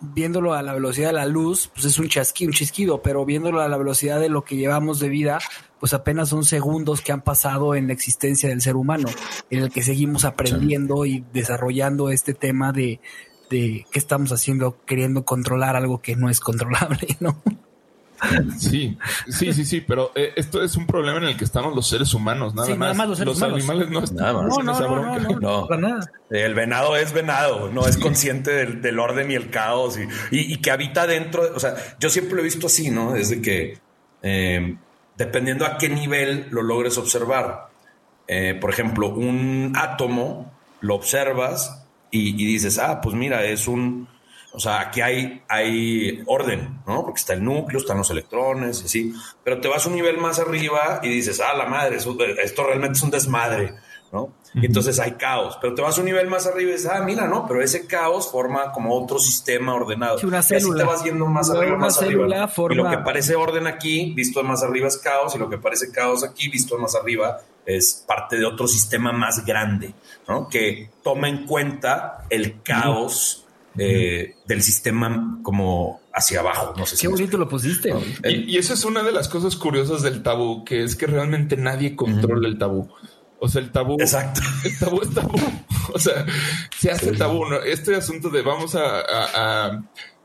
viéndolo 0.00 0.54
a 0.54 0.62
la 0.62 0.74
velocidad 0.74 1.08
de 1.08 1.14
la 1.14 1.26
luz, 1.26 1.70
pues 1.72 1.84
es 1.86 1.98
un 1.98 2.08
chasquido, 2.08 2.48
un 2.48 2.54
chisquido, 2.54 3.02
pero 3.02 3.24
viéndolo 3.24 3.60
a 3.60 3.68
la 3.68 3.76
velocidad 3.76 4.18
de 4.18 4.28
lo 4.28 4.44
que 4.44 4.56
llevamos 4.56 4.98
de 4.98 5.08
vida, 5.08 5.38
pues 5.78 5.94
apenas 5.94 6.30
son 6.30 6.44
segundos 6.44 7.00
que 7.00 7.12
han 7.12 7.22
pasado 7.22 7.74
en 7.74 7.86
la 7.86 7.92
existencia 7.92 8.48
del 8.48 8.60
ser 8.60 8.76
humano, 8.76 9.08
en 9.50 9.60
el 9.60 9.70
que 9.70 9.82
seguimos 9.82 10.24
aprendiendo 10.24 11.04
y 11.06 11.24
desarrollando 11.32 12.10
este 12.10 12.34
tema 12.34 12.72
de, 12.72 13.00
de 13.50 13.86
qué 13.90 13.98
estamos 13.98 14.32
haciendo 14.32 14.84
queriendo 14.84 15.24
controlar 15.24 15.76
algo 15.76 16.00
que 16.00 16.16
no 16.16 16.30
es 16.30 16.40
controlable, 16.40 17.16
¿no? 17.20 17.42
Sí, 18.58 18.98
sí, 19.28 19.52
sí, 19.52 19.64
sí, 19.64 19.80
pero 19.80 20.12
eh, 20.14 20.32
esto 20.36 20.62
es 20.62 20.76
un 20.76 20.86
problema 20.86 21.18
en 21.18 21.24
el 21.24 21.36
que 21.36 21.44
estamos 21.44 21.74
los 21.74 21.88
seres 21.88 22.12
humanos, 22.14 22.54
nada 22.54 22.74
más. 22.74 23.18
los, 23.20 23.42
animales 23.42 23.90
no 23.90 24.04
están 24.04 24.34
no, 24.34 24.58
no, 24.62 25.68
no, 25.68 26.00
El 26.30 26.54
venado 26.54 26.96
es 26.96 27.12
venado, 27.12 27.70
no 27.70 27.86
es 27.86 27.96
consciente 27.96 28.66
del, 28.66 28.98
orden 28.98 29.30
y 29.30 29.34
el 29.34 29.50
caos 29.50 29.98
y, 30.30 30.56
que 30.58 30.70
habita 30.70 31.06
dentro. 31.06 31.42
o 31.54 31.60
sea, 31.60 31.74
yo 31.98 32.10
siempre 32.10 32.34
lo 32.34 32.40
he 32.40 32.44
visto 32.44 32.66
así, 32.66 32.90
¿no? 32.90 33.12
Desde 33.12 33.40
que 33.40 33.78
em, 34.22 34.78
dependiendo 35.16 35.64
a 35.64 35.78
qué 35.78 35.88
nivel 35.88 36.46
lo 36.50 36.62
logres 36.62 36.98
observar. 36.98 37.68
Eh, 38.28 38.56
por 38.60 38.70
ejemplo, 38.70 39.08
un 39.08 39.72
átomo 39.76 40.52
lo 40.80 40.94
observas 40.94 41.84
y 42.10 42.32
dices, 42.32 42.78
ah, 42.78 43.00
pues 43.00 43.14
mira, 43.14 43.44
es 43.44 43.66
un 43.66 44.08
o 44.52 44.58
sea, 44.58 44.80
aquí 44.80 45.00
hay, 45.00 45.42
hay 45.48 46.22
orden, 46.26 46.80
¿no? 46.86 47.04
Porque 47.04 47.20
está 47.20 47.34
el 47.34 47.44
núcleo, 47.44 47.80
están 47.80 47.98
los 47.98 48.10
electrones 48.10 48.82
y 48.82 48.84
así. 48.86 49.14
Pero 49.44 49.60
te 49.60 49.68
vas 49.68 49.86
un 49.86 49.94
nivel 49.94 50.18
más 50.18 50.40
arriba 50.40 51.00
y 51.02 51.08
dices, 51.08 51.40
ah, 51.40 51.56
la 51.56 51.66
madre, 51.66 51.96
esto 51.96 52.64
realmente 52.64 52.96
es 52.96 53.02
un 53.02 53.10
desmadre, 53.10 53.74
¿no? 54.12 54.32
Y 54.54 54.66
entonces 54.66 54.98
hay 54.98 55.12
caos. 55.12 55.56
Pero 55.60 55.74
te 55.74 55.82
vas 55.82 55.96
un 55.98 56.06
nivel 56.06 56.26
más 56.26 56.46
arriba 56.48 56.70
y 56.70 56.72
dices, 56.72 56.90
ah, 56.92 57.00
mira, 57.02 57.28
¿no? 57.28 57.46
Pero 57.46 57.62
ese 57.62 57.86
caos 57.86 58.28
forma 58.28 58.72
como 58.72 59.00
otro 59.00 59.20
sistema 59.20 59.72
ordenado. 59.72 60.18
Sí, 60.18 60.26
una 60.26 60.42
célula. 60.42 60.66
Y 60.66 60.70
así 60.70 60.78
te 60.78 60.92
vas 60.94 61.04
yendo 61.04 61.26
más 61.26 61.50
arriba, 61.50 61.76
más 61.76 62.02
arriba. 62.02 62.48
Forma... 62.48 62.74
Y 62.74 62.82
lo 62.82 62.90
que 62.90 62.98
parece 63.04 63.36
orden 63.36 63.68
aquí, 63.68 64.12
visto 64.14 64.42
más 64.42 64.64
arriba, 64.64 64.88
es 64.88 64.98
caos. 64.98 65.36
Y 65.36 65.38
lo 65.38 65.48
que 65.48 65.58
parece 65.58 65.92
caos 65.92 66.24
aquí, 66.24 66.48
visto 66.48 66.76
más 66.78 66.96
arriba, 66.96 67.40
es 67.64 68.04
parte 68.04 68.36
de 68.36 68.46
otro 68.46 68.66
sistema 68.66 69.12
más 69.12 69.44
grande, 69.44 69.94
¿no? 70.26 70.48
Que 70.48 70.90
toma 71.04 71.28
en 71.28 71.46
cuenta 71.46 72.24
el 72.28 72.62
caos 72.62 73.39
eh, 73.78 74.36
del 74.46 74.62
sistema 74.62 75.38
como 75.42 76.00
hacia 76.12 76.40
abajo. 76.40 76.74
No 76.76 76.86
sé 76.86 76.96
Qué 77.00 77.08
bonito 77.08 77.38
lo 77.38 77.48
pusiste. 77.48 77.92
Y, 78.24 78.56
eso 78.58 78.74
es 78.74 78.84
una 78.84 79.02
de 79.02 79.12
las 79.12 79.28
cosas 79.28 79.56
curiosas 79.56 80.02
del 80.02 80.22
tabú, 80.22 80.64
que 80.64 80.82
es 80.82 80.96
que 80.96 81.06
realmente 81.06 81.56
nadie 81.56 81.96
controla 81.96 82.48
el 82.48 82.58
tabú. 82.58 82.88
O 83.38 83.48
sea, 83.48 83.62
el 83.62 83.70
tabú. 83.70 83.96
Exacto. 83.98 84.42
El 84.64 84.78
tabú 84.78 85.00
es 85.00 85.14
tabú. 85.14 85.38
O 85.94 85.98
sea, 85.98 86.26
se 86.78 86.90
hace 86.90 87.12
tabú. 87.12 87.46
Este 87.64 87.94
asunto 87.94 88.28
de 88.28 88.42
vamos 88.42 88.76
a, 88.76 89.82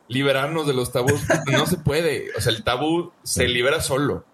liberarnos 0.08 0.68
de 0.68 0.74
los 0.74 0.91
tabús 0.91 1.22
no 1.52 1.66
se 1.66 1.78
puede. 1.78 2.28
O 2.38 2.41
sea, 2.41 2.52
el 2.52 2.64
tabú 2.64 3.14
se 3.24 3.48
libera 3.48 3.82
solo. 3.82 4.26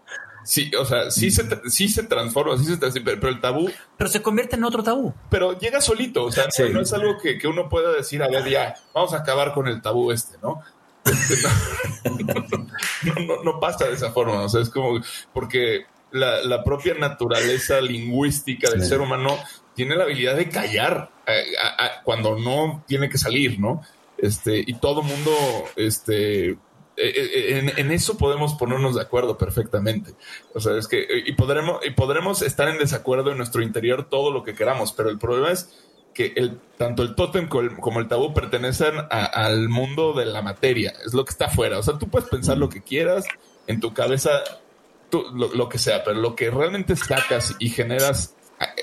Sí, 0.44 0.72
o 0.80 0.86
sea, 0.86 1.12
sí 1.12 1.32
se, 1.32 1.44
sí 1.70 1.88
se 1.88 2.04
transforma, 2.04 2.58
sí 2.58 2.66
se 2.66 3.02
pero, 3.02 3.30
el 3.30 3.40
tabú. 3.40 3.70
Pero 3.98 4.10
se 4.10 4.22
convierte 4.22 4.56
en 4.56 4.64
otro 4.64 4.84
tabú. 4.84 5.14
Pero 5.30 5.58
llega 5.58 5.82
solito, 5.82 6.26
o 6.26 6.32
sea, 6.32 6.48
no, 6.72 6.82
es 6.82 6.94
algo 6.94 7.18
que, 7.20 7.48
uno 7.48 7.70
pueda 7.70 7.92
decir, 7.92 8.24
a 8.24 8.28
ver, 8.28 8.50
ya, 8.50 8.76
vamos 8.94 9.14
a 9.14 9.18
acabar 9.18 9.54
con 9.54 9.68
el 9.68 9.82
tabú 9.82 10.12
este, 10.12 10.38
¿no? 10.42 10.62
Este, 11.04 11.36
no, 13.44 13.60
pasa 13.60 13.86
de 13.86 13.94
esa 13.94 14.12
forma, 14.12 14.42
o 14.42 14.50
sea, 14.50 14.62
es 14.62 14.70
como, 14.70 15.02
porque 15.34 15.86
la, 16.12 16.64
propia 16.64 16.94
naturaleza 16.94 17.82
lingüística 17.82 18.70
del 18.70 18.84
ser 18.84 19.02
humano 19.02 19.38
tiene 19.76 19.96
la 19.96 20.04
habilidad 20.04 20.36
de 20.36 20.50
callar 20.50 21.10
eh, 21.26 21.44
cuando 22.04 22.38
no 22.38 22.84
tiene 22.88 23.10
que 23.10 23.18
salir, 23.18 23.60
¿no? 23.60 23.82
Este, 24.18 24.64
y 24.66 24.76
todo 24.76 25.02
mundo, 25.02 25.32
este, 25.76 26.58
eh, 26.98 27.14
eh, 27.16 27.74
en, 27.78 27.92
eso 27.92 28.18
podemos 28.18 28.56
ponernos 28.56 28.96
de 28.96 29.02
acuerdo 29.02 29.38
perfectamente. 29.38 30.14
O 30.54 30.60
sea, 30.60 30.78
es 30.78 30.88
que 30.88 31.06
y 31.26 31.32
podremos, 31.34 31.86
y 31.86 31.92
podremos 31.92 32.42
estar 32.42 32.68
en 32.68 32.78
desacuerdo 32.78 33.32
en 33.32 33.38
nuestro 33.38 33.62
interior 33.62 34.08
todo 34.10 34.32
lo 34.32 34.44
que 34.44 34.54
queramos, 34.54 34.92
pero 34.92 35.10
el 35.10 35.18
problema 35.18 35.52
es 35.52 35.70
que 36.14 36.34
el, 36.36 36.60
tanto 36.78 37.04
el 37.04 37.16
tótem 37.16 37.48
como 37.48 38.00
el, 38.00 38.08
tabú 38.10 38.34
pertenecen 38.34 38.96
al 39.10 39.70
mundo 39.70 40.14
de 40.14 40.26
la 40.26 40.42
materia, 40.42 40.94
es 41.06 41.14
lo 41.14 41.24
que 41.24 41.32
está 41.32 41.46
afuera. 41.46 41.80
O 41.80 41.84
sea, 41.84 41.98
tú 41.98 42.10
puedes 42.10 42.30
pensar 42.30 42.58
lo 42.58 42.68
que 42.68 42.82
quieras 42.82 43.26
en 43.68 43.80
tu 43.80 43.94
cabeza, 43.94 44.32
lo, 45.34 45.70
que 45.70 45.80
sea, 45.80 46.04
pero 46.04 46.20
lo 46.20 46.36
que 46.36 46.52
realmente 46.52 46.98
sacas 46.98 47.56
y 47.60 47.70
generas 47.70 48.36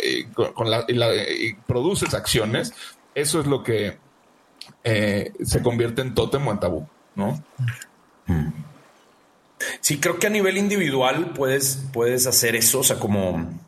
eh, 0.03 0.27
con, 0.33 0.71
la, 0.71 0.87
y, 0.89 1.53
produces 1.67 2.15
acciones, 2.15 2.73
eso 3.15 3.41
es 3.41 3.47
lo 3.47 3.63
que 3.63 3.99
se 4.83 5.63
convierte 5.63 6.01
en 6.01 6.15
tótem 6.15 6.47
o 6.49 6.51
en 6.51 6.61
tabú, 6.61 6.89
¿no? 7.15 7.45
Sí, 9.81 9.99
creo 9.99 10.19
que 10.19 10.27
a 10.27 10.31
nivel 10.31 10.57
individual 10.57 11.33
puedes, 11.35 11.89
puedes 11.93 12.27
hacer 12.27 12.57
eso, 12.57 12.81
o 12.81 12.85
sea, 12.85 12.99
como... 12.99 13.59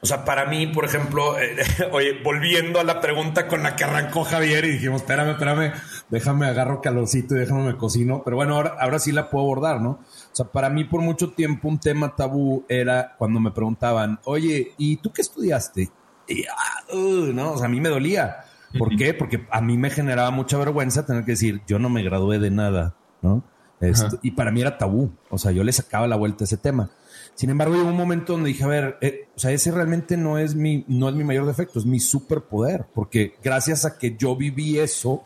O 0.00 0.06
sea, 0.06 0.24
para 0.24 0.46
mí, 0.46 0.68
por 0.68 0.84
ejemplo, 0.84 1.36
eh, 1.40 1.56
oye, 1.92 2.22
volviendo 2.22 2.78
a 2.78 2.84
la 2.84 3.00
pregunta 3.00 3.48
con 3.48 3.64
la 3.64 3.74
que 3.74 3.82
arrancó 3.82 4.22
Javier 4.22 4.64
y 4.64 4.72
dijimos, 4.72 5.00
espérame, 5.00 5.30
espérame, 5.30 5.72
déjame 6.08 6.46
agarro 6.46 6.80
calorcito 6.80 7.34
y 7.34 7.40
déjame 7.40 7.64
me 7.64 7.76
cocino, 7.76 8.22
pero 8.24 8.36
bueno, 8.36 8.54
ahora, 8.54 8.76
ahora 8.78 9.00
sí 9.00 9.10
la 9.10 9.28
puedo 9.28 9.44
abordar, 9.44 9.80
¿no? 9.80 9.90
O 9.90 10.30
sea, 10.32 10.46
para 10.46 10.70
mí 10.70 10.84
por 10.84 11.00
mucho 11.00 11.30
tiempo 11.30 11.66
un 11.66 11.80
tema 11.80 12.14
tabú 12.14 12.64
era 12.68 13.16
cuando 13.18 13.40
me 13.40 13.50
preguntaban, 13.50 14.20
oye, 14.24 14.72
¿y 14.78 14.98
tú 14.98 15.12
qué 15.12 15.22
estudiaste? 15.22 15.90
Y, 16.28 16.44
ah, 16.44 16.94
uh, 16.94 17.32
no, 17.32 17.54
o 17.54 17.56
sea, 17.56 17.66
a 17.66 17.70
mí 17.70 17.80
me 17.80 17.88
dolía. 17.88 18.44
¿Por 18.78 18.94
qué? 18.96 19.14
Porque 19.14 19.46
a 19.50 19.60
mí 19.62 19.78
me 19.78 19.90
generaba 19.90 20.30
mucha 20.30 20.58
vergüenza 20.58 21.06
tener 21.06 21.24
que 21.24 21.32
decir, 21.32 21.62
yo 21.66 21.78
no 21.78 21.88
me 21.88 22.02
gradué 22.02 22.38
de 22.38 22.50
nada. 22.50 22.94
¿No? 23.22 23.42
Este, 23.80 24.18
y 24.22 24.32
para 24.32 24.50
mí 24.50 24.60
era 24.60 24.76
tabú. 24.76 25.10
O 25.30 25.38
sea, 25.38 25.52
yo 25.52 25.62
le 25.62 25.72
sacaba 25.72 26.06
la 26.08 26.16
vuelta 26.16 26.44
a 26.44 26.46
ese 26.46 26.56
tema. 26.56 26.90
Sin 27.34 27.50
embargo, 27.50 27.76
llegó 27.76 27.88
un 27.88 27.96
momento 27.96 28.32
donde 28.32 28.48
dije, 28.48 28.64
a 28.64 28.68
ver, 28.68 28.98
eh, 29.00 29.28
o 29.36 29.38
sea, 29.38 29.52
ese 29.52 29.70
realmente 29.70 30.16
no 30.16 30.38
es 30.38 30.56
mi, 30.56 30.84
no 30.88 31.08
es 31.08 31.14
mi 31.14 31.22
mayor 31.22 31.46
defecto, 31.46 31.78
es 31.78 31.86
mi 31.86 32.00
superpoder, 32.00 32.86
porque 32.92 33.34
gracias 33.42 33.84
a 33.84 33.96
que 33.96 34.16
yo 34.16 34.34
viví 34.34 34.78
eso, 34.78 35.22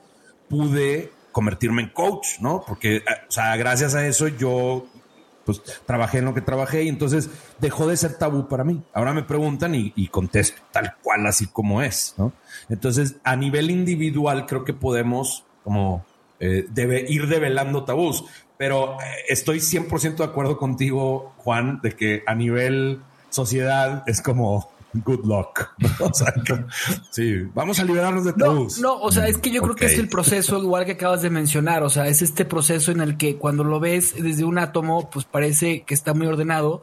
pude 0.49 1.11
convertirme 1.33 1.83
en 1.83 1.89
coach, 1.89 2.41
¿no? 2.41 2.63
Porque, 2.67 2.97
eh, 2.97 3.03
o 3.27 3.33
sea, 3.33 3.57
gracias 3.57 3.95
a 3.95 4.07
eso 4.07 4.29
yo 4.29 4.87
pues 5.47 5.61
trabajé 5.87 6.19
en 6.19 6.27
lo 6.27 6.35
que 6.35 6.41
trabajé 6.41 6.85
y 6.85 6.89
entonces 6.89 7.29
dejó 7.59 7.89
de 7.89 7.97
ser 7.97 8.19
tabú 8.19 8.47
para 8.47 8.63
mí. 8.63 8.83
Ahora 8.93 9.13
me 9.13 9.23
preguntan 9.23 9.75
y, 9.75 9.93
y, 9.97 10.09
contesto 10.09 10.63
tal 10.71 10.95
cual 11.03 11.27
así 11.27 11.47
como 11.47 11.83
es, 11.83 12.15
¿no? 12.19 12.33
Entonces, 12.69 13.17
a 13.25 13.35
nivel 13.35 13.71
individual 13.71 14.47
creo 14.47 14.65
que 14.65 14.75
podemos 14.75 15.45
como 15.65 16.05
eh, 16.45 16.67
debe 16.69 17.07
ir 17.09 17.29
develando 17.29 17.85
tabús. 17.85 18.25
Pero 18.59 18.95
eh, 19.01 19.05
estoy 19.29 19.59
100% 19.59 20.17
de 20.17 20.25
acuerdo 20.25 20.57
contigo, 20.59 21.35
Juan, 21.37 21.81
de 21.83 21.93
que 21.93 22.25
a 22.27 22.35
nivel 22.35 23.01
sociedad 23.31 24.03
es 24.09 24.21
como 24.21 24.73
good 24.93 25.25
luck. 25.25 25.71
o 26.01 26.13
sea, 26.13 26.35
sí, 27.11 27.45
vamos 27.55 27.79
a 27.79 27.85
liberarnos 27.85 28.25
de 28.25 28.33
tabús. 28.33 28.81
No, 28.81 29.01
o 29.01 29.13
sea, 29.13 29.29
es 29.29 29.39
que 29.39 29.53
yo 29.53 29.63
creo 29.63 29.77
que 29.77 29.87
es 29.87 29.97
el 29.99 30.09
proceso 30.09 30.59
igual 30.59 30.85
que 30.85 30.93
acabas 30.93 31.23
de 31.23 31.31
mencionar. 31.31 31.85
O 31.85 31.91
sea, 31.91 32.09
es 32.09 32.23
este 32.23 32.45
proceso 32.45 32.91
en 32.91 33.01
el 33.01 33.17
que 33.17 33.37
cuando 33.37 33.63
lo 33.63 33.79
ves 33.79 34.21
desde 34.21 34.43
un 34.43 34.59
átomo, 34.59 35.11
pues 35.11 35.25
parece 35.25 35.83
que 35.83 35.95
está 35.95 36.13
muy 36.13 36.27
ordenado. 36.27 36.83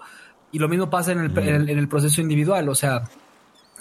Y 0.54 0.60
lo 0.60 0.70
mismo 0.70 0.90
pasa 0.90 1.12
en 1.12 1.20
el, 1.20 1.38
en 1.70 1.78
el 1.78 1.88
proceso 1.90 2.22
individual. 2.22 2.70
O 2.70 2.76
sea, 2.76 3.04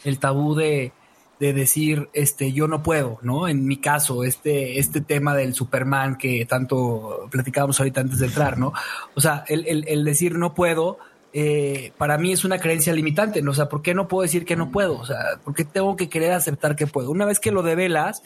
el 0.02 0.18
tabú 0.18 0.56
de 0.56 0.92
de 1.40 1.52
decir, 1.52 2.08
este, 2.12 2.52
yo 2.52 2.66
no 2.66 2.82
puedo, 2.82 3.18
¿no? 3.22 3.48
En 3.48 3.66
mi 3.66 3.76
caso, 3.76 4.24
este, 4.24 4.78
este 4.78 5.00
tema 5.00 5.34
del 5.34 5.54
Superman 5.54 6.16
que 6.16 6.44
tanto 6.46 7.28
platicábamos 7.30 7.78
ahorita 7.78 8.00
antes 8.00 8.18
de 8.18 8.26
entrar, 8.26 8.58
¿no? 8.58 8.72
O 9.14 9.20
sea, 9.20 9.44
el, 9.48 9.66
el, 9.66 9.84
el 9.86 10.04
decir 10.04 10.36
no 10.36 10.54
puedo, 10.54 10.98
eh, 11.32 11.92
para 11.98 12.16
mí 12.18 12.32
es 12.32 12.44
una 12.44 12.58
creencia 12.58 12.92
limitante, 12.92 13.42
¿no? 13.42 13.50
O 13.50 13.54
sea, 13.54 13.68
¿por 13.68 13.82
qué 13.82 13.94
no 13.94 14.08
puedo 14.08 14.22
decir 14.22 14.44
que 14.44 14.56
no 14.56 14.70
puedo? 14.70 14.98
O 14.98 15.04
sea, 15.04 15.38
¿por 15.44 15.54
qué 15.54 15.64
tengo 15.64 15.94
que 15.96 16.08
querer 16.08 16.32
aceptar 16.32 16.74
que 16.74 16.86
puedo? 16.86 17.10
Una 17.10 17.26
vez 17.26 17.38
que 17.38 17.52
lo 17.52 17.62
develas, 17.62 18.22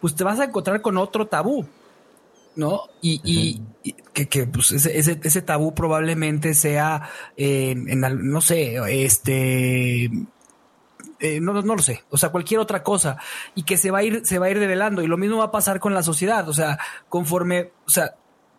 pues 0.00 0.14
te 0.14 0.24
vas 0.24 0.40
a 0.40 0.44
encontrar 0.44 0.80
con 0.80 0.96
otro 0.96 1.26
tabú, 1.26 1.66
¿no? 2.54 2.82
Y, 3.02 3.20
y, 3.24 3.92
que, 4.12 4.28
que, 4.28 4.46
pues 4.46 4.70
ese, 4.70 4.96
ese, 4.96 5.20
ese, 5.22 5.42
tabú 5.42 5.74
probablemente 5.74 6.54
sea, 6.54 7.10
eh, 7.36 7.72
en, 7.72 8.00
no 8.00 8.40
sé, 8.40 8.76
este, 9.04 10.10
eh, 11.20 11.40
no, 11.40 11.52
no 11.62 11.76
lo 11.76 11.82
sé, 11.82 12.04
o 12.10 12.16
sea, 12.16 12.30
cualquier 12.30 12.60
otra 12.60 12.82
cosa, 12.82 13.16
y 13.54 13.62
que 13.62 13.76
se 13.76 13.90
va 13.90 13.98
a 13.98 14.02
ir, 14.02 14.24
se 14.24 14.38
va 14.38 14.46
a 14.46 14.50
ir 14.50 14.58
develando, 14.58 15.02
y 15.02 15.06
lo 15.06 15.16
mismo 15.16 15.38
va 15.38 15.44
a 15.44 15.50
pasar 15.50 15.80
con 15.80 15.94
la 15.94 16.02
sociedad, 16.02 16.48
o 16.48 16.52
sea, 16.52 16.78
conforme, 17.08 17.72
o 17.86 17.90
sea, 17.90 18.14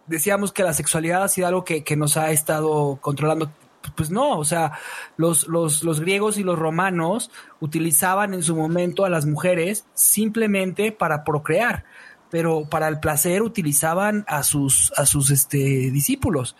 decíamos 0.08 0.52
que 0.52 0.64
la 0.64 0.74
sexualidad 0.74 1.24
ha 1.24 1.28
sido 1.28 1.48
algo 1.48 1.64
que, 1.64 1.84
que 1.84 1.96
nos 1.96 2.18
ha 2.18 2.32
estado 2.32 2.98
controlando. 3.02 3.52
Pues 3.96 4.10
no, 4.10 4.40
o 4.40 4.46
sea, 4.46 4.72
los, 5.16 5.48
los, 5.48 5.84
los, 5.84 6.00
griegos 6.00 6.40
y 6.40 6.44
los 6.44 6.58
romanos 6.58 7.30
utilizaban 7.60 8.34
en 8.34 8.42
su 8.42 8.56
momento 8.56 9.06
a 9.06 9.10
las 9.10 9.28
mujeres 9.28 9.86
simplemente 9.94 10.92
para 10.92 11.24
procrear, 11.24 11.86
pero 12.32 12.68
para 12.68 12.88
el 12.88 13.00
placer 13.00 13.44
utilizaban 13.44 14.26
a 14.28 14.42
sus, 14.42 14.92
a 14.98 15.06
sus 15.06 15.30
este, 15.30 15.92
discípulos. 15.92 16.56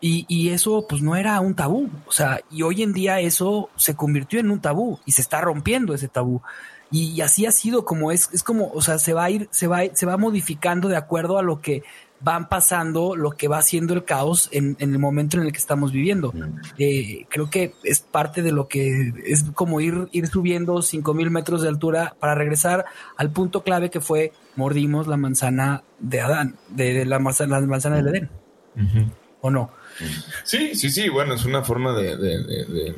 Y, 0.00 0.26
y, 0.28 0.50
eso 0.50 0.86
pues 0.88 1.00
no 1.00 1.16
era 1.16 1.40
un 1.40 1.54
tabú, 1.54 1.88
o 2.06 2.12
sea, 2.12 2.40
y 2.50 2.62
hoy 2.62 2.82
en 2.82 2.92
día 2.92 3.20
eso 3.20 3.70
se 3.76 3.96
convirtió 3.96 4.38
en 4.38 4.50
un 4.50 4.60
tabú 4.60 5.00
y 5.06 5.12
se 5.12 5.22
está 5.22 5.40
rompiendo 5.40 5.94
ese 5.94 6.08
tabú. 6.08 6.42
Y, 6.90 7.12
y, 7.12 7.20
así 7.22 7.46
ha 7.46 7.50
sido 7.50 7.84
como 7.84 8.12
es, 8.12 8.28
es 8.32 8.42
como, 8.42 8.70
o 8.72 8.82
sea, 8.82 8.98
se 8.98 9.14
va 9.14 9.24
a 9.24 9.30
ir, 9.30 9.48
se 9.50 9.66
va, 9.66 9.80
se 9.92 10.06
va 10.06 10.18
modificando 10.18 10.88
de 10.88 10.96
acuerdo 10.96 11.38
a 11.38 11.42
lo 11.42 11.60
que 11.60 11.82
van 12.20 12.48
pasando, 12.48 13.14
lo 13.14 13.32
que 13.32 13.48
va 13.48 13.58
haciendo 13.58 13.94
el 13.94 14.04
caos 14.04 14.48
en, 14.52 14.76
en 14.78 14.92
el 14.92 14.98
momento 14.98 15.36
en 15.36 15.44
el 15.44 15.52
que 15.52 15.58
estamos 15.58 15.92
viviendo. 15.92 16.32
Eh, 16.78 17.26
creo 17.28 17.50
que 17.50 17.74
es 17.82 18.00
parte 18.00 18.42
de 18.42 18.52
lo 18.52 18.68
que 18.68 19.12
es 19.26 19.44
como 19.54 19.80
ir, 19.80 20.08
ir 20.12 20.26
subiendo 20.26 20.80
cinco 20.82 21.14
mil 21.14 21.30
metros 21.30 21.62
de 21.62 21.68
altura 21.68 22.16
para 22.18 22.34
regresar 22.34 22.86
al 23.16 23.30
punto 23.30 23.62
clave 23.62 23.90
que 23.90 24.00
fue 24.00 24.32
mordimos 24.56 25.06
la 25.06 25.16
manzana 25.16 25.82
de 25.98 26.20
Adán, 26.20 26.56
de, 26.68 26.94
de 26.94 27.04
la, 27.04 27.18
manzana, 27.18 27.60
la 27.60 27.66
manzana 27.66 27.96
del 27.96 28.08
Edén. 28.08 28.30
Uh 28.76 28.80
-huh. 28.80 29.10
¿O 29.42 29.50
no? 29.50 29.70
Sí, 30.44 30.74
sí, 30.74 30.90
sí, 30.90 31.08
bueno, 31.08 31.34
es 31.34 31.44
una 31.44 31.62
forma 31.62 31.92
de, 31.94 32.16
de, 32.16 32.44
de, 32.44 32.94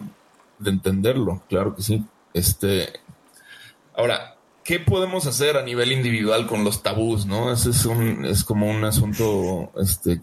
de, 0.59 0.71
entenderlo, 0.71 1.43
claro 1.49 1.75
que 1.75 1.83
sí. 1.83 2.05
Este, 2.35 2.93
ahora, 3.95 4.37
¿qué 4.65 4.81
podemos 4.81 5.27
hacer 5.27 5.57
a 5.57 5.63
nivel 5.63 5.93
individual 5.93 6.47
con 6.47 6.65
los 6.65 6.83
tabús, 6.83 7.27
no? 7.27 7.53
Ese 7.53 7.71
es 7.71 7.87
un, 7.87 8.25
es 8.25 8.45
como 8.45 8.69
un 8.69 8.85
asunto, 8.85 9.73
este, 9.81 10.21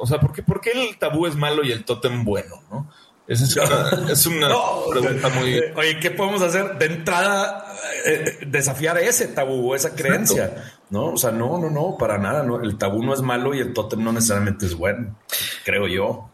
o 0.00 0.06
sea, 0.06 0.20
¿por 0.20 0.32
qué, 0.32 0.42
¿por 0.42 0.60
qué 0.60 0.70
el 0.72 0.98
tabú 0.98 1.26
es 1.26 1.36
malo 1.36 1.64
y 1.64 1.72
el 1.72 1.84
tótem 1.84 2.24
bueno, 2.24 2.62
no? 2.70 2.90
Esa 3.30 3.44
es 3.44 3.56
una, 3.56 4.10
es 4.12 4.26
una 4.26 4.48
no, 4.48 4.84
pregunta 4.90 5.28
muy. 5.28 5.60
Oye, 5.76 6.00
¿qué 6.00 6.10
podemos 6.10 6.42
hacer? 6.42 6.76
De 6.78 6.86
entrada, 6.86 7.69
eh, 8.04 8.38
desafiar 8.46 8.98
ese 8.98 9.28
tabú, 9.28 9.74
esa 9.74 9.94
creencia. 9.94 10.46
Exacto. 10.46 10.70
No, 10.90 11.06
o 11.12 11.16
sea, 11.16 11.30
no, 11.30 11.58
no, 11.58 11.70
no, 11.70 11.96
para 11.96 12.18
nada. 12.18 12.42
No. 12.42 12.60
El 12.60 12.76
tabú 12.76 13.02
no 13.02 13.14
es 13.14 13.22
malo 13.22 13.54
y 13.54 13.60
el 13.60 13.72
tótem 13.72 14.02
no 14.02 14.12
necesariamente 14.12 14.66
es 14.66 14.74
bueno, 14.74 15.16
creo 15.64 15.86
yo. 15.86 16.30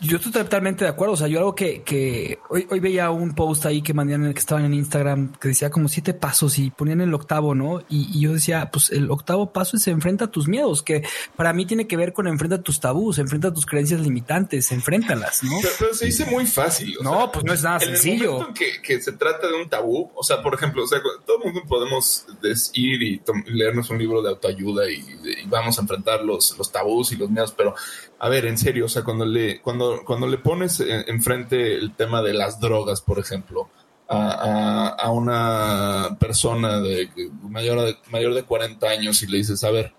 Yo 0.00 0.16
estoy 0.16 0.32
totalmente 0.32 0.84
de 0.84 0.90
acuerdo. 0.90 1.14
O 1.14 1.16
sea, 1.16 1.28
yo 1.28 1.38
algo 1.38 1.54
que, 1.54 1.82
que 1.82 2.38
hoy, 2.48 2.66
hoy 2.70 2.80
veía 2.80 3.10
un 3.10 3.34
post 3.34 3.66
ahí 3.66 3.82
que 3.82 3.94
mandaron 3.94 4.32
que 4.32 4.38
estaban 4.38 4.64
en 4.64 4.74
Instagram 4.74 5.32
que 5.32 5.48
decía 5.48 5.70
como 5.70 5.88
siete 5.88 6.14
pasos 6.14 6.58
y 6.58 6.70
ponían 6.70 7.00
el 7.00 7.12
octavo, 7.14 7.54
¿no? 7.54 7.80
Y, 7.88 8.08
y, 8.12 8.20
yo 8.20 8.32
decía, 8.32 8.70
pues 8.72 8.90
el 8.90 9.10
octavo 9.10 9.52
paso 9.52 9.76
es 9.76 9.86
enfrenta 9.88 10.26
a 10.26 10.30
tus 10.30 10.48
miedos, 10.48 10.82
que 10.82 11.02
para 11.36 11.52
mí 11.52 11.66
tiene 11.66 11.86
que 11.86 11.96
ver 11.96 12.12
con 12.12 12.26
enfrenta 12.26 12.62
tus 12.62 12.80
tabús, 12.80 13.18
enfrenta 13.18 13.52
tus 13.52 13.66
creencias 13.66 14.00
limitantes, 14.00 14.72
enfréntalas, 14.72 15.42
¿no? 15.44 15.58
Pero, 15.60 15.74
pero 15.78 15.94
se 15.94 16.06
dice 16.06 16.24
muy 16.26 16.46
fácil. 16.46 16.96
no, 17.02 17.16
sea, 17.16 17.32
pues 17.32 17.44
no 17.44 17.52
es 17.52 17.62
nada 17.62 17.76
en 17.76 17.96
sencillo. 17.96 18.40
El 18.40 18.46
en 18.48 18.54
que, 18.54 18.82
que, 18.82 19.00
se 19.00 19.12
trata 19.12 19.46
de 19.46 19.54
un 19.54 19.68
tabú, 19.68 20.10
o 20.14 20.22
sea, 20.22 20.42
por 20.42 20.54
ejemplo, 20.54 20.84
o 20.84 20.86
sea, 20.86 21.00
todo 21.24 21.38
el 21.38 21.52
mundo 21.52 21.62
podemos 21.68 22.26
ir 22.74 23.02
y 23.02 23.22
leernos 23.46 23.90
un 23.90 23.98
libro 23.98 24.22
de 24.22 24.30
autoayuda 24.30 24.90
y, 24.90 24.96
y 24.96 25.46
vamos 25.46 25.78
a 25.78 25.82
enfrentar 25.82 26.24
los, 26.24 26.56
los 26.58 26.70
tabús 26.72 27.12
y 27.12 27.16
los 27.16 27.30
miedos, 27.30 27.52
pero 27.56 27.74
a 28.18 28.28
ver, 28.28 28.46
en 28.46 28.56
serio, 28.56 28.86
o 28.86 28.88
sea, 28.88 29.04
cuando 29.04 29.26
le, 29.26 29.60
cuando, 29.60 29.75
cuando 30.04 30.26
le 30.26 30.38
pones 30.38 30.80
enfrente 30.80 31.74
el 31.74 31.94
tema 31.94 32.22
de 32.22 32.34
las 32.34 32.60
drogas, 32.60 33.00
por 33.00 33.18
ejemplo, 33.18 33.68
a 34.08 35.10
una 35.10 36.16
persona 36.20 36.80
de 36.80 37.10
mayor, 37.42 37.80
de 37.80 37.96
mayor 38.10 38.34
de 38.34 38.44
40 38.44 38.86
años 38.88 39.22
y 39.22 39.26
le 39.26 39.38
dices, 39.38 39.64
a 39.64 39.70
ver, 39.70 39.92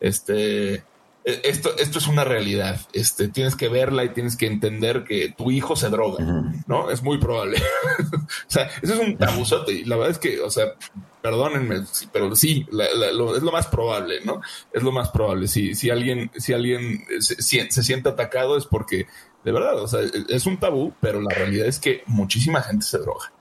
este, 0.00 0.84
esto, 1.24 1.76
esto 1.78 1.98
es 1.98 2.06
una 2.08 2.24
realidad. 2.24 2.80
Este, 2.92 3.28
tienes 3.28 3.54
que 3.54 3.68
verla 3.68 4.04
y 4.04 4.10
tienes 4.10 4.36
que 4.36 4.46
entender 4.46 5.04
que 5.04 5.32
tu 5.36 5.50
hijo 5.50 5.76
se 5.76 5.88
droga, 5.88 6.24
¿no? 6.66 6.90
Es 6.90 7.02
muy 7.02 7.18
probable. 7.18 7.58
o 8.12 8.26
sea, 8.50 8.70
eso 8.82 8.94
es 8.94 9.00
un 9.00 9.16
tabuzote. 9.16 9.72
Y 9.72 9.84
la 9.84 9.96
verdad 9.96 10.10
es 10.10 10.18
que, 10.18 10.40
o 10.40 10.50
sea, 10.50 10.74
perdónenme, 11.22 11.84
pero 12.12 12.34
sí, 12.34 12.66
la, 12.72 12.92
la, 12.94 13.12
lo, 13.12 13.36
es 13.36 13.42
lo 13.42 13.52
más 13.52 13.68
probable, 13.68 14.20
¿no? 14.24 14.40
Es 14.72 14.82
lo 14.82 14.90
más 14.90 15.10
probable. 15.10 15.46
Si, 15.46 15.74
si 15.74 15.90
alguien, 15.90 16.30
si 16.36 16.52
alguien 16.52 17.04
se, 17.20 17.40
se 17.40 17.82
siente 17.82 18.08
atacado 18.08 18.56
es 18.56 18.66
porque, 18.66 19.06
de 19.44 19.52
verdad, 19.52 19.78
o 19.78 19.86
sea, 19.86 20.00
es 20.28 20.46
un 20.46 20.58
tabú, 20.58 20.92
pero 21.00 21.20
la 21.20 21.30
realidad 21.30 21.66
es 21.66 21.78
que 21.78 22.02
muchísima 22.06 22.62
gente 22.62 22.84
se 22.84 22.98
droga. 22.98 23.32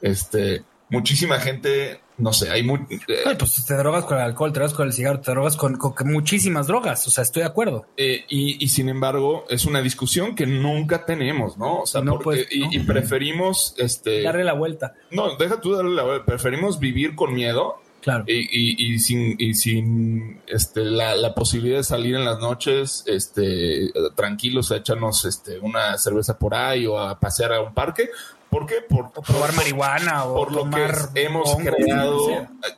Este, 0.00 0.64
muchísima 0.90 1.38
gente, 1.38 2.00
no 2.18 2.32
sé, 2.32 2.50
hay 2.50 2.62
muy... 2.64 2.80
Eh, 2.90 3.22
Ay, 3.24 3.36
pues 3.38 3.64
te 3.64 3.74
drogas 3.74 4.04
con 4.04 4.18
el 4.18 4.24
alcohol, 4.24 4.52
te 4.52 4.58
drogas 4.58 4.74
con 4.74 4.86
el 4.86 4.92
cigarro, 4.92 5.20
te 5.20 5.30
drogas 5.30 5.56
con, 5.56 5.76
con 5.76 6.12
muchísimas 6.12 6.66
drogas, 6.66 7.06
o 7.06 7.10
sea, 7.10 7.22
estoy 7.22 7.42
de 7.42 7.48
acuerdo. 7.48 7.86
Eh, 7.96 8.24
y, 8.28 8.62
y, 8.62 8.68
sin 8.68 8.88
embargo, 8.88 9.44
es 9.48 9.64
una 9.64 9.80
discusión 9.80 10.34
que 10.34 10.46
nunca 10.46 11.06
tenemos, 11.06 11.56
¿no? 11.56 11.80
O 11.80 11.86
sea, 11.86 12.00
no, 12.00 12.18
porque, 12.18 12.24
pues, 12.24 12.46
y, 12.50 12.60
no. 12.60 12.68
y, 12.72 12.78
preferimos... 12.80 13.74
Este, 13.78 14.22
darle 14.22 14.44
la 14.44 14.54
vuelta. 14.54 14.94
No, 15.10 15.36
deja 15.36 15.60
tú 15.60 15.72
darle 15.72 15.94
la 15.94 16.02
vuelta, 16.02 16.26
preferimos 16.26 16.80
vivir 16.80 17.14
con 17.14 17.34
miedo. 17.34 17.80
Claro. 18.00 18.24
Y, 18.28 18.94
y 18.94 18.98
sin, 19.00 19.34
y 19.38 19.54
sin 19.54 20.40
este, 20.46 20.84
la, 20.84 21.16
la, 21.16 21.34
posibilidad 21.34 21.78
de 21.78 21.84
salir 21.84 22.14
en 22.14 22.24
las 22.24 22.38
noches 22.38 23.02
este, 23.06 23.92
tranquilos 24.14 24.70
a 24.70 24.76
echarnos 24.76 25.24
este, 25.24 25.58
una 25.58 25.98
cerveza 25.98 26.38
por 26.38 26.54
ahí 26.54 26.86
o 26.86 26.98
a 26.98 27.18
pasear 27.18 27.52
a 27.52 27.60
un 27.60 27.74
parque, 27.74 28.08
¿Por 28.50 28.66
qué? 28.66 28.76
Por, 28.88 29.06
o 29.14 29.22
probar 29.22 29.52
marihuana 29.54 30.24
o 30.24 30.34
por 30.34 30.52
lo 30.52 30.70
que 30.70 30.88
hemos 31.22 31.50
hongo, 31.50 31.70
creado 31.76 32.18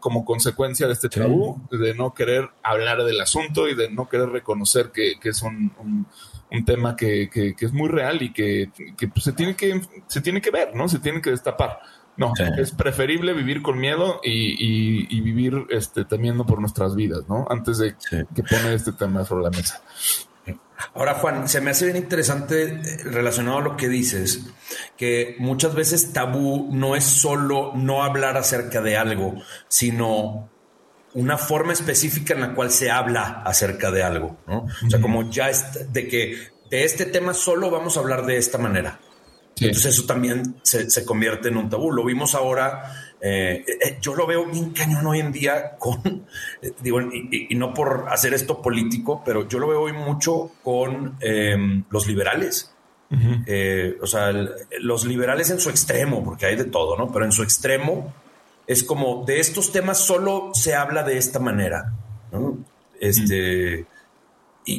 como 0.01 0.25
consecuencia 0.25 0.87
de 0.87 0.95
este 0.95 1.09
tabú, 1.09 1.61
sí. 1.71 1.79
de 1.79 1.95
no 1.95 2.13
querer 2.13 2.51
hablar 2.63 3.05
del 3.05 3.21
asunto 3.21 3.69
y 3.69 3.75
de 3.75 3.91
no 3.91 4.09
querer 4.09 4.31
reconocer 4.31 4.91
que, 4.91 5.15
que 5.21 5.29
es 5.29 5.43
un, 5.43 5.73
un, 5.79 6.07
un 6.51 6.65
tema 6.65 6.97
que, 6.97 7.31
que, 7.31 7.55
que, 7.55 7.67
es 7.67 7.73
muy 7.73 7.89
real 7.89 8.21
y 8.23 8.33
que, 8.33 8.71
que 8.97 9.09
pues, 9.09 9.25
se, 9.25 9.33
tiene 9.33 9.55
que 9.55 9.81
se 10.09 10.21
tiene 10.21 10.41
que 10.41 10.51
ver, 10.51 10.75
¿no? 10.75 10.89
Se 10.89 10.99
tiene 10.99 11.23
que 11.23 11.31
destapar. 11.31 11.81
No, 12.17 12.35
sí. 12.37 12.43
es 12.59 12.73
preferible 12.73 13.33
vivir 13.33 13.63
con 13.63 13.79
miedo 13.79 14.21
y, 14.23 14.31
y, 14.31 15.07
y, 15.09 15.21
vivir 15.21 15.67
este, 15.71 16.05
temiendo 16.05 16.45
por 16.45 16.61
nuestras 16.61 16.95
vidas, 16.95 17.23
¿no? 17.29 17.47
Antes 17.49 17.79
de 17.79 17.95
sí. 17.99 18.19
que 18.35 18.43
pone 18.43 18.75
este 18.75 18.93
tema 18.93 19.25
sobre 19.25 19.45
la 19.45 19.51
mesa. 19.51 19.81
Ahora, 20.95 21.15
Juan, 21.15 21.49
se 21.49 21.61
me 21.61 21.71
hace 21.71 21.87
bien 21.87 21.97
interesante 21.97 22.65
eh, 22.65 22.81
relacionado 23.05 23.59
a 23.59 23.63
lo 23.63 23.77
que 23.77 23.89
dices, 23.89 24.41
que 24.97 25.37
muchas 25.39 25.75
veces 25.75 26.13
tabú 26.13 26.69
no 26.73 26.97
es 26.97 27.05
solo 27.05 27.73
no 27.75 28.03
hablar 28.03 28.37
acerca 28.37 28.81
de 28.81 28.97
algo, 28.97 29.35
sino 29.69 30.49
una 31.15 31.37
forma 31.39 31.73
específica 31.73 32.35
en 32.35 32.41
la 32.41 32.55
cual 32.55 32.71
se 32.71 32.91
habla 32.91 33.43
acerca 33.45 33.91
de 33.91 34.03
algo, 34.03 34.39
¿no? 34.47 34.67
O 34.87 34.91
sea, 34.91 35.01
como 35.01 35.29
ya 35.31 35.51
es 35.51 35.93
de 35.93 36.07
que 36.07 36.37
de 36.71 36.85
este 36.85 37.07
tema 37.07 37.35
solo 37.35 37.71
vamos 37.71 37.97
a 37.97 38.01
hablar 38.01 38.25
de 38.27 38.37
esta 38.37 38.59
manera. 38.59 39.01
Entonces 39.59 39.95
eso 39.95 40.07
también 40.07 40.57
se, 40.63 41.05
convierte 41.05 41.49
en 41.49 41.57
un 41.57 41.69
tabú. 41.69 41.93
Lo 41.93 42.05
vimos 42.05 42.35
ahora, 42.35 43.10
eh, 43.21 43.65
eh, 43.67 43.99
yo 44.01 44.15
lo 44.15 44.27
veo 44.27 44.47
bien 44.47 44.71
cañón 44.71 45.07
hoy 45.07 45.21
en 45.21 45.33
día 45.33 45.77
con, 45.79 46.01
eh, 46.63 46.73
digo, 46.81 47.01
y, 47.01 47.55
no 47.55 47.75
por 47.75 48.07
hacer 48.09 48.35
esto 48.35 48.63
político, 48.63 49.23
pero 49.25 49.49
yo 49.49 49.59
lo 49.59 49.69
veo 49.69 49.83
hoy 49.83 49.93
mucho 49.93 50.53
con 50.63 51.17
em, 51.21 51.85
los 51.91 52.07
liberales. 52.07 52.73
o 54.01 54.07
sea, 54.07 54.33
los 54.81 55.05
liberales 55.05 55.51
en 55.51 55.61
su 55.61 55.69
extremo, 55.69 56.23
porque 56.25 56.47
hay 56.47 56.57
de 56.57 56.65
todo, 56.65 56.97
¿no? 56.97 57.11
Pero 57.13 57.25
en 57.25 57.33
su 57.33 57.43
extremo 57.43 58.15
es 58.67 58.85
como 58.85 59.25
de 59.25 59.41
estos 59.41 59.73
temas 59.73 59.99
solo 59.99 60.53
se 60.55 60.75
habla 60.75 61.03
de 61.03 61.19
esta 61.19 61.41
manera, 61.41 61.93
¿no? 62.33 62.59
Este... 63.01 63.87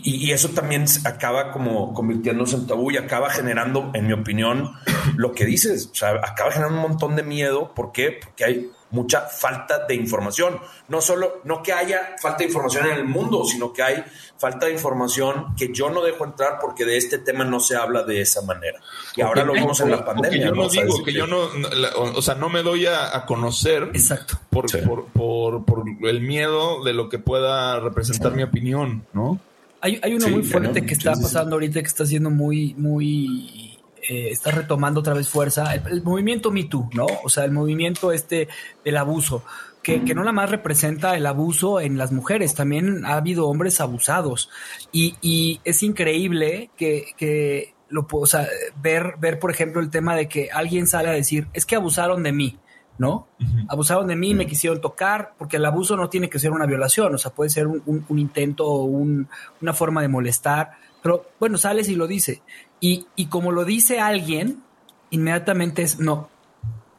Y, 0.03 0.31
eso 0.31 0.49
también 0.49 0.85
acaba 1.03 1.51
como 1.51 1.93
convirtiéndose 1.93 2.55
en 2.55 2.67
tabú 2.67 2.91
y 2.91 2.97
acaba 2.97 3.29
generando, 3.29 3.91
en 3.93 4.07
mi 4.07 4.13
opinión, 4.13 4.71
lo 5.17 5.33
que 5.33 5.45
dices. 5.45 5.89
O 5.91 5.95
sea, 5.95 6.11
acaba 6.23 6.51
generando 6.51 6.81
un 6.81 6.89
montón 6.89 7.15
de 7.15 7.23
miedo. 7.23 7.73
¿Por 7.73 7.91
qué? 7.91 8.17
Porque 8.23 8.45
hay 8.45 8.71
mucha 8.91 9.21
falta 9.21 9.85
de 9.85 9.95
información. 9.95 10.59
No 10.87 11.01
solo, 11.01 11.41
no 11.43 11.61
que 11.61 11.73
haya 11.73 12.15
falta 12.21 12.39
de 12.39 12.45
información 12.45 12.87
en 12.87 12.93
el 12.93 13.05
mundo, 13.05 13.43
sino 13.45 13.73
que 13.73 13.83
hay 13.83 14.03
falta 14.37 14.67
de 14.67 14.73
información 14.73 15.55
que 15.57 15.73
yo 15.73 15.89
no 15.89 16.01
dejo 16.01 16.23
entrar 16.25 16.57
porque 16.61 16.85
de 16.85 16.97
este 16.97 17.17
tema 17.17 17.43
no 17.43 17.59
se 17.59 17.75
habla 17.75 18.03
de 18.03 18.21
esa 18.21 18.41
manera. 18.43 18.79
Y 19.15 19.21
ahora 19.21 19.43
lo 19.43 19.53
vimos 19.53 19.79
en 19.81 19.91
la 19.91 20.05
pandemia. 20.05 20.47
Yo 20.47 20.55
no, 20.55 20.69
digo 20.69 21.03
que 21.03 21.13
yo 21.13 21.27
no, 21.27 21.49
o 21.93 22.21
sea, 22.21 22.35
no 22.35 22.49
me 22.49 22.63
doy 22.63 22.85
a, 22.85 23.25
conocer. 23.25 23.89
Exacto. 23.93 24.39
Por, 24.49 24.67
por, 25.11 25.65
por, 25.65 25.83
el 26.03 26.21
miedo 26.21 26.83
de 26.83 26.93
lo 26.93 27.09
que 27.09 27.19
pueda 27.19 27.79
representar 27.79 28.33
mi 28.33 28.43
opinión, 28.43 29.05
¿no? 29.13 29.39
Hay, 29.81 29.99
hay 30.01 30.13
uno 30.13 30.29
muy 30.29 30.43
fuerte 30.43 30.85
que 30.85 30.93
está 30.93 31.13
pasando 31.13 31.55
ahorita 31.55 31.81
que 31.81 31.87
está 31.87 32.05
siendo 32.05 32.29
muy, 32.29 32.75
muy, 32.75 33.79
eh, 34.07 34.29
está 34.31 34.51
retomando 34.51 34.99
otra 34.99 35.13
vez 35.13 35.27
fuerza. 35.27 35.73
El, 35.73 36.03
movimiento 36.03 36.51
Me 36.51 36.65
Too, 36.65 36.89
¿no? 36.93 37.07
O 37.23 37.29
sea, 37.29 37.45
el 37.45 37.51
movimiento 37.51 38.11
este 38.11 38.47
del 38.85 38.97
abuso. 38.97 39.43
Que, 39.81 40.03
que, 40.03 40.13
no 40.13 40.21
nada 40.21 40.33
más 40.33 40.51
representa 40.51 41.17
el 41.17 41.25
abuso 41.25 41.79
en 41.79 41.97
las 41.97 42.11
mujeres, 42.11 42.53
también 42.53 43.03
ha 43.03 43.15
habido 43.15 43.47
hombres 43.47 43.81
abusados. 43.81 44.49
Y, 44.91 45.15
y 45.23 45.59
es 45.63 45.81
increíble 45.81 46.69
que, 46.77 47.07
que 47.17 47.73
lo 47.89 48.07
o 48.09 48.25
sea, 48.25 48.47
ver, 48.81 49.15
ver, 49.19 49.39
por 49.39 49.51
ejemplo, 49.51 49.81
el 49.81 49.89
tema 49.89 50.15
de 50.15 50.27
que 50.27 50.49
alguien 50.51 50.87
sale 50.87 51.09
a 51.09 51.13
decir, 51.13 51.47
es 51.53 51.65
que 51.65 51.75
abusaron 51.75 52.23
de 52.23 52.31
mí. 52.31 52.57
¿No? 52.97 53.27
Abusaron 53.67 54.07
de 54.07 54.15
mí, 54.15 54.33
me 54.33 54.45
quisieron 54.45 54.81
tocar, 54.81 55.33
porque 55.37 55.57
el 55.57 55.65
abuso 55.65 55.97
no 55.97 56.09
tiene 56.09 56.29
que 56.29 56.39
ser 56.39 56.51
una 56.51 56.65
violación, 56.65 57.13
o 57.15 57.17
sea, 57.17 57.31
puede 57.31 57.49
ser 57.49 57.67
un, 57.67 58.05
intento 58.09 58.67
o 58.67 58.83
una 58.83 59.73
forma 59.73 60.01
de 60.01 60.07
molestar, 60.07 60.71
pero 61.01 61.25
bueno, 61.39 61.57
sales 61.57 61.89
y 61.89 61.95
lo 61.95 62.07
dice. 62.07 62.41
Y, 62.79 63.05
como 63.29 63.51
lo 63.51 63.65
dice 63.65 63.99
alguien, 63.99 64.63
inmediatamente 65.09 65.83
es, 65.83 65.99
no, 65.99 66.29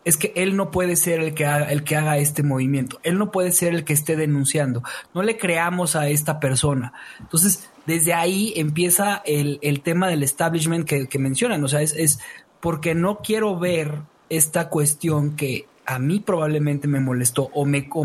es 0.05 0.17
que 0.17 0.33
él 0.37 0.57
no 0.57 0.71
puede 0.71 0.97
ser 0.97 1.21
el 1.21 1.35
que, 1.35 1.47
haga, 1.47 1.71
el 1.71 1.85
que 1.85 1.97
haga 1.97 2.19
este 2.19 2.43
movimiento, 2.43 3.01
él 3.03 3.19
no 3.19 3.31
puede 3.31 3.53
ser 3.53 3.75
el 3.75 3.85
que 3.85 3.93
esté 3.93 4.17
denunciando, 4.17 4.83
no 5.15 5.23
le 5.23 5.39
creamos 5.39 5.97
a 5.97 6.09
esta 6.09 6.41
persona. 6.41 6.93
Entonces, 7.21 7.69
desde 7.87 8.15
ahí 8.15 8.53
empieza 8.57 9.23
el, 9.25 9.59
tema 9.83 10.09
del 10.09 10.23
establishment 10.23 10.87
que, 10.87 11.09
que 11.09 11.19
mencionan, 11.19 11.63
o 11.65 11.69
sea, 11.69 11.83
es, 11.83 11.93
es 11.95 12.21
porque 12.61 12.95
no 12.95 13.19
quiero 13.19 13.59
ver 13.59 14.03
esta 14.29 14.69
cuestión 14.69 15.37
que 15.37 15.67
a 15.87 15.99
mí 15.99 16.21
probablemente 16.21 16.89
me 16.89 17.01
molestó 17.01 17.51
o 17.53 17.65
me, 17.65 17.89
o 17.93 18.05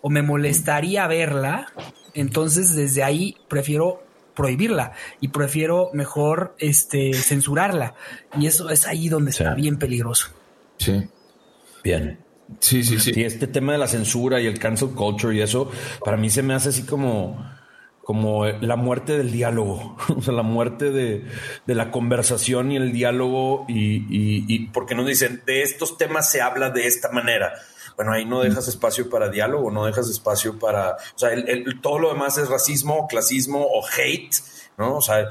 o 0.00 0.10
me 0.10 0.22
molestaría 0.22 1.06
verla, 1.06 1.72
entonces 2.14 2.74
desde 2.74 3.02
ahí 3.02 3.36
prefiero 3.48 4.02
prohibirla 4.34 4.92
y 5.20 5.28
prefiero 5.28 5.90
mejor 5.94 6.54
este 6.58 7.12
censurarla 7.14 7.94
y 8.38 8.46
eso 8.46 8.70
es 8.70 8.86
ahí 8.86 9.08
donde 9.08 9.30
está 9.30 9.54
bien 9.54 9.78
peligroso. 9.78 10.28
Sí. 10.78 11.08
Bien. 11.82 12.18
Sí, 12.60 12.84
sí, 12.84 13.00
sí. 13.00 13.12
Y 13.16 13.24
este 13.24 13.46
tema 13.46 13.72
de 13.72 13.78
la 13.78 13.88
censura 13.88 14.40
y 14.40 14.46
el 14.46 14.58
cancel 14.58 14.90
culture 14.90 15.34
y 15.34 15.40
eso, 15.40 15.70
para 16.04 16.16
mí 16.16 16.30
se 16.30 16.42
me 16.42 16.54
hace 16.54 16.68
así 16.68 16.84
como 16.84 17.55
como 18.06 18.46
la 18.46 18.76
muerte 18.76 19.18
del 19.18 19.32
diálogo, 19.32 19.96
o 20.16 20.22
sea, 20.22 20.32
la 20.32 20.44
muerte 20.44 20.92
de, 20.92 21.26
la 21.66 21.90
conversación 21.90 22.70
y 22.70 22.76
el 22.76 22.92
diálogo 22.92 23.64
y, 23.66 24.04
y, 24.08 24.66
porque 24.68 24.94
nos 24.94 25.08
dicen, 25.08 25.42
de 25.44 25.62
estos 25.62 25.98
temas 25.98 26.30
se 26.30 26.40
habla 26.40 26.70
de 26.70 26.86
esta 26.86 27.10
manera. 27.10 27.52
Bueno, 27.96 28.12
ahí 28.12 28.24
no 28.24 28.42
dejas 28.42 28.68
espacio 28.68 29.10
para 29.10 29.28
diálogo, 29.28 29.72
no 29.72 29.86
dejas 29.86 30.08
espacio 30.08 30.56
para, 30.56 30.92
o 30.92 31.18
sea, 31.18 31.30
el, 31.32 31.80
todo 31.80 31.98
lo 31.98 32.12
demás 32.12 32.38
es 32.38 32.48
racismo, 32.48 33.08
clasismo 33.08 33.66
o 33.66 33.84
hate, 33.84 34.36
¿no? 34.78 34.98
O 34.98 35.02
sea, 35.02 35.22
eh, 35.22 35.26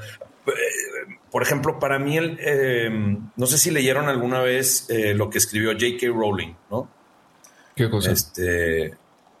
por 1.30 1.42
ejemplo, 1.42 1.78
para 1.78 1.98
mí, 1.98 2.18
el, 2.18 2.38
eh, 2.42 2.90
no 3.36 3.46
sé 3.46 3.56
si 3.56 3.70
leyeron 3.70 4.10
alguna 4.10 4.40
vez 4.40 4.84
eh, 4.90 5.14
lo 5.14 5.30
que 5.30 5.38
escribió 5.38 5.72
J.K. 5.72 6.08
Rowling, 6.08 6.52
¿no? 6.70 6.90
¿Qué 7.74 7.88
cosa? 7.88 8.12
Este, 8.12 8.94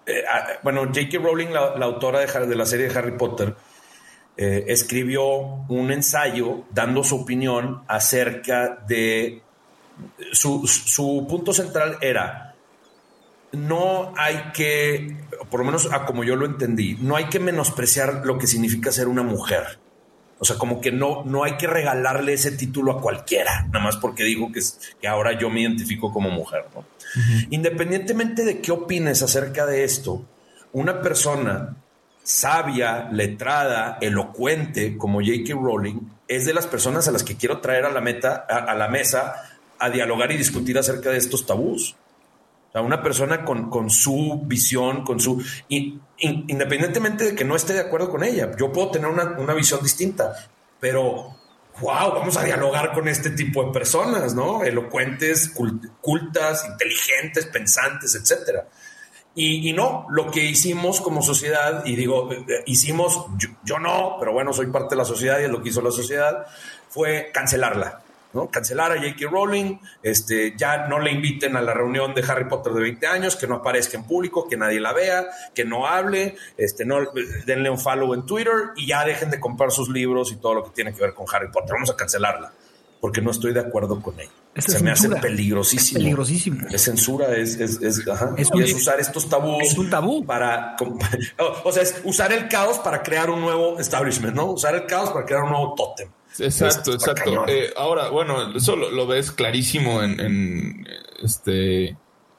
eh, 0.06 0.24
bueno, 0.62 0.84
J.K. 0.84 1.18
Rowling, 1.18 1.48
la, 1.48 1.84
autora 1.84 2.20
de, 2.20 2.56
la 2.56 2.64
serie 2.64 2.88
de 2.88 2.98
Harry 2.98 3.16
Potter, 3.16 3.54
eh, 4.36 4.64
escribió 4.68 5.24
un 5.68 5.90
ensayo 5.90 6.64
dando 6.70 7.02
su 7.02 7.16
opinión 7.16 7.82
acerca 7.88 8.84
de 8.86 9.42
su, 10.32 11.26
punto 11.28 11.52
central 11.52 11.98
era 12.00 12.54
no 13.52 14.12
hay 14.16 14.52
que, 14.52 15.16
por 15.50 15.60
lo 15.60 15.66
menos 15.66 15.90
a 15.90 16.04
como 16.04 16.22
yo 16.22 16.36
lo 16.36 16.44
entendí, 16.44 16.96
no 17.00 17.16
hay 17.16 17.26
que 17.26 17.40
menospreciar 17.40 18.26
lo 18.26 18.36
que 18.36 18.46
significa 18.46 18.92
ser 18.92 19.08
una 19.08 19.22
mujer. 19.22 19.78
O 20.38 20.44
sea, 20.44 20.56
como 20.56 20.80
que 20.80 20.92
no, 20.92 21.24
no 21.24 21.44
hay 21.44 21.56
que 21.56 21.66
regalarle 21.66 22.34
ese 22.34 22.52
título 22.52 22.92
a 22.92 23.00
cualquiera, 23.00 23.64
nada 23.66 23.84
más 23.84 23.96
porque 23.96 24.22
digo 24.24 24.52
que, 24.52 24.60
que 25.00 25.08
ahora 25.08 25.38
yo 25.38 25.48
me 25.48 25.62
identifico 25.62 26.12
como 26.12 26.30
mujer. 26.30 26.66
¿no? 26.74 26.84
Independientemente 27.50 28.44
de 28.44 28.60
qué 28.60 28.72
opines 28.72 29.22
acerca 29.22 29.64
de 29.64 29.84
esto, 29.84 30.24
una 30.72 31.00
persona 31.00 31.76
sabia, 32.22 33.08
letrada, 33.12 33.98
elocuente 34.00 34.96
como 34.98 35.20
J.K. 35.20 35.54
Rowling 35.54 36.00
es 36.26 36.44
de 36.44 36.52
las 36.52 36.66
personas 36.66 37.06
a 37.06 37.12
las 37.12 37.22
que 37.22 37.36
quiero 37.36 37.60
traer 37.60 37.84
a 37.84 37.92
la, 37.92 38.00
meta, 38.00 38.34
a, 38.34 38.74
la 38.74 38.88
mesa 38.88 39.44
a 39.78 39.90
dialogar 39.90 40.32
y 40.32 40.36
discutir 40.36 40.76
acerca 40.76 41.10
de 41.10 41.18
estos 41.18 41.46
tabús. 41.46 41.94
Sea, 42.76 42.82
una 42.82 43.02
persona 43.02 43.42
con, 43.42 43.88
su 43.88 44.42
visión, 44.44 45.02
con 45.02 45.18
su... 45.18 45.42
independientemente 46.18 47.24
de 47.24 47.34
que 47.34 47.42
no 47.42 47.56
esté 47.56 47.72
de 47.72 47.80
acuerdo 47.80 48.10
con 48.10 48.22
ella, 48.22 48.50
yo 48.58 48.70
puedo 48.70 48.90
tener 48.90 49.08
una, 49.08 49.34
una 49.38 49.54
visión 49.54 49.82
distinta, 49.82 50.34
pero 50.78 51.34
wow, 51.80 52.12
vamos 52.12 52.36
a 52.36 52.44
dialogar 52.44 52.92
con 52.92 53.08
este 53.08 53.30
tipo 53.30 53.64
de 53.64 53.72
personas, 53.72 54.34
¿no? 54.34 54.62
Elocuentes, 54.62 55.54
cultas, 56.02 56.66
inteligentes, 56.70 57.46
pensantes, 57.46 58.14
etcétera. 58.14 58.68
Y, 59.34 59.72
no, 59.72 60.04
lo 60.10 60.30
que 60.30 60.44
hicimos 60.44 61.00
como 61.00 61.22
sociedad, 61.22 61.82
y 61.86 61.96
digo, 61.96 62.30
eh, 62.30 62.62
hicimos, 62.66 63.24
yo, 63.64 63.78
no, 63.78 64.16
pero 64.20 64.34
bueno, 64.34 64.52
soy 64.52 64.66
parte 64.66 64.96
de 64.96 64.96
la 64.96 65.06
sociedad 65.06 65.40
y 65.40 65.44
es 65.44 65.50
lo 65.50 65.62
que 65.62 65.70
hizo 65.70 65.80
la 65.80 65.90
sociedad, 65.90 66.44
fue 66.90 67.30
cancelarla. 67.32 68.02
Cancelar 68.50 68.92
a 68.92 68.96
J.K. 68.96 69.28
Rowling, 69.30 69.78
este, 70.02 70.54
ya 70.56 70.86
no 70.88 70.98
le 70.98 71.12
inviten 71.12 71.56
a 71.56 71.62
la 71.62 71.74
reunión 71.74 72.14
de 72.14 72.22
Harry 72.22 72.48
Potter 72.48 72.72
de 72.72 72.82
20 72.82 73.06
años, 73.06 73.36
que 73.36 73.46
no 73.46 73.56
aparezca 73.56 73.96
en 73.96 74.04
público, 74.04 74.48
que 74.48 74.56
nadie 74.56 74.80
la 74.80 74.92
vea, 74.92 75.26
que 75.54 75.64
no 75.64 75.86
hable, 75.86 76.36
este, 76.56 76.84
no, 76.84 76.98
denle 77.46 77.70
un 77.70 77.78
follow 77.78 78.14
en 78.14 78.26
Twitter 78.26 78.70
y 78.76 78.86
ya 78.86 79.04
dejen 79.04 79.30
de 79.30 79.40
comprar 79.40 79.70
sus 79.70 79.88
libros 79.88 80.32
y 80.32 80.36
todo 80.36 80.54
lo 80.54 80.64
que 80.64 80.70
tiene 80.70 80.92
que 80.92 81.00
ver 81.00 81.14
con 81.14 81.26
Harry 81.32 81.50
Potter. 81.50 81.72
Vamos 81.72 81.90
a 81.90 81.96
cancelarla 81.96 82.52
porque 83.00 83.20
no 83.20 83.30
estoy 83.30 83.52
de 83.52 83.60
acuerdo 83.60 84.00
con 84.00 84.18
ella. 84.18 84.30
Se 84.56 84.82
me 84.82 84.90
hace 84.90 85.08
peligrosísimo. 85.08 85.98
Es 85.98 86.02
peligrosísimo. 86.02 86.68
Es 86.70 86.82
censura, 86.82 87.36
es, 87.36 87.56
es, 87.60 87.80
es, 87.82 88.08
ajá. 88.08 88.34
es, 88.38 88.50
usar 88.74 88.98
estos 88.98 89.28
tabús. 89.28 89.62
Es 89.62 89.76
un 89.76 89.90
tabú. 89.90 90.24
Para, 90.24 90.76
o 91.64 91.72
sea, 91.72 91.82
es 91.82 92.00
usar 92.04 92.32
el 92.32 92.48
caos 92.48 92.78
para 92.78 93.02
crear 93.02 93.28
un 93.28 93.42
nuevo 93.42 93.78
establishment, 93.78 94.34
¿no? 94.34 94.46
Usar 94.46 94.74
el 94.74 94.86
caos 94.86 95.10
para 95.10 95.26
crear 95.26 95.42
un 95.42 95.50
nuevo 95.50 95.74
tótem. 95.74 96.08
Exacto, 96.38 96.92
exacto. 96.92 97.46
Eh, 97.48 97.72
ahora, 97.76 98.08
bueno, 98.10 98.56
eso 98.56 98.76
lo, 98.76 99.06
ves 99.06 99.30
clarísimo 99.32 100.02
en, 100.02 100.86
este 101.22 101.96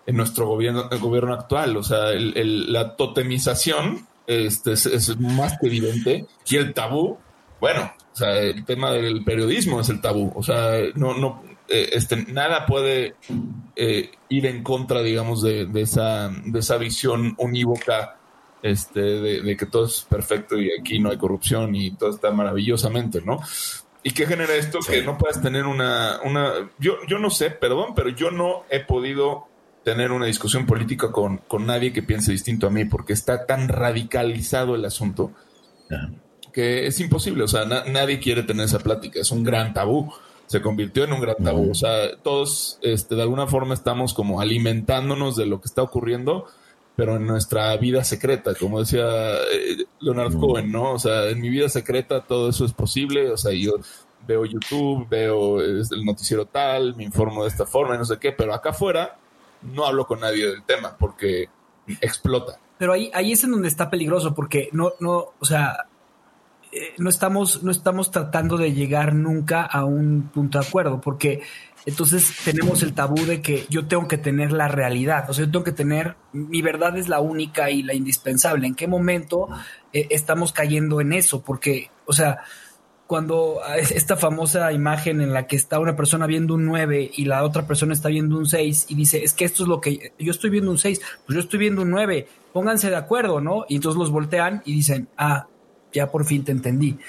en 0.08 0.16
nuestro 0.16 0.48
gobierno, 0.48 0.88
el 0.90 1.00
gobierno 1.00 1.34
actual. 1.34 1.78
O 1.78 1.84
sea, 1.84 2.12
la 2.14 2.96
totemización 2.96 4.08
este, 4.26 4.74
es, 4.74 5.18
más 5.20 5.58
que 5.60 5.68
evidente. 5.68 6.26
Y 6.48 6.56
el 6.56 6.74
tabú, 6.74 7.18
bueno, 7.60 7.92
o 8.14 8.16
sea, 8.16 8.40
el 8.40 8.64
tema 8.66 8.92
del 8.92 9.24
periodismo 9.24 9.82
es 9.82 9.90
el 9.90 10.02
tabú. 10.02 10.32
O 10.36 10.44
sea, 10.44 10.80
no, 10.96 11.18
no, 11.18 11.44
eh, 11.70 11.90
este, 11.94 12.16
nada 12.26 12.66
puede 12.66 13.16
eh, 13.76 14.12
ir 14.30 14.46
en 14.46 14.64
contra, 14.64 15.02
digamos, 15.02 15.42
de, 15.42 15.66
de, 15.66 15.82
esa, 15.82 16.30
de 16.30 16.60
esa 16.60 16.78
visión 16.78 17.36
unívoca 17.38 18.18
este, 18.62 19.02
de, 19.02 19.42
de, 19.42 19.58
que 19.58 19.66
todo 19.66 19.86
es 19.86 20.06
perfecto 20.10 20.58
y 20.58 20.72
aquí 20.72 21.00
no 21.00 21.12
hay 21.12 21.18
corrupción 21.18 21.76
y 21.76 21.92
todo 21.92 22.10
está 22.10 22.32
maravillosamente, 22.32 23.22
¿no? 23.22 23.40
¿Y 24.08 24.12
qué 24.12 24.26
genera 24.26 24.56
esto? 24.56 24.80
Que 24.80 25.02
no 25.02 25.18
puedas 25.18 25.42
tener 25.42 25.66
una, 25.66 26.22
una 26.24 26.72
yo, 26.80 26.94
yo 27.10 27.20
no 27.20 27.30
sé, 27.30 27.50
perdón, 27.50 27.94
pero 27.94 28.08
yo 28.08 28.32
no 28.32 28.64
he 28.70 28.80
podido 28.80 29.48
tener 29.84 30.14
una 30.14 30.28
discusión 30.28 30.66
política 30.66 31.12
con, 31.12 31.40
con 31.40 31.66
nadie 31.66 31.92
que 31.92 32.04
piense 32.04 32.32
distinto 32.32 32.68
a 32.68 32.70
mí, 32.70 32.86
porque 32.86 33.12
está 33.12 33.46
tan 33.46 33.68
radicalizado 33.68 34.76
el 34.76 34.86
asunto 34.86 35.34
que 36.54 36.88
es 36.88 36.98
imposible. 37.02 37.44
O 37.44 37.50
sea, 37.50 37.66
nadie 37.66 38.20
quiere 38.20 38.44
tener 38.44 38.68
esa 38.68 38.80
plática. 38.80 39.20
Es 39.20 39.30
un 39.32 39.44
gran 39.44 39.74
tabú. 39.74 40.10
Se 40.46 40.62
convirtió 40.62 41.04
en 41.04 41.12
un 41.12 41.20
gran 41.20 41.44
tabú. 41.44 41.70
O 41.70 41.76
sea, 41.76 42.16
todos 42.24 42.80
este, 42.84 43.16
de 43.16 43.24
alguna 43.24 43.48
forma 43.48 43.74
estamos 43.74 44.14
como 44.14 44.40
alimentándonos 44.40 45.36
de 45.36 45.48
lo 45.48 45.60
que 45.60 45.66
está 45.66 45.82
ocurriendo, 45.82 46.46
pero 46.98 47.16
en 47.16 47.28
nuestra 47.28 47.78
vida 47.78 48.04
secreta, 48.04 48.56
como 48.56 48.80
decía 48.80 49.06
eh, 49.06 49.86
Leonard 50.00 50.34
Cohen, 50.34 50.72
¿no? 50.72 50.94
O 50.94 51.00
sea, 51.00 51.30
en 51.30 51.40
mi 51.40 51.48
vida 51.48 51.70
secreta 51.70 52.22
todo 52.22 52.50
eso 52.50 52.66
es 52.66 52.74
posible. 52.74 53.30
O 53.30 53.38
sea, 53.38 53.54
yo 53.54 53.74
veo 54.26 54.46
YouTube, 54.46 55.08
veo 55.08 55.62
el 55.62 56.04
noticiero 56.04 56.48
tal, 56.48 56.96
me 56.96 57.04
informo 57.04 57.44
de 57.44 57.50
esta 57.50 57.68
forma 57.68 57.94
y 57.94 58.00
no 58.00 58.06
sé 58.06 58.18
qué, 58.18 58.32
pero 58.32 58.52
acá 58.52 58.72
afuera 58.72 59.16
no 59.62 59.86
hablo 59.86 60.08
con 60.08 60.22
nadie 60.22 60.48
del 60.48 60.64
tema 60.64 60.98
porque 60.98 61.50
explota. 62.02 62.60
Pero 62.80 62.94
ahí, 62.94 63.12
ahí 63.14 63.32
es 63.32 63.44
en 63.44 63.52
donde 63.52 63.68
está 63.68 63.92
peligroso 63.92 64.34
porque 64.34 64.70
no, 64.72 64.94
no, 65.00 65.34
o 65.40 65.46
sea, 65.46 65.86
eh, 66.72 66.96
no 66.98 67.12
estamos, 67.12 67.62
no 67.62 67.70
estamos 67.70 68.10
tratando 68.10 68.58
de 68.58 68.74
llegar 68.74 69.14
nunca 69.14 69.62
a 69.62 69.86
un 69.86 70.32
punto 70.34 70.60
de 70.60 70.68
acuerdo 70.68 71.00
porque 71.00 71.44
entonces 71.88 72.34
tenemos 72.44 72.84
el 72.84 72.94
tabú 72.94 73.16
de 73.26 73.42
que 73.42 73.66
yo 73.70 73.88
tengo 73.88 74.10
que 74.10 74.18
tener 74.18 74.52
la 74.52 74.68
realidad, 74.68 75.30
o 75.30 75.34
sea, 75.34 75.46
yo 75.46 75.52
tengo 75.52 75.64
que 75.64 75.72
tener, 75.72 76.18
mi 76.34 76.62
verdad 76.62 76.98
es 76.98 77.08
la 77.08 77.22
única 77.22 77.72
y 77.72 77.82
la 77.82 77.94
indispensable. 77.94 78.68
¿En 78.68 78.76
qué 78.76 78.88
momento 78.88 79.48
eh, 79.94 80.06
estamos 80.10 80.52
cayendo 80.52 81.00
en 81.00 81.14
eso? 81.14 81.42
Porque, 81.44 81.90
o 82.06 82.12
sea, 82.12 82.40
cuando 83.08 83.62
esta 83.78 84.18
famosa 84.18 84.74
imagen 84.74 85.22
en 85.22 85.32
la 85.32 85.48
que 85.48 85.56
está 85.56 85.80
una 85.80 85.96
persona 85.96 86.28
viendo 86.28 86.56
un 86.56 86.66
9 86.66 87.10
y 87.16 87.24
la 87.24 87.42
otra 87.46 87.66
persona 87.66 87.94
está 87.94 88.10
viendo 88.10 88.38
un 88.38 88.48
6 88.48 88.88
y 88.90 88.96
dice, 88.96 89.24
es 89.24 89.32
que 89.32 89.46
esto 89.46 89.64
es 89.64 89.70
lo 89.70 89.80
que 89.80 90.12
yo 90.20 90.32
estoy 90.32 90.50
viendo 90.50 90.70
un 90.70 90.78
6, 90.78 91.00
pues 91.26 91.36
yo 91.36 91.40
estoy 91.40 91.58
viendo 91.58 91.84
un 91.84 91.92
9, 91.92 92.28
pónganse 92.52 92.90
de 92.90 92.98
acuerdo, 92.98 93.40
¿no? 93.40 93.64
Y 93.70 93.78
entonces 93.78 93.98
los 93.98 94.12
voltean 94.12 94.62
y 94.66 94.74
dicen, 94.74 95.08
ah, 95.16 95.48
ya 95.94 96.12
por 96.12 96.26
fin 96.26 96.44
te 96.44 96.52
entendí. 96.52 97.00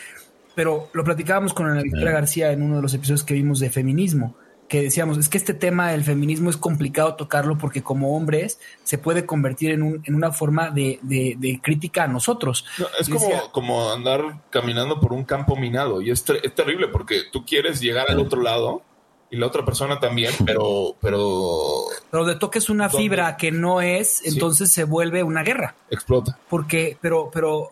Pero 0.54 0.88
lo 0.92 1.02
platicábamos 1.02 1.52
con 1.52 1.66
Ana 1.66 1.82
Victoria 1.82 2.12
García 2.12 2.52
en 2.52 2.62
uno 2.62 2.76
de 2.76 2.82
los 2.82 2.94
episodios 2.94 3.24
que 3.24 3.34
vimos 3.34 3.58
de 3.58 3.70
feminismo 3.70 4.36
que 4.68 4.82
decíamos, 4.82 5.16
es 5.18 5.28
que 5.28 5.38
este 5.38 5.54
tema 5.54 5.90
del 5.90 6.04
feminismo 6.04 6.50
es 6.50 6.56
complicado 6.56 7.14
tocarlo 7.14 7.56
porque 7.56 7.82
como 7.82 8.16
hombres 8.16 8.60
se 8.84 8.98
puede 8.98 9.24
convertir 9.24 9.70
en, 9.70 9.82
un, 9.82 10.02
en 10.04 10.14
una 10.14 10.30
forma 10.30 10.70
de, 10.70 10.98
de, 11.02 11.60
crítica 11.62 12.04
a 12.04 12.08
nosotros. 12.08 12.66
es 13.00 13.08
como, 13.08 13.50
como 13.50 13.90
andar 13.90 14.42
caminando 14.50 15.00
por 15.00 15.12
un 15.12 15.24
campo 15.24 15.56
minado 15.56 16.02
y 16.02 16.10
es, 16.10 16.24
es, 16.42 16.54
terrible 16.54 16.88
porque 16.88 17.22
tú 17.32 17.44
quieres 17.46 17.80
llegar 17.80 18.10
al 18.10 18.18
otro 18.18 18.42
lado 18.42 18.82
y 19.30 19.36
la 19.36 19.46
otra 19.46 19.64
persona 19.64 20.00
también, 20.00 20.32
pero... 20.46 20.94
Pero, 21.00 21.84
pero 22.10 22.24
de 22.24 22.36
toques 22.36 22.68
una 22.68 22.88
fibra 22.90 23.36
que 23.36 23.50
no 23.50 23.80
es, 23.80 24.22
entonces 24.24 24.70
se 24.70 24.84
vuelve 24.84 25.22
una 25.22 25.42
guerra. 25.42 25.74
Explota. 25.90 26.38
Porque, 26.48 26.98
pero, 27.00 27.30
pero, 27.32 27.70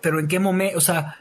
pero 0.00 0.20
en 0.20 0.28
qué 0.28 0.38
momento, 0.38 0.78
o 0.78 0.80
sea, 0.80 1.18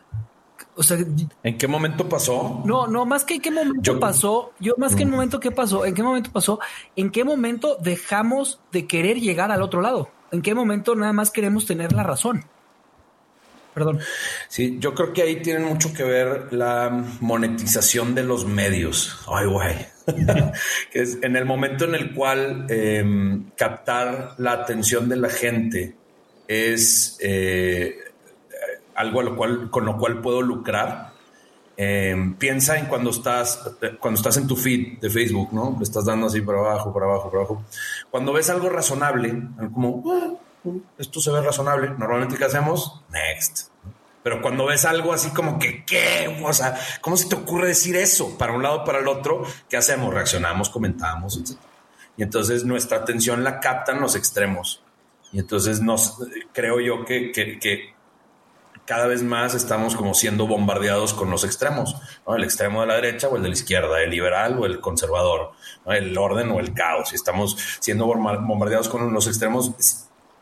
o 0.76 0.84
sea, 0.84 0.98
¿en 1.44 1.58
qué 1.58 1.68
momento 1.68 2.08
pasó? 2.08 2.62
No, 2.66 2.88
no, 2.88 3.06
más 3.06 3.26
que 3.26 3.36
en 3.36 3.42
qué 3.42 3.52
momento 3.52 4.00
pasó, 4.00 4.54
yo 4.60 4.76
más 4.78 4.96
que 4.96 5.04
en 5.04 5.10
el 5.10 5.14
momento 5.14 5.40
que 5.40 5.52
pasó, 5.52 5.86
¿en 5.86 5.94
qué 5.94 6.04
momento 6.04 6.32
pasó? 6.32 6.60
¿En 6.96 7.12
qué 7.12 7.24
momento 7.24 7.78
dejamos 7.82 8.60
de 8.72 8.88
querer 8.88 9.20
llegar 9.20 9.52
al 9.52 9.62
otro 9.62 9.82
lado? 9.82 10.10
¿En 10.32 10.42
qué 10.42 10.56
momento 10.56 10.96
nada 10.96 11.14
más 11.14 11.30
queremos 11.30 11.66
tener 11.66 11.92
la 11.92 12.04
razón? 12.04 12.46
Perdón. 13.74 14.00
Sí, 14.50 14.78
yo 14.80 14.94
creo 14.94 15.14
que 15.14 15.22
ahí 15.22 15.38
tiene 15.38 15.60
mucho 15.60 15.94
que 15.94 16.04
ver 16.04 16.52
la 16.52 16.90
monetización 17.22 18.16
de 18.16 18.24
los 18.24 18.46
medios. 18.46 19.20
Ay, 19.28 19.48
güey. 19.48 19.76
que 20.92 21.02
es 21.02 21.20
en 21.22 21.36
el 21.36 21.46
momento 21.46 21.86
en 21.86 21.96
el 21.96 22.14
cual 22.14 22.66
em, 22.70 23.50
captar 23.56 24.36
la 24.38 24.54
atención 24.54 25.08
de 25.08 25.16
la 25.16 25.30
gente 25.30 25.96
es 26.48 27.18
eh, 27.22 27.98
algo 29.02 29.22
lo 29.22 29.36
cual, 29.36 29.70
con 29.70 29.86
lo 29.86 29.98
cual 29.98 30.22
puedo 30.22 30.42
lucrar. 30.42 31.12
Eh, 31.78 32.16
piensa 32.38 32.78
en 32.78 32.86
cuando 32.86 33.10
estás, 33.10 33.60
cuando 34.00 34.20
estás 34.20 34.38
en 34.38 34.48
tu 34.48 34.56
feed 34.56 35.00
de 35.00 35.10
Facebook, 35.10 35.50
¿no? 35.52 35.76
Le 35.78 35.84
estás 35.84 36.06
dando 36.06 36.28
así 36.28 36.42
para 36.42 36.60
abajo, 36.60 36.94
para 36.94 37.06
abajo, 37.08 37.30
para 37.30 37.44
abajo. 37.44 37.64
Cuando 38.10 38.34
ves 38.34 38.50
algo 38.50 38.70
razonable, 38.70 39.42
como, 39.74 40.04
ah, 40.12 40.32
esto 40.98 41.20
se 41.20 41.32
ve 41.32 41.42
razonable, 41.42 41.90
normalmente 41.98 42.38
¿qué 42.38 42.46
hacemos? 42.46 43.02
Next. 43.10 43.72
Pero 44.24 44.42
cuando 44.42 44.66
ves 44.68 44.86
algo 44.86 45.14
así 45.14 45.32
como 45.32 45.58
que, 45.58 45.84
¿qué? 45.84 46.40
O 46.44 46.54
sea, 46.54 46.78
¿cómo 47.02 47.18
se 47.18 47.28
te 47.28 47.36
ocurre 47.36 47.68
decir 47.68 47.96
eso? 47.96 48.38
Para 48.38 48.54
un 48.54 48.62
lado, 48.62 48.84
para 48.84 49.00
el 49.00 49.08
otro, 49.08 49.44
¿qué 49.68 49.78
hacemos? 49.78 50.14
Reaccionamos, 50.14 50.70
comentamos, 50.70 51.38
etc. 51.38 51.58
Y 52.18 52.24
entonces 52.24 52.64
nuestra 52.64 52.98
atención 52.98 53.44
la 53.44 53.60
captan 53.60 54.00
los 54.00 54.16
extremos. 54.16 54.84
Y 55.32 55.40
entonces 55.40 55.82
nos, 55.82 56.20
creo 56.54 56.80
yo 56.80 57.06
que, 57.06 57.32
que, 57.32 57.58
que 57.58 57.96
cada 58.92 59.08
vez 59.08 59.24
más 59.24 59.56
estamos 59.56 59.96
como 59.96 60.14
siendo 60.14 60.48
bombardeados 60.48 61.14
con 61.14 61.30
los 61.32 61.46
extremos, 61.46 61.96
el 62.28 62.44
extremo 62.44 62.82
de 62.82 62.88
la 62.88 62.96
derecha 62.96 63.30
o 63.30 63.38
el 63.38 63.42
de 63.42 63.48
la 63.48 63.54
izquierda, 63.54 64.04
el 64.04 64.10
liberal 64.10 64.60
o 64.60 64.66
el 64.66 64.82
conservador, 64.82 65.52
el 65.86 66.18
orden 66.18 66.52
o 66.52 66.60
el 66.60 66.74
caos. 66.74 67.14
Y 67.14 67.16
estamos 67.16 67.56
siendo 67.80 68.06
bombardeados 68.06 68.90
con 68.90 69.14
los 69.14 69.28
extremos 69.28 69.72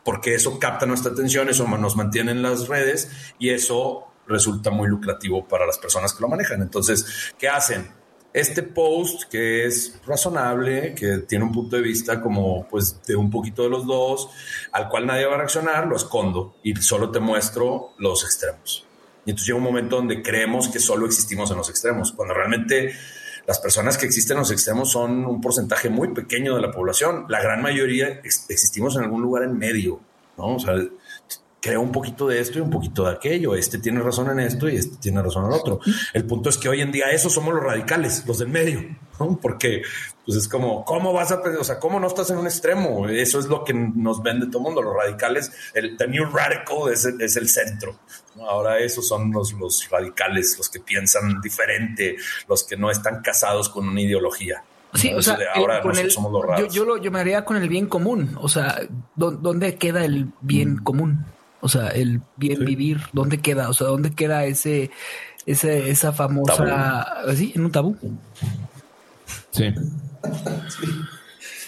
porque 0.02 0.34
eso 0.34 0.58
capta 0.58 0.84
nuestra 0.84 1.12
atención, 1.12 1.48
eso 1.48 1.64
nos 1.68 1.94
mantiene 1.94 2.32
en 2.32 2.42
las 2.42 2.66
redes 2.66 3.32
y 3.38 3.50
eso 3.50 4.08
resulta 4.26 4.70
muy 4.70 4.88
lucrativo 4.88 5.46
para 5.46 5.64
las 5.64 5.78
personas 5.78 6.12
que 6.12 6.20
lo 6.20 6.26
manejan. 6.26 6.60
Entonces, 6.60 7.32
¿qué 7.38 7.48
hacen? 7.48 7.99
Este 8.32 8.62
post 8.62 9.24
que 9.24 9.66
es 9.66 10.00
razonable, 10.06 10.94
que 10.94 11.18
tiene 11.18 11.44
un 11.44 11.52
punto 11.52 11.76
de 11.76 11.82
vista 11.82 12.20
como 12.20 12.66
pues 12.68 13.02
de 13.06 13.16
un 13.16 13.30
poquito 13.30 13.62
de 13.62 13.70
los 13.70 13.86
dos, 13.86 14.30
al 14.72 14.88
cual 14.88 15.06
nadie 15.06 15.26
va 15.26 15.34
a 15.34 15.38
reaccionar, 15.38 15.86
lo 15.86 15.96
escondo 15.96 16.56
y 16.62 16.74
solo 16.76 17.10
te 17.10 17.20
muestro 17.20 17.94
los 17.98 18.24
extremos. 18.24 18.86
Y 19.24 19.30
entonces 19.30 19.48
llega 19.48 19.58
un 19.58 19.64
momento 19.64 19.96
donde 19.96 20.22
creemos 20.22 20.68
que 20.68 20.78
solo 20.78 21.06
existimos 21.06 21.50
en 21.50 21.58
los 21.58 21.68
extremos, 21.68 22.12
cuando 22.12 22.34
realmente 22.34 22.94
las 23.46 23.58
personas 23.58 23.98
que 23.98 24.06
existen 24.06 24.36
en 24.36 24.40
los 24.40 24.50
extremos 24.52 24.90
son 24.92 25.24
un 25.24 25.40
porcentaje 25.40 25.90
muy 25.90 26.08
pequeño 26.14 26.54
de 26.54 26.62
la 26.62 26.70
población. 26.70 27.26
La 27.28 27.42
gran 27.42 27.62
mayoría 27.62 28.20
existimos 28.22 28.96
en 28.96 29.02
algún 29.02 29.22
lugar 29.22 29.42
en 29.42 29.58
medio, 29.58 30.00
¿no? 30.36 30.54
O 30.54 30.58
sea, 30.58 30.74
creo 31.60 31.80
un 31.80 31.92
poquito 31.92 32.26
de 32.26 32.40
esto 32.40 32.58
y 32.58 32.62
un 32.62 32.70
poquito 32.70 33.04
de 33.04 33.12
aquello. 33.12 33.54
Este 33.54 33.78
tiene 33.78 34.00
razón 34.00 34.30
en 34.30 34.40
esto 34.40 34.68
y 34.68 34.76
este 34.76 34.96
tiene 34.96 35.22
razón 35.22 35.46
en 35.46 35.52
otro. 35.52 35.80
El 36.12 36.24
punto 36.24 36.50
es 36.50 36.58
que 36.58 36.68
hoy 36.68 36.80
en 36.80 36.90
día 36.90 37.10
esos 37.10 37.32
somos 37.32 37.54
los 37.54 37.62
radicales, 37.62 38.24
los 38.26 38.38
del 38.38 38.48
medio, 38.48 38.96
porque 39.40 39.82
pues 40.24 40.38
es 40.38 40.48
como, 40.48 40.84
¿cómo 40.84 41.12
vas 41.12 41.32
a 41.32 41.40
O 41.58 41.64
sea, 41.64 41.78
¿cómo 41.78 42.00
no 42.00 42.06
estás 42.06 42.30
en 42.30 42.38
un 42.38 42.46
extremo? 42.46 43.08
Eso 43.08 43.38
es 43.38 43.46
lo 43.46 43.64
que 43.64 43.74
nos 43.74 44.22
vende 44.22 44.46
todo 44.46 44.58
el 44.58 44.64
mundo. 44.64 44.82
Los 44.82 44.94
radicales, 44.94 45.52
el 45.74 45.96
the 45.96 46.06
new 46.08 46.24
radical 46.24 46.92
es, 46.92 47.04
es 47.04 47.36
el 47.36 47.48
centro. 47.48 47.98
Ahora 48.40 48.78
esos 48.78 49.06
son 49.06 49.30
los, 49.32 49.52
los 49.54 49.88
radicales, 49.90 50.56
los 50.56 50.68
que 50.68 50.80
piensan 50.80 51.40
diferente, 51.40 52.16
los 52.48 52.64
que 52.64 52.76
no 52.76 52.90
están 52.90 53.20
casados 53.22 53.68
con 53.68 53.88
una 53.88 54.00
ideología. 54.00 54.62
Sí, 54.94 55.12
o 55.14 55.22
sea, 55.22 55.38
ahora 55.54 55.82
somos 56.08 56.32
los 56.32 56.44
raros. 56.44 56.72
Yo, 56.72 56.96
yo, 56.98 57.10
me 57.10 57.20
haría 57.20 57.44
con 57.44 57.56
el 57.56 57.68
bien 57.68 57.86
común. 57.86 58.36
O 58.40 58.48
sea, 58.48 58.80
¿dónde 59.14 59.76
queda 59.76 60.04
el 60.04 60.32
bien 60.40 60.74
mm. 60.74 60.82
común? 60.82 61.26
O 61.60 61.68
sea, 61.68 61.88
el 61.88 62.22
bien 62.36 62.64
vivir, 62.64 63.00
¿dónde 63.12 63.38
queda? 63.38 63.68
O 63.68 63.72
sea, 63.72 63.88
¿dónde 63.88 64.14
queda 64.14 64.44
ese, 64.44 64.90
ese 65.46 65.90
esa 65.90 66.12
famosa, 66.12 67.20
así, 67.26 67.52
en 67.54 67.64
un 67.64 67.72
tabú? 67.72 67.96
Sí. 69.50 69.74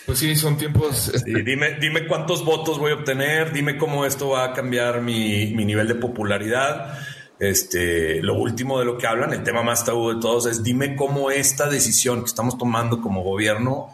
Pues 0.07 0.19
sí, 0.19 0.35
son 0.35 0.57
tiempos. 0.57 1.09
Este, 1.09 1.43
dime, 1.43 1.79
dime 1.81 2.07
cuántos 2.07 2.45
votos 2.45 2.79
voy 2.79 2.93
a 2.93 2.95
obtener, 2.97 3.53
dime 3.53 3.77
cómo 3.77 4.05
esto 4.05 4.31
va 4.31 4.45
a 4.45 4.53
cambiar 4.53 5.01
mi, 5.01 5.53
mi 5.55 5.65
nivel 5.65 5.89
de 5.89 5.95
popularidad. 5.95 6.99
Este, 7.39 8.23
lo 8.23 8.35
último 8.37 8.79
de 8.79 8.85
lo 8.85 8.97
que 8.97 9.07
hablan, 9.07 9.33
el 9.33 9.43
tema 9.43 9.63
más 9.63 9.85
tabú 9.85 10.15
de 10.15 10.21
todos 10.21 10.47
es 10.47 10.63
dime 10.63 10.95
cómo 10.95 11.31
esta 11.31 11.69
decisión 11.69 12.21
que 12.21 12.27
estamos 12.27 12.57
tomando 12.57 13.01
como 13.01 13.23
gobierno 13.23 13.89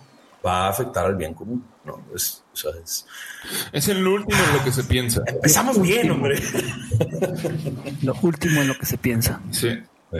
va 0.44 0.66
a 0.66 0.68
afectar 0.68 1.06
al 1.06 1.16
bien 1.16 1.34
común. 1.34 1.64
No, 1.88 2.04
es, 2.14 2.44
es 3.72 3.88
el 3.88 4.06
último 4.06 4.38
en 4.38 4.58
lo 4.58 4.64
que 4.64 4.72
se 4.72 4.84
piensa. 4.84 5.22
Empezamos 5.26 5.80
bien, 5.80 6.10
hombre. 6.10 6.38
Lo 8.02 8.14
último 8.20 8.60
en 8.60 8.68
lo 8.68 8.76
que 8.76 8.84
se 8.84 8.98
piensa. 8.98 9.40
Sí. 9.50 9.70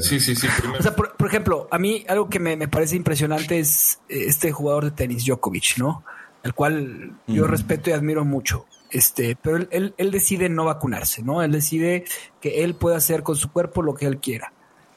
Sí, 0.00 0.20
sí, 0.20 0.34
sí. 0.34 0.46
O 0.78 0.82
sea, 0.82 0.94
por, 0.94 1.14
ejemplo, 1.26 1.66
a 1.70 1.78
mí 1.78 2.04
algo 2.08 2.28
que 2.28 2.38
me, 2.38 2.68
parece 2.68 2.96
impresionante 2.96 3.58
es 3.58 4.00
eh, 4.08 4.24
este 4.26 4.52
jugador 4.52 4.84
de 4.84 4.90
tenis, 4.90 5.24
Djokovic, 5.24 5.78
¿no? 5.78 6.04
El 6.42 6.54
cual 6.54 7.18
yo 7.26 7.46
respeto 7.46 7.90
y 7.90 7.94
admiro 7.94 8.24
mucho. 8.24 8.66
Este, 8.90 9.36
pero 9.36 9.56
él, 9.56 9.94
él, 9.96 10.10
decide 10.10 10.48
no 10.48 10.64
vacunarse, 10.64 11.22
¿no? 11.22 11.42
Él 11.42 11.52
decide 11.52 12.04
que 12.40 12.64
él 12.64 12.74
puede 12.74 12.96
hacer 12.96 13.22
con 13.22 13.36
su 13.36 13.50
cuerpo 13.50 13.82
lo 13.82 13.94
que 13.94 14.06
él 14.06 14.18
quiera. 14.18 14.52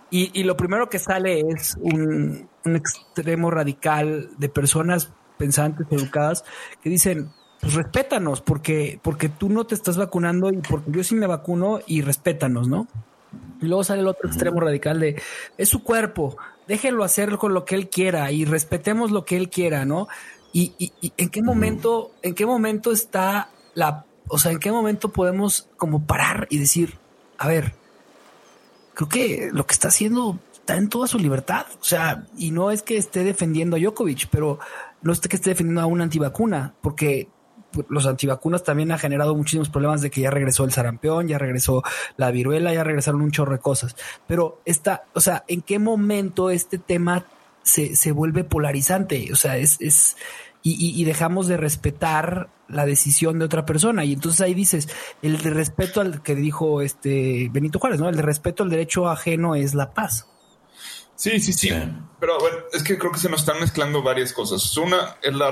Y, 0.09 0.29
y 0.39 0.43
lo 0.43 0.55
primero 0.55 0.89
que 0.89 0.99
sale 0.99 1.41
es 1.49 1.77
un, 1.79 2.49
un 2.65 2.75
extremo 2.75 3.49
radical 3.49 4.29
de 4.37 4.49
personas 4.49 5.11
pensantes, 5.41 5.87
educadas, 5.89 6.45
que 6.83 6.89
dicen, 6.91 7.31
pues 7.59 7.73
respétanos, 7.73 8.41
porque, 8.41 8.99
porque 9.01 9.27
tú 9.27 9.49
no 9.49 9.65
te 9.65 9.73
estás 9.73 9.97
vacunando 9.97 10.51
y 10.51 10.57
porque 10.57 10.91
yo 10.91 11.03
sí 11.03 11.15
me 11.15 11.25
vacuno 11.25 11.79
y 11.87 12.01
respétanos, 12.01 12.67
¿no? 12.67 12.87
Y 13.59 13.65
luego 13.65 13.83
sale 13.83 14.01
el 14.01 14.07
otro 14.07 14.29
extremo 14.29 14.59
radical 14.59 14.99
de, 14.99 15.19
es 15.57 15.67
su 15.67 15.83
cuerpo, 15.83 16.37
déjenlo 16.67 17.03
hacer 17.03 17.37
con 17.37 17.55
lo 17.55 17.65
que 17.65 17.73
él 17.73 17.89
quiera 17.89 18.31
y 18.31 18.45
respetemos 18.45 19.09
lo 19.09 19.25
que 19.25 19.35
él 19.35 19.49
quiera, 19.49 19.83
¿no? 19.83 20.07
Y, 20.53 20.73
y, 20.77 21.11
en 21.17 21.29
qué 21.29 21.41
momento, 21.41 22.11
en 22.21 22.35
qué 22.35 22.45
momento 22.45 22.91
está 22.91 23.49
la, 23.73 24.05
o 24.27 24.37
sea, 24.37 24.51
en 24.51 24.59
qué 24.59 24.71
momento 24.71 25.09
podemos 25.09 25.69
como 25.75 26.05
parar 26.05 26.45
y 26.51 26.59
decir, 26.59 26.99
a 27.39 27.47
ver, 27.47 27.73
creo 28.93 29.09
que 29.09 29.49
lo 29.51 29.65
que 29.65 29.73
está 29.73 29.87
haciendo 29.87 30.37
está 30.53 30.77
en 30.77 30.89
toda 30.89 31.07
su 31.07 31.17
libertad. 31.17 31.65
O 31.79 31.83
sea, 31.83 32.25
y 32.37 32.51
no 32.51 32.69
es 32.69 32.83
que 32.83 32.97
esté 32.97 33.23
defendiendo 33.23 33.75
a 33.75 33.79
Djokovic, 33.79 34.27
pero 34.29 34.59
no 35.01 35.13
es 35.13 35.19
que 35.19 35.35
esté 35.35 35.51
defendiendo 35.51 35.81
a 35.81 35.85
una 35.85 36.03
antivacuna, 36.03 36.75
porque 36.81 37.29
pues, 37.71 37.87
los 37.89 38.05
antivacunas 38.05 38.63
también 38.63 38.91
ha 38.91 38.97
generado 38.97 39.35
muchísimos 39.35 39.69
problemas 39.69 40.01
de 40.01 40.09
que 40.09 40.21
ya 40.21 40.31
regresó 40.31 40.63
el 40.63 40.71
sarampión, 40.71 41.27
ya 41.27 41.37
regresó 41.37 41.83
la 42.17 42.31
viruela, 42.31 42.73
ya 42.73 42.83
regresaron 42.83 43.21
un 43.21 43.31
chorro 43.31 43.53
de 43.53 43.59
cosas. 43.59 43.95
Pero 44.27 44.61
está, 44.65 45.05
o 45.13 45.21
sea, 45.21 45.43
¿en 45.47 45.61
qué 45.61 45.79
momento 45.79 46.49
este 46.49 46.77
tema 46.77 47.25
se, 47.63 47.95
se 47.95 48.11
vuelve 48.11 48.43
polarizante? 48.43 49.29
O 49.31 49.35
sea, 49.35 49.57
es, 49.57 49.77
es 49.79 50.17
y, 50.63 50.99
y, 50.99 51.03
dejamos 51.05 51.47
de 51.47 51.57
respetar 51.57 52.49
la 52.67 52.85
decisión 52.85 53.39
de 53.39 53.45
otra 53.45 53.65
persona. 53.65 54.05
Y 54.05 54.13
entonces 54.13 54.41
ahí 54.41 54.53
dices, 54.53 54.89
el 55.21 55.41
de 55.41 55.49
respeto 55.49 56.01
al 56.01 56.21
que 56.21 56.35
dijo 56.35 56.81
este 56.81 57.49
Benito 57.51 57.79
Juárez, 57.79 57.99
¿no? 57.99 58.09
El 58.09 58.15
de 58.15 58.21
respeto 58.21 58.63
al 58.63 58.69
derecho 58.69 59.09
ajeno 59.09 59.55
es 59.55 59.73
la 59.73 59.93
paz. 59.93 60.27
Sí, 61.21 61.39
sí, 61.39 61.53
sí, 61.53 61.69
Pero 62.19 62.39
bueno, 62.39 62.57
es 62.73 62.81
que 62.81 62.97
creo 62.97 63.11
que 63.11 63.19
se 63.19 63.29
nos 63.29 63.41
están 63.41 63.59
mezclando 63.59 64.01
varias 64.01 64.33
cosas. 64.33 64.75
Una 64.75 65.17
es 65.21 65.35
la, 65.35 65.51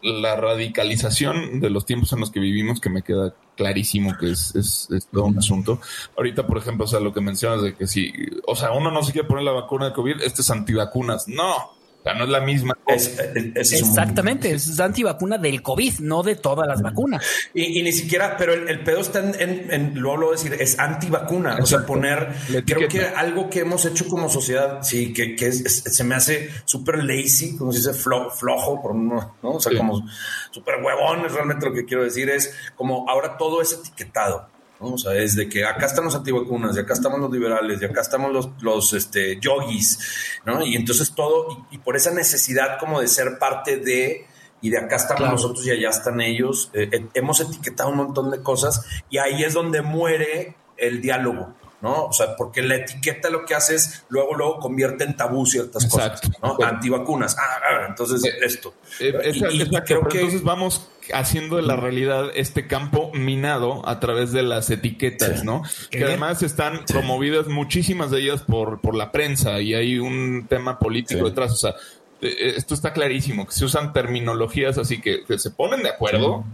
la 0.00 0.34
radicalización 0.34 1.60
de 1.60 1.68
los 1.68 1.84
tiempos 1.84 2.14
en 2.14 2.20
los 2.20 2.30
que 2.30 2.40
vivimos, 2.40 2.80
que 2.80 2.88
me 2.88 3.02
queda 3.02 3.34
clarísimo 3.54 4.16
que 4.18 4.30
es, 4.30 4.54
es, 4.56 4.88
es, 4.90 5.08
todo 5.08 5.26
un 5.26 5.36
asunto. 5.36 5.78
Ahorita, 6.16 6.46
por 6.46 6.56
ejemplo, 6.56 6.86
o 6.86 6.88
sea, 6.88 7.00
lo 7.00 7.12
que 7.12 7.20
mencionas 7.20 7.60
de 7.60 7.74
que 7.74 7.86
si, 7.86 8.10
o 8.46 8.56
sea, 8.56 8.72
uno 8.72 8.90
no 8.90 9.02
se 9.02 9.12
quiere 9.12 9.28
poner 9.28 9.44
la 9.44 9.52
vacuna 9.52 9.88
de 9.88 9.92
COVID, 9.92 10.22
este 10.22 10.40
es 10.40 10.50
antivacunas. 10.50 11.28
No, 11.28 11.70
o 12.00 12.02
sea, 12.02 12.14
no 12.14 12.24
es 12.24 12.30
la 12.30 12.40
misma. 12.40 12.78
Exactamente, 12.86 14.52
es 14.52 14.80
antivacuna 14.80 15.36
del 15.36 15.60
COVID, 15.60 16.00
no 16.00 16.22
de 16.22 16.34
todas 16.34 16.66
las 16.66 16.80
vacunas. 16.80 17.22
Y, 17.52 17.82
ni 17.82 17.92
siquiera, 17.92 18.36
pero 18.38 18.54
el, 18.54 18.82
pedo 18.82 19.00
está 19.00 19.18
en, 19.18 19.70
en, 19.70 20.00
lo 20.00 20.12
hablo 20.12 20.30
decir, 20.30 20.54
es 20.58 20.78
antivacuna. 20.78 21.58
O 21.60 21.66
sea, 21.66 21.84
poner, 21.84 22.34
creo 22.64 22.88
que 22.88 23.02
algo 23.02 23.50
que 23.50 23.60
hemos 23.60 23.84
hecho 23.84 24.08
como 24.08 24.30
sociedad, 24.30 24.82
sí, 24.82 25.12
que, 25.12 25.36
que 25.36 25.52
se 25.52 26.04
me 26.04 26.14
hace 26.14 26.48
súper 26.64 27.04
lazy, 27.04 27.56
como 27.56 27.70
se 27.70 27.78
dice, 27.78 27.92
flojo, 27.92 28.80
por 28.80 28.92
uno, 28.92 29.36
¿no? 29.42 29.50
O 29.50 29.60
sea, 29.60 29.76
como 29.76 30.02
súper 30.50 30.76
huevón, 30.82 31.26
es 31.26 31.32
realmente 31.32 31.66
lo 31.66 31.74
que 31.74 31.84
quiero 31.84 32.02
decir, 32.02 32.30
es 32.30 32.54
como 32.76 33.08
ahora 33.10 33.36
todo 33.36 33.60
es 33.60 33.72
etiquetado. 33.72 34.48
¿No? 34.80 34.94
O 34.94 34.98
sea, 34.98 35.14
es 35.14 35.36
de 35.36 35.48
que 35.48 35.64
acá 35.64 35.86
están 35.86 36.04
los 36.04 36.14
antivacunas, 36.14 36.76
y 36.76 36.80
acá 36.80 36.94
estamos 36.94 37.20
los 37.20 37.30
liberales, 37.30 37.80
y 37.80 37.84
acá 37.84 38.00
estamos 38.00 38.32
los, 38.32 38.48
los 38.60 38.92
este, 38.92 39.38
yogis, 39.38 39.98
¿no? 40.44 40.64
Y 40.64 40.74
entonces 40.74 41.12
todo, 41.14 41.66
y, 41.70 41.78
por 41.78 41.96
esa 41.96 42.10
necesidad 42.12 42.78
como 42.78 43.00
de 43.00 43.08
ser 43.08 43.38
parte 43.38 43.76
de, 43.76 44.26
y 44.60 44.70
de 44.70 44.78
acá 44.78 44.96
estamos 44.96 45.30
nosotros 45.30 45.66
y 45.66 45.70
allá 45.70 45.90
están 45.90 46.20
ellos, 46.20 46.70
eh, 46.72 46.88
eh, 46.90 47.06
hemos 47.14 47.40
etiquetado 47.40 47.90
un 47.90 47.96
montón 47.96 48.30
de 48.30 48.42
cosas, 48.42 48.84
y 49.10 49.18
ahí 49.18 49.44
es 49.44 49.54
donde 49.54 49.82
muere 49.82 50.56
el 50.76 51.00
diálogo. 51.00 51.54
¿no? 51.82 52.06
O 52.06 52.12
sea, 52.12 52.36
porque 52.36 52.62
la 52.62 52.76
etiqueta 52.76 53.30
lo 53.30 53.44
que 53.44 53.54
hace 53.54 53.76
es 53.76 54.04
luego, 54.10 54.34
luego 54.34 54.58
convierte 54.58 55.04
en 55.04 55.16
tabú 55.16 55.46
ciertas 55.46 55.86
cosas, 55.86 56.20
¿no? 56.42 56.58
Antivacunas. 56.62 57.36
Ah, 57.38 57.42
ah 57.42 57.86
entonces 57.88 58.22
eh, 58.24 58.38
esto. 58.42 58.74
creo 58.98 60.06
que 60.06 60.18
entonces 60.18 60.42
vamos 60.42 60.90
haciendo 61.12 61.56
de 61.56 61.62
la 61.62 61.76
realidad 61.76 62.30
este 62.34 62.66
campo 62.66 63.10
minado 63.12 63.86
a 63.88 64.00
través 64.00 64.32
de 64.32 64.42
las 64.42 64.70
etiquetas, 64.70 65.44
¿no? 65.44 65.62
Que 65.90 66.04
además 66.04 66.42
están 66.42 66.84
promovidas 66.86 67.48
muchísimas 67.48 68.10
de 68.10 68.20
ellas 68.20 68.42
por, 68.42 68.80
por 68.80 68.94
la 68.94 69.12
prensa 69.12 69.60
y 69.60 69.74
hay 69.74 69.98
un 69.98 70.46
tema 70.48 70.78
político 70.78 71.24
detrás. 71.26 71.52
O 71.52 71.56
sea, 71.56 71.74
e, 72.20 72.28
e, 72.28 72.48
esto 72.56 72.74
está 72.74 72.92
clarísimo, 72.92 73.46
que 73.46 73.52
se 73.52 73.64
usan 73.64 73.92
terminologías 73.92 74.78
así 74.78 75.00
que, 75.00 75.24
se 75.38 75.50
ponen 75.50 75.82
de 75.82 75.90
acuerdo. 75.90 76.44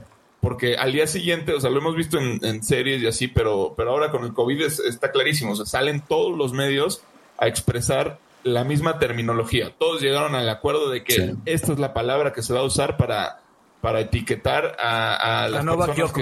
Porque 0.41 0.77
al 0.77 0.93
día 0.93 1.09
siguiente, 1.09 1.55
o 1.55 1.61
sea, 1.61 1.71
lo 1.71 1.79
hemos 1.79 1.97
visto 1.97 2.19
en, 2.19 2.63
series 2.63 3.03
y 3.03 3.07
así, 3.07 3.27
pero, 3.27 3.75
pero 3.77 3.91
ahora 3.91 4.11
con 4.11 4.25
el 4.25 4.33
COVID 4.33 4.63
está 4.63 5.11
clarísimo. 5.11 5.53
O 5.53 5.57
sea, 5.57 5.67
salen 5.67 6.01
todos 6.01 6.37
los 6.37 6.53
medios 6.53 7.03
a 7.39 7.49
expresar 7.49 8.19
la 8.45 8.63
misma 8.63 8.99
terminología. 9.01 9.73
Todos 9.77 10.01
llegaron 10.01 10.37
al 10.37 10.49
acuerdo 10.49 10.89
de 10.89 11.03
que 11.03 11.35
esta 11.47 11.73
es 11.73 11.79
la 11.81 11.93
palabra 11.93 12.33
que 12.33 12.43
se 12.43 12.53
va 12.53 12.61
a 12.61 12.65
usar 12.65 12.97
para 12.97 13.41
para 13.81 14.01
etiquetar 14.01 14.77
a, 14.81 15.49
las 15.49 15.65
personas 15.65 16.13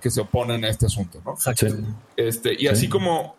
que, 0.00 0.10
se 0.10 0.20
oponen 0.20 0.64
a 0.64 0.68
este 0.68 0.86
asunto, 0.86 1.20
¿no? 1.24 1.36
Este, 2.16 2.56
y 2.58 2.66
así 2.66 2.88
como 2.88 3.36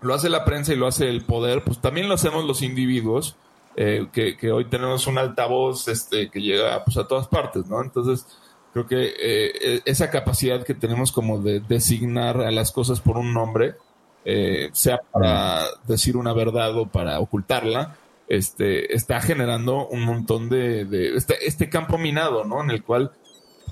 lo 0.00 0.14
hace 0.14 0.28
la 0.28 0.44
prensa 0.44 0.72
y 0.72 0.76
lo 0.76 0.86
hace 0.86 1.08
el 1.08 1.24
poder, 1.24 1.62
pues 1.64 1.80
también 1.80 2.08
lo 2.08 2.14
hacemos 2.14 2.44
los 2.44 2.62
individuos, 2.62 3.36
eh, 3.76 4.08
que, 4.12 4.52
hoy 4.52 4.64
tenemos 4.66 5.06
un 5.06 5.18
altavoz 5.18 5.88
este, 5.88 6.30
que 6.30 6.40
llega 6.40 6.84
pues, 6.84 6.96
a 6.96 7.06
todas 7.06 7.28
partes, 7.28 7.66
¿no? 7.66 7.82
Entonces, 7.82 8.26
creo 8.72 8.86
que 8.86 9.04
eh, 9.06 9.52
e, 9.62 9.82
esa 9.84 10.10
capacidad 10.10 10.64
que 10.64 10.74
tenemos 10.74 11.12
como 11.12 11.40
de 11.40 11.60
designar 11.60 12.40
a 12.40 12.50
las 12.50 12.72
cosas 12.72 13.00
por 13.00 13.16
un 13.16 13.32
nombre, 13.32 13.76
eh, 14.24 14.70
sea 14.72 15.00
para 15.10 15.64
decir 15.86 16.16
una 16.16 16.32
verdad 16.32 16.76
o 16.76 16.86
para 16.86 17.20
ocultarla, 17.20 17.96
este, 18.30 18.94
está 18.94 19.20
generando 19.20 19.88
un 19.88 20.04
montón 20.04 20.48
de, 20.48 20.84
de 20.84 21.16
este, 21.16 21.46
este, 21.46 21.68
campo 21.68 21.98
minado, 21.98 22.44
¿no? 22.44 22.62
En 22.62 22.70
el 22.70 22.84
cual, 22.84 23.10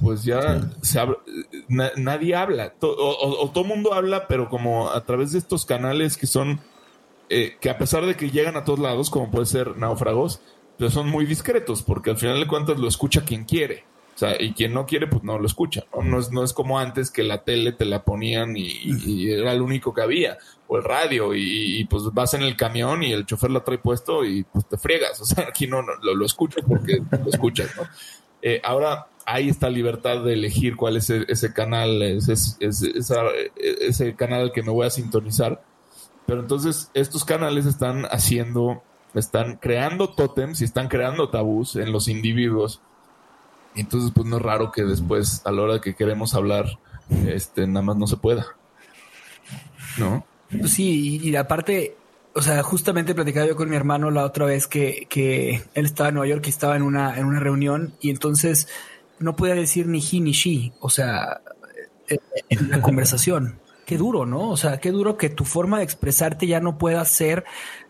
pues 0.03 0.25
ya 0.25 0.69
se 0.83 1.01
nadie 1.69 2.35
habla, 2.35 2.75
o, 2.81 3.51
todo 3.55 3.63
mundo 3.63 3.95
habla, 3.95 4.27
pero 4.27 4.49
como 4.49 4.91
a 4.91 5.05
través 5.05 5.31
de 5.31 5.39
estos 5.39 5.65
canales 5.65 6.17
que 6.17 6.27
son, 6.27 6.61
eh, 7.29 7.57
que 7.61 7.71
a 7.71 7.79
pesar 7.79 8.05
de 8.05 8.17
que 8.17 8.31
llegan 8.31 8.57
a 8.57 8.65
todos 8.65 8.81
lados, 8.81 9.11
como 9.11 9.31
puede 9.31 9.47
ser 9.47 9.77
náufragos, 9.77 10.41
pero 10.77 10.91
son 10.91 11.09
muy 11.09 11.25
discretos, 11.25 11.83
porque 11.83 12.11
al 12.11 12.17
final 12.17 12.41
de 12.41 12.49
cuentas 12.49 12.79
lo 12.79 12.89
escucha 12.89 13.25
quien 13.25 13.45
quiere. 13.45 13.85
O 14.19 14.21
sea, 14.21 14.35
y 14.43 14.53
quien 14.53 14.75
no 14.75 14.85
quiere, 14.85 15.07
pues 15.07 15.23
no 15.23 15.39
lo 15.39 15.47
escucha. 15.47 15.85
No, 16.03 16.19
es, 16.19 16.33
no 16.33 16.43
es 16.43 16.53
como 16.53 16.81
antes 16.81 17.13
que 17.13 17.23
la 17.23 17.45
tele 17.45 17.71
te 17.71 17.85
la 17.85 18.03
ponían 18.03 18.57
y, 18.57 19.31
era 19.31 19.55
lo 19.55 19.63
único 19.65 19.95
que 19.95 20.03
había. 20.03 20.39
O 20.67 20.77
el 20.77 20.83
radio, 20.83 21.37
y, 21.37 21.85
pues 21.85 22.03
vas 22.13 22.35
en 22.35 22.43
el 22.43 22.57
camión 22.57 23.05
y 23.05 23.13
el 23.13 23.27
chofer 23.27 23.53
lo 23.53 23.63
trae 23.63 23.79
puesto 23.79 24.25
y 24.25 24.43
pues 24.43 24.67
te 24.67 24.77
friegas. 24.77 25.21
O 25.21 25.25
sea, 25.25 25.45
aquí 25.49 25.69
no, 25.69 25.83
lo, 25.83 26.17
lo 26.17 26.27
escuchas 26.27 26.65
porque 26.67 27.01
lo 27.13 27.31
escuchas, 27.31 27.71
¿no? 27.77 27.85
Eh, 28.43 28.61
ahora 28.65 29.07
hay 29.25 29.51
esta 29.51 29.71
libertad 29.71 30.25
de 30.25 30.33
elegir 30.33 30.75
cuál 30.75 30.97
es 30.97 31.11
e, 31.11 31.25
ese, 31.29 31.53
canal, 31.53 32.03
ese, 32.03 32.35
ese 32.59 34.17
canal 34.17 34.41
al 34.41 34.53
que 34.53 34.65
me 34.65 34.73
voy 34.73 34.89
a 34.89 34.91
sintonizar. 34.91 35.63
Pero 36.27 36.41
entonces 36.41 36.91
estos 36.93 37.25
canales 37.25 37.67
están 37.67 38.07
haciendo, 38.07 38.83
están 39.15 39.59
creando 39.59 40.09
tótems 40.09 40.61
y 40.61 40.65
están 40.65 40.89
creando 40.89 41.29
tabús 41.29 41.77
en 41.77 41.93
los 41.93 42.09
individuos 42.09 42.83
entonces, 43.81 44.13
pues 44.15 44.27
no 44.27 44.37
es 44.37 44.43
raro 44.43 44.73
que 44.73 44.83
después, 44.83 45.43
a 45.45 45.53
la 45.53 45.63
hora 45.63 45.81
que 45.81 45.95
queremos 45.95 46.35
hablar, 46.35 46.67
este, 47.27 47.67
nada 47.67 47.83
más 47.83 47.97
no 47.97 48.07
se 48.07 48.17
pueda. 48.17 48.47
¿No? 49.97 50.27
Pues 50.51 50.73
sí, 50.73 51.21
y, 51.23 51.37
aparte, 51.37 51.97
o 52.35 52.43
sea, 52.43 52.63
justamente 52.63 53.15
platicaba 53.15 53.47
yo 53.47 53.57
con 53.57 53.69
mi 53.69 53.77
hermano 53.77 54.11
la 54.11 54.25
otra 54.25 54.47
vez 54.47 54.67
que, 54.67 55.07
que 55.09 55.63
él 55.75 55.85
estaba 55.85 56.09
en 56.09 56.15
Nueva 56.17 56.29
York 56.29 56.45
y 56.47 56.51
estaba 56.51 56.77
en 56.77 56.83
una, 56.83 57.19
en 57.19 57.27
una 57.27 57.41
reunión 57.41 57.95
y 58.01 58.11
entonces 58.11 58.69
no 59.19 59.37
podía 59.37 59.55
decir 59.55 59.87
ni 59.87 59.99
he 60.01 60.21
ni 60.21 60.33
she, 60.33 60.73
o 60.81 60.91
sea, 60.91 61.41
en 62.49 62.71
la 62.71 62.81
conversación. 62.83 63.59
Qué 63.85 63.97
duro, 63.97 64.27
¿no? 64.27 64.51
O 64.51 64.57
sea, 64.57 64.81
qué 64.81 64.91
duro 64.91 65.17
que 65.17 65.31
tu 65.31 65.45
forma 65.45 65.79
de 65.79 65.85
expresarte 65.85 66.47
ya 66.47 66.61
no 66.61 66.79
pueda 66.79 67.05
ser 67.05 67.45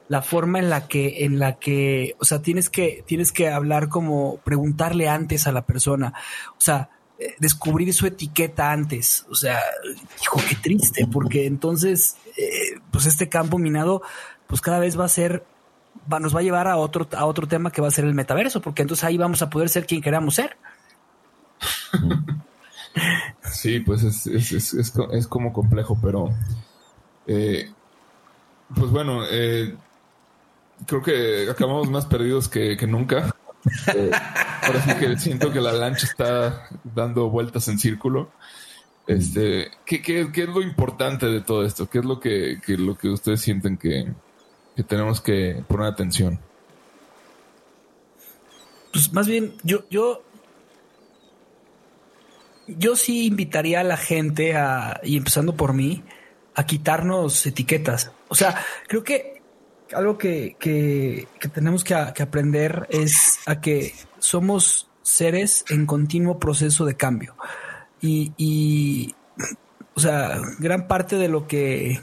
la 0.08 0.22
forma 0.22 0.58
en 0.58 0.70
la 0.70 0.88
que, 0.88 1.24
en 1.24 1.38
la 1.38 1.58
que, 1.58 2.16
o 2.18 2.24
sea, 2.24 2.40
tienes 2.40 2.70
que, 2.70 3.04
tienes 3.06 3.32
que 3.32 3.48
hablar 3.48 3.88
como 3.88 4.38
preguntarle 4.38 5.08
antes 5.08 5.46
a 5.46 5.52
la 5.52 5.66
persona, 5.66 6.14
o 6.56 6.60
sea, 6.60 6.90
eh, 7.18 7.34
descubrir 7.38 7.92
su 7.92 8.06
etiqueta 8.06 8.72
antes, 8.72 9.26
o 9.28 9.34
sea, 9.34 9.60
hijo, 10.22 10.40
qué 10.48 10.54
triste, 10.56 11.06
porque 11.06 11.46
entonces, 11.46 12.16
eh, 12.36 12.80
pues 12.90 13.06
este 13.06 13.28
campo 13.28 13.58
minado, 13.58 14.02
pues 14.46 14.60
cada 14.60 14.78
vez 14.78 14.98
va 14.98 15.04
a 15.04 15.08
ser, 15.08 15.44
va, 16.10 16.20
nos 16.20 16.34
va 16.34 16.40
a 16.40 16.44
llevar 16.44 16.68
a 16.68 16.76
otro, 16.76 17.06
a 17.16 17.26
otro 17.26 17.46
tema 17.46 17.70
que 17.70 17.82
va 17.82 17.88
a 17.88 17.92
ser 17.92 18.04
el 18.04 18.14
metaverso, 18.14 18.62
porque 18.62 18.82
entonces 18.82 19.04
ahí 19.04 19.18
vamos 19.18 19.42
a 19.42 19.50
poder 19.50 19.68
ser 19.68 19.86
quien 19.86 20.00
queramos 20.00 20.36
ser. 20.36 20.56
Sí, 23.50 23.80
pues 23.80 24.02
es, 24.04 24.26
es, 24.26 24.74
es, 24.74 24.92
es 25.12 25.26
como 25.26 25.52
complejo, 25.52 25.98
pero 26.00 26.30
eh, 27.26 27.70
pues 28.74 28.90
bueno, 28.90 29.22
eh, 29.30 29.74
creo 30.86 31.02
que 31.02 31.48
acabamos 31.50 31.90
más 31.90 32.06
perdidos 32.06 32.48
que, 32.48 32.76
nunca. 32.86 33.34
Eh, 33.94 34.10
ahora 34.62 34.98
que 34.98 35.18
siento 35.18 35.52
que 35.52 35.60
la 35.60 35.72
lancha 35.72 36.06
está 36.06 36.68
dando 36.84 37.28
vueltas 37.28 37.68
en 37.68 37.78
círculo. 37.78 38.30
Este, 39.06 39.70
¿qué, 39.86 40.02
qué, 40.02 40.30
qué 40.32 40.42
es 40.42 40.48
lo 40.48 40.60
importante 40.60 41.26
de 41.26 41.40
todo 41.40 41.64
esto? 41.64 41.88
¿Qué 41.88 41.98
es 41.98 42.04
lo 42.04 42.20
que, 42.20 42.60
lo 42.66 42.96
que 42.96 43.08
ustedes 43.08 43.40
sienten 43.40 43.78
que, 43.78 44.12
tenemos 44.86 45.20
que 45.20 45.64
poner 45.66 45.86
atención? 45.86 46.38
Pues 48.92 49.12
más 49.12 49.26
bien, 49.26 49.54
yo, 49.62 49.84
yo, 49.90 50.22
yo 52.66 52.96
sí 52.96 53.26
invitaría 53.26 53.80
a 53.80 53.84
la 53.84 53.96
gente 53.96 54.56
a, 54.56 55.00
y 55.02 55.16
empezando 55.16 55.56
por 55.56 55.72
mí, 55.72 56.04
a 56.54 56.66
quitarnos 56.66 57.46
etiquetas. 57.46 58.12
O 58.28 58.34
sea, 58.34 58.62
creo 58.88 59.04
que 59.04 59.37
algo 59.94 60.18
que, 60.18 60.56
que, 60.58 61.26
tenemos 61.52 61.84
que, 61.84 61.94
aprender 61.94 62.86
es 62.90 63.38
a 63.46 63.60
que 63.60 63.94
somos, 64.18 64.86
seres 65.02 65.64
en 65.70 65.86
continuo 65.86 66.38
proceso 66.38 66.84
de 66.84 66.94
cambio. 66.94 67.34
Y, 68.00 68.32
y, 68.36 69.14
o 69.94 70.00
sea, 70.00 70.38
gran 70.58 70.86
parte 70.86 71.16
de 71.16 71.28
lo 71.28 71.46
que 71.46 72.00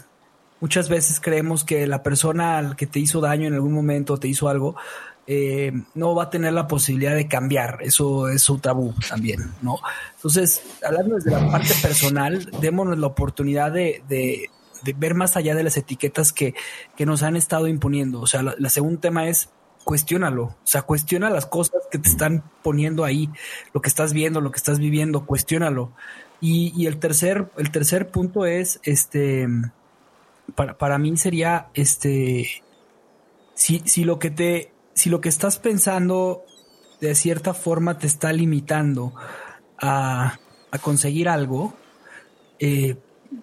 muchas 0.59 0.89
veces 0.89 1.19
creemos 1.19 1.63
que 1.63 1.85
la 1.85 2.01
persona 2.01 2.57
al 2.57 2.75
que 2.75 2.87
te 2.87 2.99
hizo 2.99 3.21
daño 3.21 3.47
en 3.47 3.53
algún 3.53 3.73
momento 3.73 4.17
te 4.17 4.27
hizo 4.27 4.49
algo, 4.49 4.75
eh, 5.27 5.71
no 5.95 6.13
va 6.13 6.23
a 6.23 6.29
tener 6.29 6.53
la 6.53 6.67
posibilidad 6.67 7.15
de 7.15 7.27
cambiar. 7.27 7.79
Eso 7.81 8.29
es 8.29 8.47
un 8.49 8.59
tabú 8.59 8.93
también, 9.07 9.53
¿no? 9.61 9.79
Entonces, 10.15 10.61
hablando 10.83 11.15
desde 11.15 11.31
la 11.31 11.49
parte 11.49 11.73
personal, 11.81 12.49
démonos 12.61 12.97
la 12.97 13.07
oportunidad 13.07 13.71
de, 13.71 14.49
ver 14.93 15.15
más 15.15 15.37
allá 15.37 15.55
de 15.55 15.63
las 15.63 15.77
etiquetas 15.77 16.33
que, 16.33 16.53
que 16.95 17.05
nos 17.05 17.23
han 17.23 17.35
estado 17.35 17.67
imponiendo. 17.67 18.21
O 18.21 18.27
sea, 18.27 18.43
la, 18.43 18.55
la 18.57 18.69
segundo 18.69 18.99
tema 18.99 19.27
es 19.27 19.49
cuestiónalo, 19.83 20.43
o 20.43 20.55
sea, 20.63 20.81
cuestiona 20.81 21.29
las 21.29 21.45
cosas 21.45 21.83
que 21.91 21.99
te 21.99 22.09
están 22.09 22.43
poniendo 22.63 23.05
ahí, 23.05 23.29
lo 23.71 23.81
que 23.81 23.87
estás 23.87 24.13
viendo, 24.13 24.41
lo 24.41 24.51
que 24.51 24.57
estás 24.57 24.79
viviendo, 24.79 25.25
cuestiónalo. 25.25 25.93
Y, 26.41 26.73
y 26.75 26.87
el 26.87 26.97
tercer, 26.97 27.51
el 27.57 27.71
tercer 27.71 28.09
punto 28.09 28.45
es, 28.45 28.79
este, 28.83 29.47
para, 30.55 30.77
para 30.77 30.97
mí 30.97 31.15
sería, 31.17 31.67
este, 31.75 32.63
si, 33.53 33.79
si 33.85 34.03
lo 34.03 34.17
que 34.17 34.31
te, 34.31 34.71
si 34.95 35.09
lo 35.09 35.21
que 35.21 35.29
estás 35.29 35.59
pensando 35.59 36.43
de 36.99 37.13
cierta 37.13 37.53
forma 37.53 37.97
te 37.97 38.07
está 38.07 38.33
limitando 38.33 39.13
a, 39.79 40.39
conseguir 40.81 41.29
algo, 41.29 41.73
eh, 42.59 42.97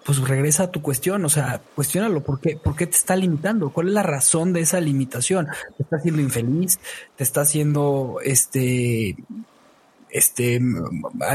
pues 0.05 0.19
regresa 0.19 0.65
a 0.65 0.71
tu 0.71 0.83
cuestión, 0.83 1.25
o 1.25 1.29
sea, 1.29 1.61
cuestiónalo, 1.75 2.23
¿por 2.23 2.41
qué, 2.41 2.57
¿por 2.57 2.77
qué 2.77 2.87
te 2.87 2.97
está 2.97 3.17
limitando? 3.17 3.71
¿Cuál 3.71 3.89
es 3.89 3.95
la 3.95 4.03
razón 4.03 4.53
de 4.53 4.61
esa 4.61 4.81
limitación? 4.81 5.49
¿Te 5.77 5.83
está 5.83 5.97
haciendo 5.97 6.23
infeliz? 6.23 6.79
¿Te 7.17 7.25
está 7.25 7.43
haciendo, 7.43 8.19
este, 8.25 9.17
este, 10.11 10.61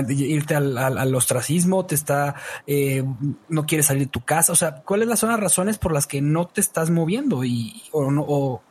irte 0.10 0.56
al, 0.56 1.16
ostracismo? 1.16 1.86
¿Te 1.86 1.96
está, 1.96 2.36
eh, 2.66 3.04
no 3.50 3.66
quieres 3.66 3.88
salir 3.88 4.04
de 4.04 4.12
tu 4.12 4.22
casa? 4.22 4.52
O 4.52 4.56
sea, 4.56 4.84
¿cuáles 4.84 5.20
son 5.20 5.30
las 5.30 5.40
razones 5.40 5.78
por 5.78 5.92
las 5.94 6.08
que 6.08 6.22
no 6.22 6.48
te 6.48 6.62
estás 6.62 6.90
moviendo 6.90 7.44
y, 7.44 7.84
o 7.92 8.12
no, 8.12 8.26
o, 8.28 8.62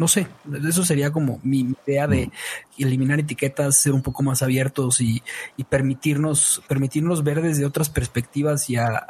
no 0.00 0.08
sé, 0.08 0.26
eso 0.66 0.82
sería 0.82 1.12
como 1.12 1.40
mi 1.42 1.74
idea 1.86 2.06
de 2.06 2.30
eliminar 2.78 3.20
etiquetas, 3.20 3.76
ser 3.76 3.92
un 3.92 4.00
poco 4.00 4.22
más 4.22 4.42
abiertos 4.42 5.02
y, 5.02 5.22
permitirnos, 5.68 6.62
permitirnos 6.66 7.22
ver 7.22 7.42
desde 7.42 7.66
otras 7.66 7.90
perspectivas 7.90 8.70
y 8.70 8.76
a, 8.76 9.06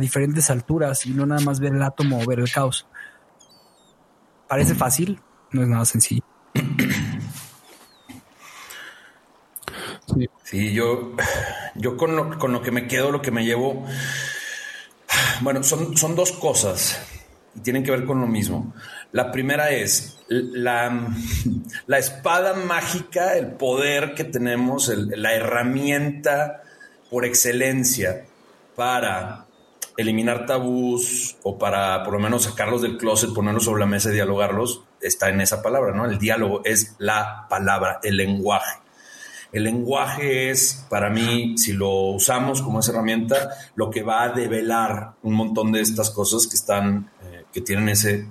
diferentes 0.00 0.48
alturas 0.48 1.06
y 1.06 1.10
no 1.10 1.26
nada 1.26 1.40
más 1.40 1.58
ver 1.58 1.74
el 1.74 1.82
átomo 1.82 2.20
o 2.20 2.24
ver 2.24 2.38
el 2.38 2.48
caos. 2.52 2.86
Parece 4.46 4.76
fácil, 4.76 5.18
no 5.50 5.62
es 5.62 5.68
nada 5.68 5.84
sencillo. 5.84 6.22
Sí, 10.44 10.72
yo, 10.72 11.16
yo 11.74 11.96
con, 11.96 12.14
lo, 12.14 12.38
con 12.38 12.52
lo 12.52 12.62
que 12.62 12.70
me 12.70 12.86
quedo, 12.86 13.10
lo 13.10 13.22
que 13.22 13.32
me 13.32 13.44
llevo, 13.44 13.84
bueno, 15.40 15.64
son, 15.64 15.96
son 15.96 16.14
dos 16.14 16.30
cosas 16.30 17.17
tienen 17.58 17.82
que 17.82 17.90
ver 17.90 18.04
con 18.04 18.20
lo 18.20 18.26
mismo. 18.26 18.74
La 19.12 19.30
primera 19.32 19.70
es 19.70 20.18
la, 20.28 21.08
la 21.86 21.98
espada 21.98 22.54
mágica, 22.54 23.36
el 23.36 23.52
poder 23.52 24.14
que 24.14 24.24
tenemos, 24.24 24.88
la 24.88 25.34
herramienta 25.34 26.62
por 27.10 27.24
excelencia 27.24 28.26
para 28.76 29.46
eliminar 29.96 30.46
tabús 30.46 31.36
o 31.42 31.58
para 31.58 32.04
por 32.04 32.14
lo 32.14 32.20
menos 32.20 32.44
sacarlos 32.44 32.82
del 32.82 32.96
closet, 32.96 33.34
ponerlos 33.34 33.64
sobre 33.64 33.80
la 33.80 33.86
mesa 33.86 34.10
y 34.10 34.14
dialogarlos, 34.14 34.84
está 35.00 35.28
en 35.28 35.40
esa 35.40 35.60
palabra, 35.60 35.92
¿no? 35.92 36.06
El 36.06 36.18
diálogo 36.18 36.62
es 36.64 36.94
la 36.98 37.46
palabra, 37.48 37.98
el 38.02 38.16
lenguaje. 38.16 38.78
El 39.50 39.64
lenguaje 39.64 40.50
es, 40.50 40.86
para 40.90 41.08
mí, 41.08 41.56
si 41.56 41.72
lo 41.72 41.90
usamos 42.10 42.60
como 42.60 42.80
esa 42.80 42.92
herramienta, 42.92 43.50
lo 43.76 43.90
que 43.90 44.02
va 44.02 44.22
a 44.22 44.28
develar 44.28 45.14
un 45.22 45.34
montón 45.34 45.72
de 45.72 45.80
estas 45.80 46.10
cosas 46.10 46.46
que 46.46 46.54
están, 46.54 47.10
que 47.52 47.60
tienen 47.60 47.88
ese 47.88 48.28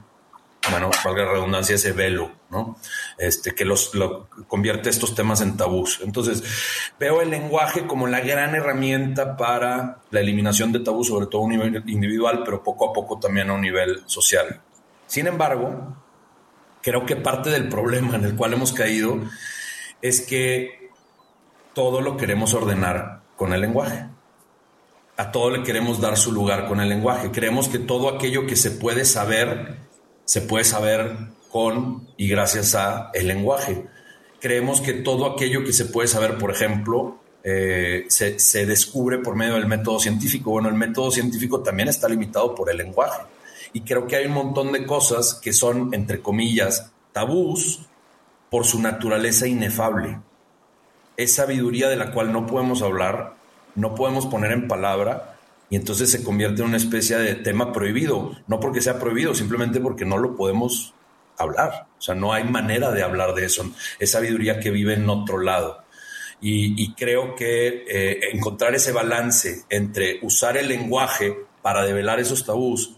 bueno, 0.70 0.90
valga 1.04 1.24
la 1.24 1.32
redundancia, 1.34 1.76
ese 1.76 1.92
velo, 1.92 2.32
¿no? 2.50 2.78
Este, 3.18 3.56
que 3.56 3.66
los 3.66 3.94
lo 3.96 4.28
convierte 4.48 4.90
estos 4.90 5.16
temas 5.16 5.42
en 5.42 5.58
tabús. 5.58 6.00
Entonces, 6.04 6.44
veo 7.00 7.22
el 7.22 7.30
lenguaje 7.30 7.88
como 7.88 8.08
la 8.08 8.20
gran 8.20 8.56
herramienta 8.56 9.38
para 9.38 10.00
la 10.12 10.20
eliminación 10.20 10.72
de 10.72 10.80
tabús, 10.80 11.08
sobre 11.08 11.28
todo 11.28 11.46
a 11.46 11.50
nivel 11.50 11.84
individual, 11.88 12.42
pero 12.44 12.64
poco 12.64 12.90
a 12.90 12.94
poco 12.94 13.20
también 13.20 13.50
a 13.50 13.54
un 13.54 13.62
nivel 13.62 14.04
social. 14.08 14.62
Sin 15.06 15.28
embargo, 15.28 15.96
creo 16.82 17.06
que 17.06 17.16
parte 17.16 17.50
del 17.50 17.70
problema 17.70 18.16
en 18.16 18.26
el 18.26 18.36
cual 18.36 18.54
hemos 18.54 18.74
caído 18.74 19.22
es 20.02 20.22
que 20.22 20.90
todo 21.74 22.02
lo 22.02 22.18
queremos 22.18 22.54
ordenar 22.54 23.22
con 23.36 23.54
el 23.54 23.62
lenguaje. 23.62 24.08
A 25.18 25.32
todo 25.32 25.50
le 25.50 25.64
queremos 25.64 26.00
dar 26.00 26.16
su 26.18 26.32
lugar 26.32 26.68
con 26.68 26.80
el 26.80 26.90
lenguaje. 26.90 27.32
Creemos 27.32 27.68
que 27.68 27.80
todo 27.80 28.10
aquello 28.10 28.46
que 28.46 28.56
se 28.56 28.72
puede 28.72 29.04
saber 29.04 29.88
se 30.28 30.42
puede 30.42 30.66
saber 30.66 31.16
con 31.50 32.10
y 32.18 32.28
gracias 32.28 32.76
a 32.76 33.12
el 33.14 33.28
lenguaje. 33.28 33.88
Creemos 34.42 34.82
que 34.82 34.92
todo 34.94 35.26
aquello 35.26 35.64
que 35.64 35.72
se 35.72 35.86
puede 35.86 36.10
saber, 36.10 36.38
por 36.38 36.52
ejemplo, 36.52 37.18
eh, 37.46 38.06
se, 38.10 38.38
se, 38.38 38.66
descubre 38.66 39.20
por 39.20 39.36
medio 39.38 39.54
del 39.54 39.68
método 39.68 40.00
científico. 40.00 40.52
Bueno, 40.52 40.68
el 40.68 40.76
método 40.76 41.12
científico 41.12 41.64
también 41.64 41.88
está 41.88 42.10
limitado 42.10 42.54
por 42.54 42.70
el 42.70 42.78
lenguaje. 42.78 43.22
Y 43.72 43.82
creo 43.82 44.06
que 44.06 44.18
hay 44.18 44.26
un 44.26 44.34
montón 44.34 44.74
de 44.74 44.86
cosas 44.86 45.36
que 45.36 45.54
son, 45.54 45.94
entre 45.94 46.22
comillas, 46.22 46.92
tabús 47.14 47.88
por 48.52 48.66
su 48.66 48.82
naturaleza 48.82 49.48
inefable. 49.48 50.20
Es 51.16 51.36
sabiduría 51.36 51.88
de 51.88 51.96
la 51.96 52.12
cual 52.12 52.34
no 52.34 52.46
podemos 52.46 52.82
hablar, 52.82 53.37
no 53.78 53.96
podemos 53.96 54.26
poner 54.26 54.52
en 54.52 54.68
palabra 54.68 55.38
y 55.70 55.76
entonces 55.76 56.12
se 56.12 56.24
convierte 56.24 56.62
en 56.62 56.70
una 56.70 56.78
especie 56.78 57.18
de 57.18 57.36
tema 57.36 57.72
prohibido, 57.72 58.36
no 58.48 58.60
porque 58.60 58.82
sea 58.82 59.00
prohibido, 59.00 59.34
simplemente 59.36 59.80
porque 59.80 60.04
no 60.04 60.18
lo 60.18 60.36
podemos 60.36 60.94
hablar. 61.38 61.88
O 61.98 62.02
sea, 62.02 62.16
no 62.16 62.34
hay 62.34 62.44
manera 62.44 62.92
de 62.92 63.04
hablar 63.04 63.36
de 63.36 63.46
eso. 63.46 63.70
Es 64.00 64.12
sabiduría 64.12 64.60
que 64.60 64.72
vive 64.72 64.96
en 64.96 65.08
otro 65.10 65.40
lado. 65.40 65.84
Y, 66.40 66.94
creo 66.94 67.36
que 67.36 67.86
eh, 67.88 68.20
encontrar 68.32 68.76
ese 68.76 68.92
balance 68.92 69.64
entre 69.70 70.20
usar 70.22 70.56
el 70.56 70.68
lenguaje 70.68 71.36
para 71.64 71.84
develar 71.84 72.20
esos 72.20 72.46
tabús, 72.46 72.97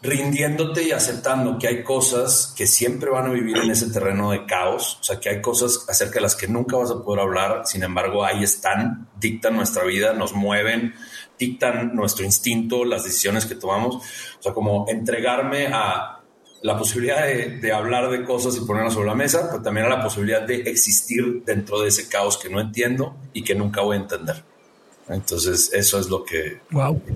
rindiéndote 0.00 0.84
y 0.84 0.92
aceptando 0.92 1.58
que 1.58 1.66
hay 1.66 1.82
cosas 1.82 2.54
que 2.56 2.66
siempre 2.66 3.10
van 3.10 3.26
a 3.26 3.32
vivir 3.32 3.56
en 3.58 3.70
ese 3.70 3.90
terreno 3.90 4.30
de 4.30 4.46
caos, 4.46 4.98
o 5.00 5.04
sea, 5.04 5.18
que 5.18 5.28
hay 5.28 5.40
cosas 5.40 5.84
acerca 5.88 6.14
de 6.14 6.20
las 6.20 6.36
que 6.36 6.46
nunca 6.46 6.76
vas 6.76 6.90
a 6.90 7.02
poder 7.02 7.20
hablar, 7.20 7.62
sin 7.66 7.82
embargo, 7.82 8.24
ahí 8.24 8.44
están, 8.44 9.08
dictan 9.18 9.56
nuestra 9.56 9.84
vida, 9.84 10.12
nos 10.12 10.34
mueven, 10.34 10.94
dictan 11.38 11.94
nuestro 11.94 12.24
instinto, 12.24 12.84
las 12.84 13.04
decisiones 13.04 13.46
que 13.46 13.54
tomamos. 13.54 13.96
O 13.96 14.42
sea, 14.42 14.52
como 14.52 14.86
entregarme 14.88 15.66
a 15.66 16.18
la 16.62 16.76
posibilidad 16.76 17.24
de, 17.24 17.72
hablar 17.72 18.10
de 18.10 18.24
cosas 18.24 18.56
y 18.56 18.64
ponerlas 18.64 18.94
sobre 18.94 19.06
la 19.06 19.14
mesa, 19.14 19.48
pero 19.50 19.62
también 19.62 19.86
a 19.86 19.90
la 19.90 20.02
posibilidad 20.02 20.42
de 20.42 20.62
existir 20.62 21.42
dentro 21.44 21.80
de 21.80 21.88
ese 21.88 22.08
caos 22.08 22.36
que 22.36 22.48
no 22.48 22.60
entiendo 22.60 23.16
y 23.32 23.42
que 23.42 23.54
nunca 23.54 23.82
voy 23.82 23.96
a 23.96 24.00
entender. 24.00 24.44
Entonces, 25.08 25.70
eso 25.72 25.98
es 25.98 26.08
lo 26.08 26.22
que, 26.24 26.60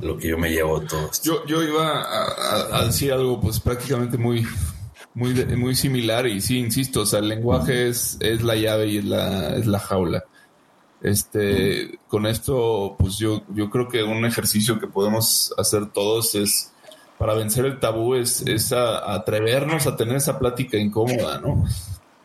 lo 0.01 0.16
que 0.16 0.28
yo 0.28 0.38
me 0.38 0.51
llevo 0.51 0.80
todo 0.80 1.11
esto. 1.11 1.24
Yo, 1.24 1.47
yo 1.47 1.62
iba 1.62 2.03
a, 2.03 2.78
a, 2.78 2.84
decir 2.86 3.12
algo, 3.12 3.40
pues 3.40 3.61
prácticamente 3.61 4.16
muy, 4.16 4.47
muy, 5.14 5.34
muy 5.57 5.74
similar. 5.74 6.26
Y 6.26 6.40
sí, 6.40 6.59
insisto, 6.59 7.03
o 7.03 7.07
sea, 7.07 7.18
el 7.18 7.28
lenguaje 7.28 7.88
es, 7.88 8.16
es 8.20 8.43
la 8.43 8.57
llave 8.57 8.86
y 8.86 8.99
es 8.99 9.05
la, 9.05 9.57
es 9.57 9.66
la 9.66 9.78
jaula. 9.78 10.24
Este, 11.03 11.99
con 12.09 12.26
esto, 12.26 12.97
pues 12.99 13.18
yo, 13.18 13.43
yo 13.55 13.68
creo 13.68 13.88
que 13.88 14.03
un 14.03 14.24
ejercicio 14.24 14.78
que 14.78 14.86
podemos 14.86 15.53
hacer 15.59 15.86
todos 15.86 16.34
es, 16.34 16.72
para 17.18 17.34
vencer 17.34 17.66
el 17.66 17.78
tabú, 17.78 18.14
es, 18.14 18.40
es 18.47 18.72
atrevernos 18.72 19.86
a 19.86 19.97
tener 19.97 20.16
esa 20.16 20.38
plática 20.38 20.78
incómoda, 20.78 21.40
¿no? 21.40 21.64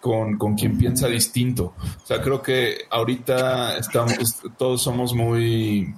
Con, 0.08 0.38
con, 0.38 0.56
quien 0.56 0.78
piensa 0.78 1.08
distinto. 1.08 1.74
O 2.04 2.06
sea, 2.06 2.22
creo 2.22 2.42
que 2.42 2.78
ahorita 2.90 3.78
estamos, 3.78 4.14
todos 4.58 4.82
somos 4.82 5.14
muy, 5.14 5.94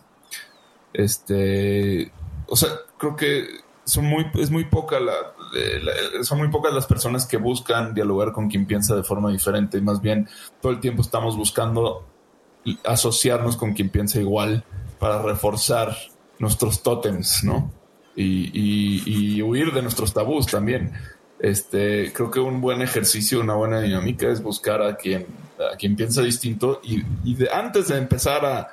este, 0.94 2.12
o 2.48 2.56
sea, 2.56 2.70
creo 2.98 3.16
que 3.16 3.46
son 3.84 4.06
muy, 4.06 4.26
es 4.36 4.50
muy 4.50 4.66
poca 4.66 5.00
la, 5.00 5.14
son 6.24 6.40
muy 6.40 6.50
pocas 6.50 6.74
las 6.74 6.88
personas 6.88 7.26
que 7.26 7.38
buscan 7.38 7.94
dialogar 7.94 8.32
con 8.32 8.50
quien 8.50 8.66
piensa 8.66 8.96
de 8.96 9.04
forma 9.04 9.32
diferente 9.32 9.78
y 9.78 9.82
más 9.82 10.02
bien 10.02 10.28
todo 10.62 10.72
el 10.72 10.80
tiempo 10.80 11.02
estamos 11.02 11.38
buscando 11.38 12.06
asociarnos 12.86 13.58
con 13.58 13.74
quien 13.74 13.90
piensa 13.90 14.20
igual 14.20 14.64
para 15.00 15.22
reforzar 15.22 15.96
nuestros 16.40 16.84
tótems, 16.84 17.44
¿no? 17.44 17.72
Y, 18.16 19.42
huir 19.42 19.72
de 19.72 19.82
nuestros 19.82 20.14
tabús 20.14 20.48
también. 20.48 20.92
Este, 21.40 22.12
creo 22.12 22.30
que 22.30 22.40
un 22.40 22.60
buen 22.60 22.82
ejercicio, 22.82 23.40
una 23.40 23.56
buena 23.56 23.80
dinámica 23.80 24.28
es 24.28 24.44
buscar 24.44 24.82
a 24.82 24.98
quien, 24.98 25.26
a 25.58 25.78
quien 25.78 25.96
piensa 25.96 26.22
distinto 26.22 26.82
y, 26.84 27.02
antes 27.52 27.88
de 27.88 27.98
empezar 27.98 28.46
a, 28.46 28.70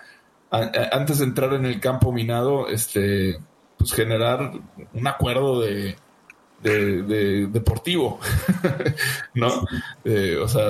antes 0.92 1.18
de 1.18 1.26
entrar 1.26 1.52
en 1.54 1.64
el 1.64 1.80
campo 1.80 2.12
minado, 2.12 2.68
este, 2.68 3.38
pues 3.78 3.92
generar 3.92 4.52
un 4.92 5.06
acuerdo 5.06 5.60
de, 5.60 5.96
de, 6.62 7.46
deportivo, 7.46 8.18
¿no? 9.34 9.64
Eh, 10.04 10.36
o 10.36 10.48
sea, 10.48 10.64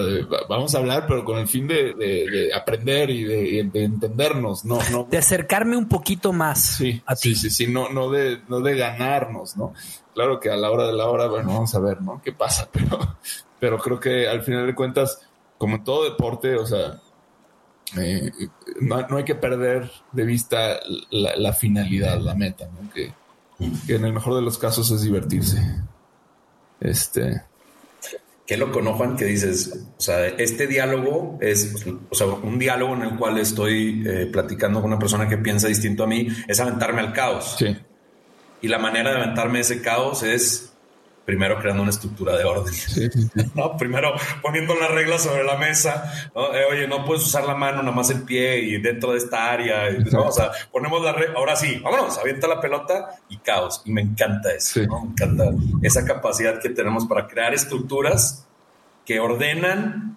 vamos 0.49 0.74
a 0.74 0.78
hablar, 0.78 1.07
pero 1.07 1.24
con 1.24 1.39
el 1.39 1.49
fin 1.49 1.66
de, 1.66 2.51
aprender 2.55 3.11
y 3.11 3.24
de, 3.24 3.84
entendernos, 3.84 4.64
no, 4.64 4.78
no. 4.91 5.07
De 5.11 5.18
acercarme 5.18 5.76
un 5.76 5.89
poquito 5.89 6.32
más 6.32 6.80
a 7.07 7.14
ti. 7.14 7.34
Sí, 7.34 7.34
sí, 7.34 7.51
sí, 7.51 7.66
no, 7.66 7.89
no 7.89 8.11
de, 8.11 8.41
no 8.49 8.61
de 8.61 8.76
ganarnos, 8.76 9.57
¿no? 9.57 9.72
Claro 10.14 10.41
que 10.41 10.51
a 10.51 10.57
la 10.57 10.70
hora 10.70 10.87
de 10.87 10.93
la 10.93 11.07
hora, 11.07 11.26
bueno, 11.28 11.49
vamos 11.53 11.74
a 11.74 11.78
ver, 11.78 12.03
¿no? 12.03 12.20
¿Qué 12.22 12.32
pasa? 12.32 12.68
Pero, 12.72 13.16
pero 13.59 13.78
creo 13.78 13.99
que 13.99 14.28
al 14.28 14.43
final 14.43 14.66
de 14.66 14.74
cuentas, 14.74 15.20
como 15.57 15.76
en 15.76 15.84
todo 15.84 16.05
deporte, 16.05 16.57
o 16.57 16.66
sea, 16.66 17.01
eh, 17.97 18.30
no, 18.80 19.16
hay 19.16 19.24
que 19.24 19.34
perder 19.34 19.91
de 20.12 20.24
vista 20.24 20.78
la, 21.11 21.53
finalidad, 21.53 22.20
la 22.20 22.34
meta, 22.34 22.66
¿no? 22.66 22.91
Que, 22.93 23.12
que 23.86 23.94
en 23.94 24.04
el 24.04 24.12
mejor 24.12 24.34
de 24.34 24.42
los 24.42 24.59
casos 24.59 24.90
es 24.90 25.02
divertirse. 25.02 25.59
Este. 26.80 27.42
Qué 28.46 28.57
loco, 28.57 28.80
¿no, 28.80 28.94
Juan? 28.94 29.16
Que 29.16 29.24
dices, 29.24 29.86
o 29.98 30.00
sea, 30.00 30.26
este 30.26 30.68
diálogo 30.68 31.36
es, 31.40 31.84
o 32.11 32.14
sea, 32.14 32.28
un 32.28 32.59
diálogo 32.59 32.94
en 32.94 33.02
el 33.02 33.16
cual 33.16 33.38
estoy 33.38 34.04
eh, 34.07 34.26
platicando 34.30 34.80
con 34.80 34.92
una 34.92 35.00
persona 35.00 35.28
que 35.28 35.36
piensa 35.36 35.66
distinto 35.66 36.04
a 36.04 36.07
mí, 36.07 36.28
es 36.46 36.61
aventarme 36.61 37.00
al 37.00 37.12
caos. 37.12 37.57
Sí. 37.59 37.76
Y 38.62 38.68
la 38.68 38.78
manera 38.78 39.11
de 39.11 39.16
aventarme 39.16 39.61
ese 39.61 39.82
caos 39.82 40.22
es 40.22 40.75
primero 41.26 41.58
creando 41.58 41.82
una 41.82 41.90
estructura 41.90 42.36
de 42.38 42.44
orden. 42.44 42.72
¿no? 43.54 43.76
Primero 43.76 44.14
poniendo 44.40 44.74
las 44.76 44.90
reglas 44.92 45.24
sobre 45.24 45.44
la 45.44 45.56
mesa. 45.56 46.30
Eh, 46.34 46.64
oye, 46.70 46.86
no 46.86 47.04
puedes 47.04 47.24
usar 47.24 47.44
la 47.44 47.56
mano, 47.56 47.82
nada 47.82 47.94
más 47.94 48.08
el 48.10 48.22
pie 48.22 48.60
y 48.60 48.80
dentro 48.80 49.12
de 49.12 49.18
esta 49.18 49.50
área. 49.50 49.82
O 50.16 50.32
sea, 50.32 50.52
ponemos 50.70 51.02
la 51.02 51.12
regla. 51.12 51.34
Ahora 51.36 51.56
sí, 51.56 51.80
vámonos, 51.82 52.16
avienta 52.16 52.46
la 52.46 52.60
pelota 52.60 53.20
y 53.28 53.38
caos. 53.38 53.82
Y 53.84 53.92
me 53.92 54.00
encanta 54.00 54.52
eso. 54.54 54.80
Me 54.80 55.10
encanta 55.10 55.50
esa 55.82 56.04
capacidad 56.04 56.60
que 56.60 56.70
tenemos 56.70 57.06
para 57.06 57.26
crear 57.26 57.52
estructuras 57.52 58.46
que 59.04 59.18
ordenan 59.18 60.16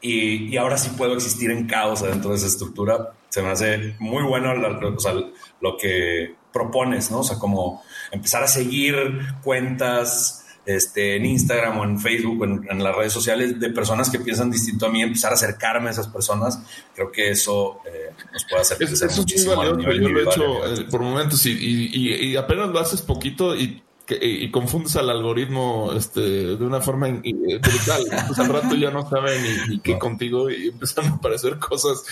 y, 0.00 0.52
y, 0.52 0.56
ahora 0.58 0.76
sí 0.76 0.90
puedo 0.98 1.14
existir 1.14 1.50
en 1.50 1.66
caos 1.66 2.02
dentro 2.02 2.30
de 2.30 2.36
esa 2.36 2.46
estructura. 2.46 3.12
Se 3.30 3.42
me 3.42 3.48
hace 3.48 3.96
muy 3.98 4.22
bueno 4.22 4.52
o 4.52 5.00
sea, 5.00 5.14
lo 5.60 5.76
que 5.78 6.34
propones, 6.52 7.10
¿no? 7.10 7.20
O 7.20 7.24
sea, 7.24 7.38
como 7.38 7.82
empezar 8.14 8.42
a 8.42 8.48
seguir 8.48 8.94
cuentas 9.42 10.44
este, 10.66 11.16
en 11.16 11.26
Instagram 11.26 11.78
o 11.78 11.84
en 11.84 11.98
Facebook 11.98 12.40
o 12.40 12.44
en, 12.44 12.82
las 12.82 12.96
redes 12.96 13.12
sociales 13.12 13.60
de 13.60 13.70
personas 13.70 14.08
que 14.08 14.18
piensan 14.18 14.50
distinto 14.50 14.86
a 14.86 14.90
mí, 14.90 15.02
empezar 15.02 15.30
a 15.32 15.34
acercarme 15.34 15.88
a 15.88 15.92
esas 15.92 16.08
personas, 16.08 16.58
creo 16.94 17.12
que 17.12 17.30
eso 17.30 17.80
eh, 17.86 18.12
nos 18.32 18.44
puede 18.46 18.62
hacer 18.62 18.78
crecer 18.78 19.10
es, 19.10 19.18
muchísimo. 19.18 19.62
Yo 19.62 19.74
lo 19.74 20.20
he 20.20 20.22
hecho 20.22 20.66
eh, 20.66 20.86
por 20.90 21.02
momentos 21.02 21.44
y, 21.44 22.36
apenas 22.36 22.70
lo 22.70 22.80
haces 22.80 23.02
poquito 23.02 23.54
y 23.54 23.82
y 24.20 24.50
confundes 24.50 24.96
al 24.96 25.08
algoritmo 25.08 25.90
este, 25.96 26.20
de 26.20 26.64
una 26.64 26.80
forma 26.80 27.08
brutal. 27.08 28.02
Entonces 28.02 28.38
al 28.38 28.48
rato 28.52 28.74
ya 28.74 28.90
no 28.90 29.08
sabe 29.08 29.40
ni, 29.68 29.78
qué 29.78 29.98
contigo 29.98 30.50
y 30.50 30.68
empiezan 30.72 31.06
a 31.06 31.14
aparecer 31.14 31.58
cosas 31.58 32.04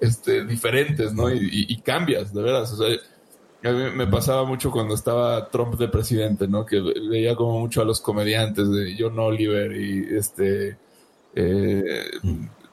este, 0.00 0.44
diferentes, 0.44 1.14
¿no? 1.14 1.32
Y, 1.32 1.48
y, 1.50 1.80
cambias, 1.80 2.34
de 2.34 2.42
veras. 2.42 2.72
O 2.72 2.76
sea, 2.76 2.98
a 3.64 3.70
mí 3.70 3.90
me 3.94 4.06
pasaba 4.06 4.44
mucho 4.44 4.70
cuando 4.70 4.94
estaba 4.94 5.48
Trump 5.50 5.76
de 5.76 5.88
presidente, 5.88 6.46
¿no? 6.46 6.64
Que 6.64 6.80
veía 6.80 7.34
como 7.34 7.58
mucho 7.58 7.82
a 7.82 7.84
los 7.84 8.00
comediantes 8.00 8.70
de 8.70 8.96
John 8.98 9.18
Oliver 9.18 9.72
y 9.72 10.16
este 10.16 10.76
eh, 11.34 12.04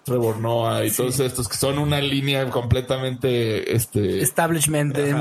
Trevor 0.06 0.38
Noah 0.38 0.86
y 0.86 0.92
todos 0.92 1.20
estos 1.20 1.50
que 1.50 1.58
son 1.58 1.80
una 1.80 2.00
línea 2.00 2.48
completamente 2.52 3.76
este 3.76 4.22
establishment 4.22 4.96
de, 4.96 5.14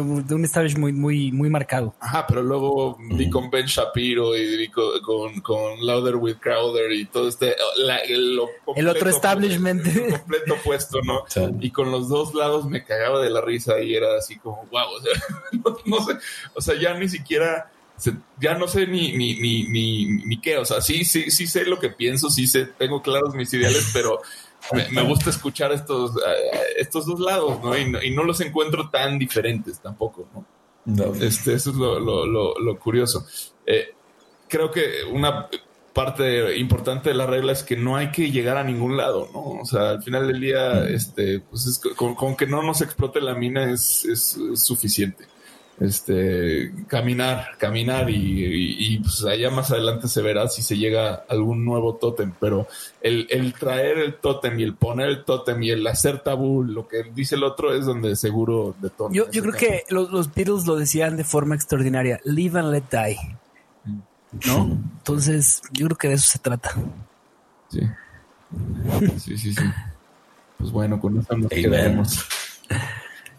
un 0.00 0.44
establishment 0.44 0.82
muy 0.82 0.92
muy 0.92 1.30
muy 1.30 1.48
marcado. 1.48 1.94
Ajá, 2.00 2.26
pero 2.26 2.42
luego 2.42 2.98
vi 2.98 3.30
con 3.30 3.48
Ben 3.48 3.66
Shapiro 3.66 4.36
y 4.36 4.56
vi 4.56 4.68
con, 4.68 5.40
con, 5.40 5.86
Louder 5.86 6.16
with 6.16 6.38
Crowder 6.40 6.90
y 6.92 7.04
todo 7.06 7.28
este 7.28 7.54
el 8.76 8.88
otro 8.88 9.08
establishment. 9.08 9.84
completo 9.84 10.56
puesto, 10.64 10.98
¿no? 11.02 11.24
Y 11.60 11.70
con 11.70 11.92
los 11.92 12.08
dos 12.08 12.34
lados 12.34 12.66
me 12.66 12.82
cagaba 12.82 13.22
de 13.22 13.30
la 13.30 13.40
risa 13.40 13.80
y 13.80 13.94
era 13.94 14.18
así 14.18 14.36
como 14.36 14.66
wow, 14.72 14.96
o 14.96 15.00
sea, 15.00 15.12
no 15.84 16.04
sé, 16.04 16.18
o 16.54 16.60
sea, 16.60 16.74
ya 16.74 16.92
ni 16.94 17.08
siquiera 17.08 17.70
ya 18.40 18.54
no 18.54 18.66
sé 18.66 18.86
ni, 18.86 19.12
ni, 19.12 19.38
ni, 19.40 19.64
ni, 19.64 20.06
ni 20.06 20.40
qué, 20.40 20.58
o 20.58 20.64
sea, 20.64 20.80
sí, 20.80 21.04
sí, 21.04 21.30
sí 21.30 21.46
sé 21.46 21.64
lo 21.64 21.78
que 21.78 21.90
pienso, 21.90 22.28
sí 22.28 22.46
sé, 22.46 22.66
tengo 22.66 23.02
claros 23.02 23.34
mis 23.34 23.52
ideales, 23.54 23.90
pero 23.92 24.20
me, 24.72 25.02
gusta 25.02 25.30
escuchar 25.30 25.72
estos, 25.72 26.16
eh, 26.16 26.74
estos 26.78 27.06
dos 27.06 27.20
lados, 27.20 27.62
¿no? 27.62 27.76
Y, 27.76 28.10
¿no? 28.10 28.24
los 28.24 28.40
encuentro 28.40 28.90
tan 28.90 29.18
diferentes 29.18 29.78
tampoco, 29.80 30.28
¿no? 30.34 30.44
Este, 31.20 31.54
eso 31.54 31.70
es 31.70 31.76
lo, 31.76 31.98
lo, 31.98 32.58
lo, 32.58 32.78
curioso. 32.78 33.26
Eh, 33.64 33.94
creo 34.48 34.70
que 34.70 35.04
una 35.10 35.48
parte 35.94 36.58
importante 36.58 37.10
de 37.10 37.14
la 37.14 37.26
regla 37.26 37.52
es 37.52 37.62
que 37.62 37.76
no 37.76 37.96
hay 37.96 38.10
que 38.10 38.30
llegar 38.30 38.58
a 38.58 38.64
ningún 38.64 38.96
lado, 38.96 39.28
¿no? 39.32 39.60
O 39.60 39.64
sea, 39.64 39.90
al 39.90 40.02
final 40.02 40.26
del 40.26 40.40
día, 40.40 40.86
este, 40.88 41.40
pues 41.40 41.80
con, 41.96 42.36
que 42.36 42.46
no 42.46 42.62
nos 42.62 42.82
explote 42.82 43.20
la 43.20 43.34
mina 43.34 43.70
es, 43.70 44.04
es 44.04 44.38
suficiente 44.54 45.26
este, 45.80 46.72
caminar, 46.86 47.56
caminar 47.58 48.08
y, 48.08 48.98
pues 49.00 49.24
allá 49.24 49.50
más 49.50 49.70
adelante 49.70 50.08
se 50.08 50.22
verá 50.22 50.48
si 50.48 50.62
se 50.62 50.76
llega 50.76 51.24
algún 51.28 51.64
nuevo 51.64 51.96
tótem, 51.96 52.32
pero 52.40 52.68
el, 53.00 53.54
traer 53.58 53.98
el 53.98 54.14
tótem 54.14 54.58
y 54.58 54.62
el 54.62 54.74
poner 54.74 55.08
el 55.08 55.24
tótem 55.24 55.62
y 55.62 55.70
el 55.70 55.86
hacer 55.86 56.20
tabú, 56.20 56.62
lo 56.62 56.86
que 56.86 57.04
dice 57.14 57.34
el 57.34 57.44
otro 57.44 57.74
es 57.74 57.86
donde 57.86 58.14
seguro 58.16 58.74
de 58.80 58.90
todo. 58.90 59.10
Yo, 59.12 59.30
yo 59.30 59.42
creo 59.42 59.54
que 59.54 59.84
los, 59.88 60.10
los, 60.10 60.32
Beatles 60.32 60.66
lo 60.66 60.76
decían 60.76 61.16
de 61.16 61.24
forma 61.24 61.54
extraordinaria, 61.54 62.20
live 62.24 62.58
and 62.58 62.70
let 62.70 62.84
die, 62.90 63.18
¿no? 64.46 64.78
Entonces 64.98 65.62
yo 65.72 65.86
creo 65.86 65.98
que 65.98 66.08
de 66.08 66.14
eso 66.14 66.30
se 66.30 66.38
trata. 66.38 66.72
Sí, 67.68 67.80
sí, 69.18 69.38
sí, 69.38 69.54
sí. 69.54 69.64
Pues 70.58 70.70
bueno, 70.70 71.00
con 71.00 71.18
eso 71.18 71.36
nos 71.36 71.50
quedamos. 71.50 72.24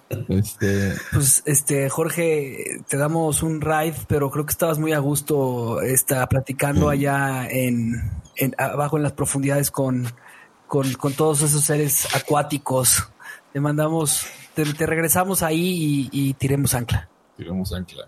Este... 0.09 0.93
Pues 1.11 1.41
este, 1.45 1.89
Jorge, 1.89 2.81
te 2.87 2.97
damos 2.97 3.43
un 3.43 3.61
ride, 3.61 3.95
pero 4.07 4.29
creo 4.29 4.45
que 4.45 4.51
estabas 4.51 4.77
muy 4.77 4.93
a 4.93 4.99
gusto 4.99 5.81
está, 5.81 6.27
platicando 6.27 6.89
allá 6.89 7.47
en, 7.49 8.21
abajo 8.57 8.97
en 8.97 9.03
las 9.03 9.13
profundidades 9.13 9.71
con, 9.71 10.07
con, 10.67 11.13
todos 11.15 11.41
esos 11.41 11.63
seres 11.63 12.07
acuáticos. 12.15 13.09
Te 13.53 13.59
mandamos, 13.59 14.27
te, 14.53 14.63
regresamos 14.85 15.41
ahí 15.41 16.09
y, 16.11 16.29
y 16.29 16.33
tiremos 16.33 16.73
ancla. 16.75 17.09
Tiremos 17.37 17.73
ancla. 17.73 18.07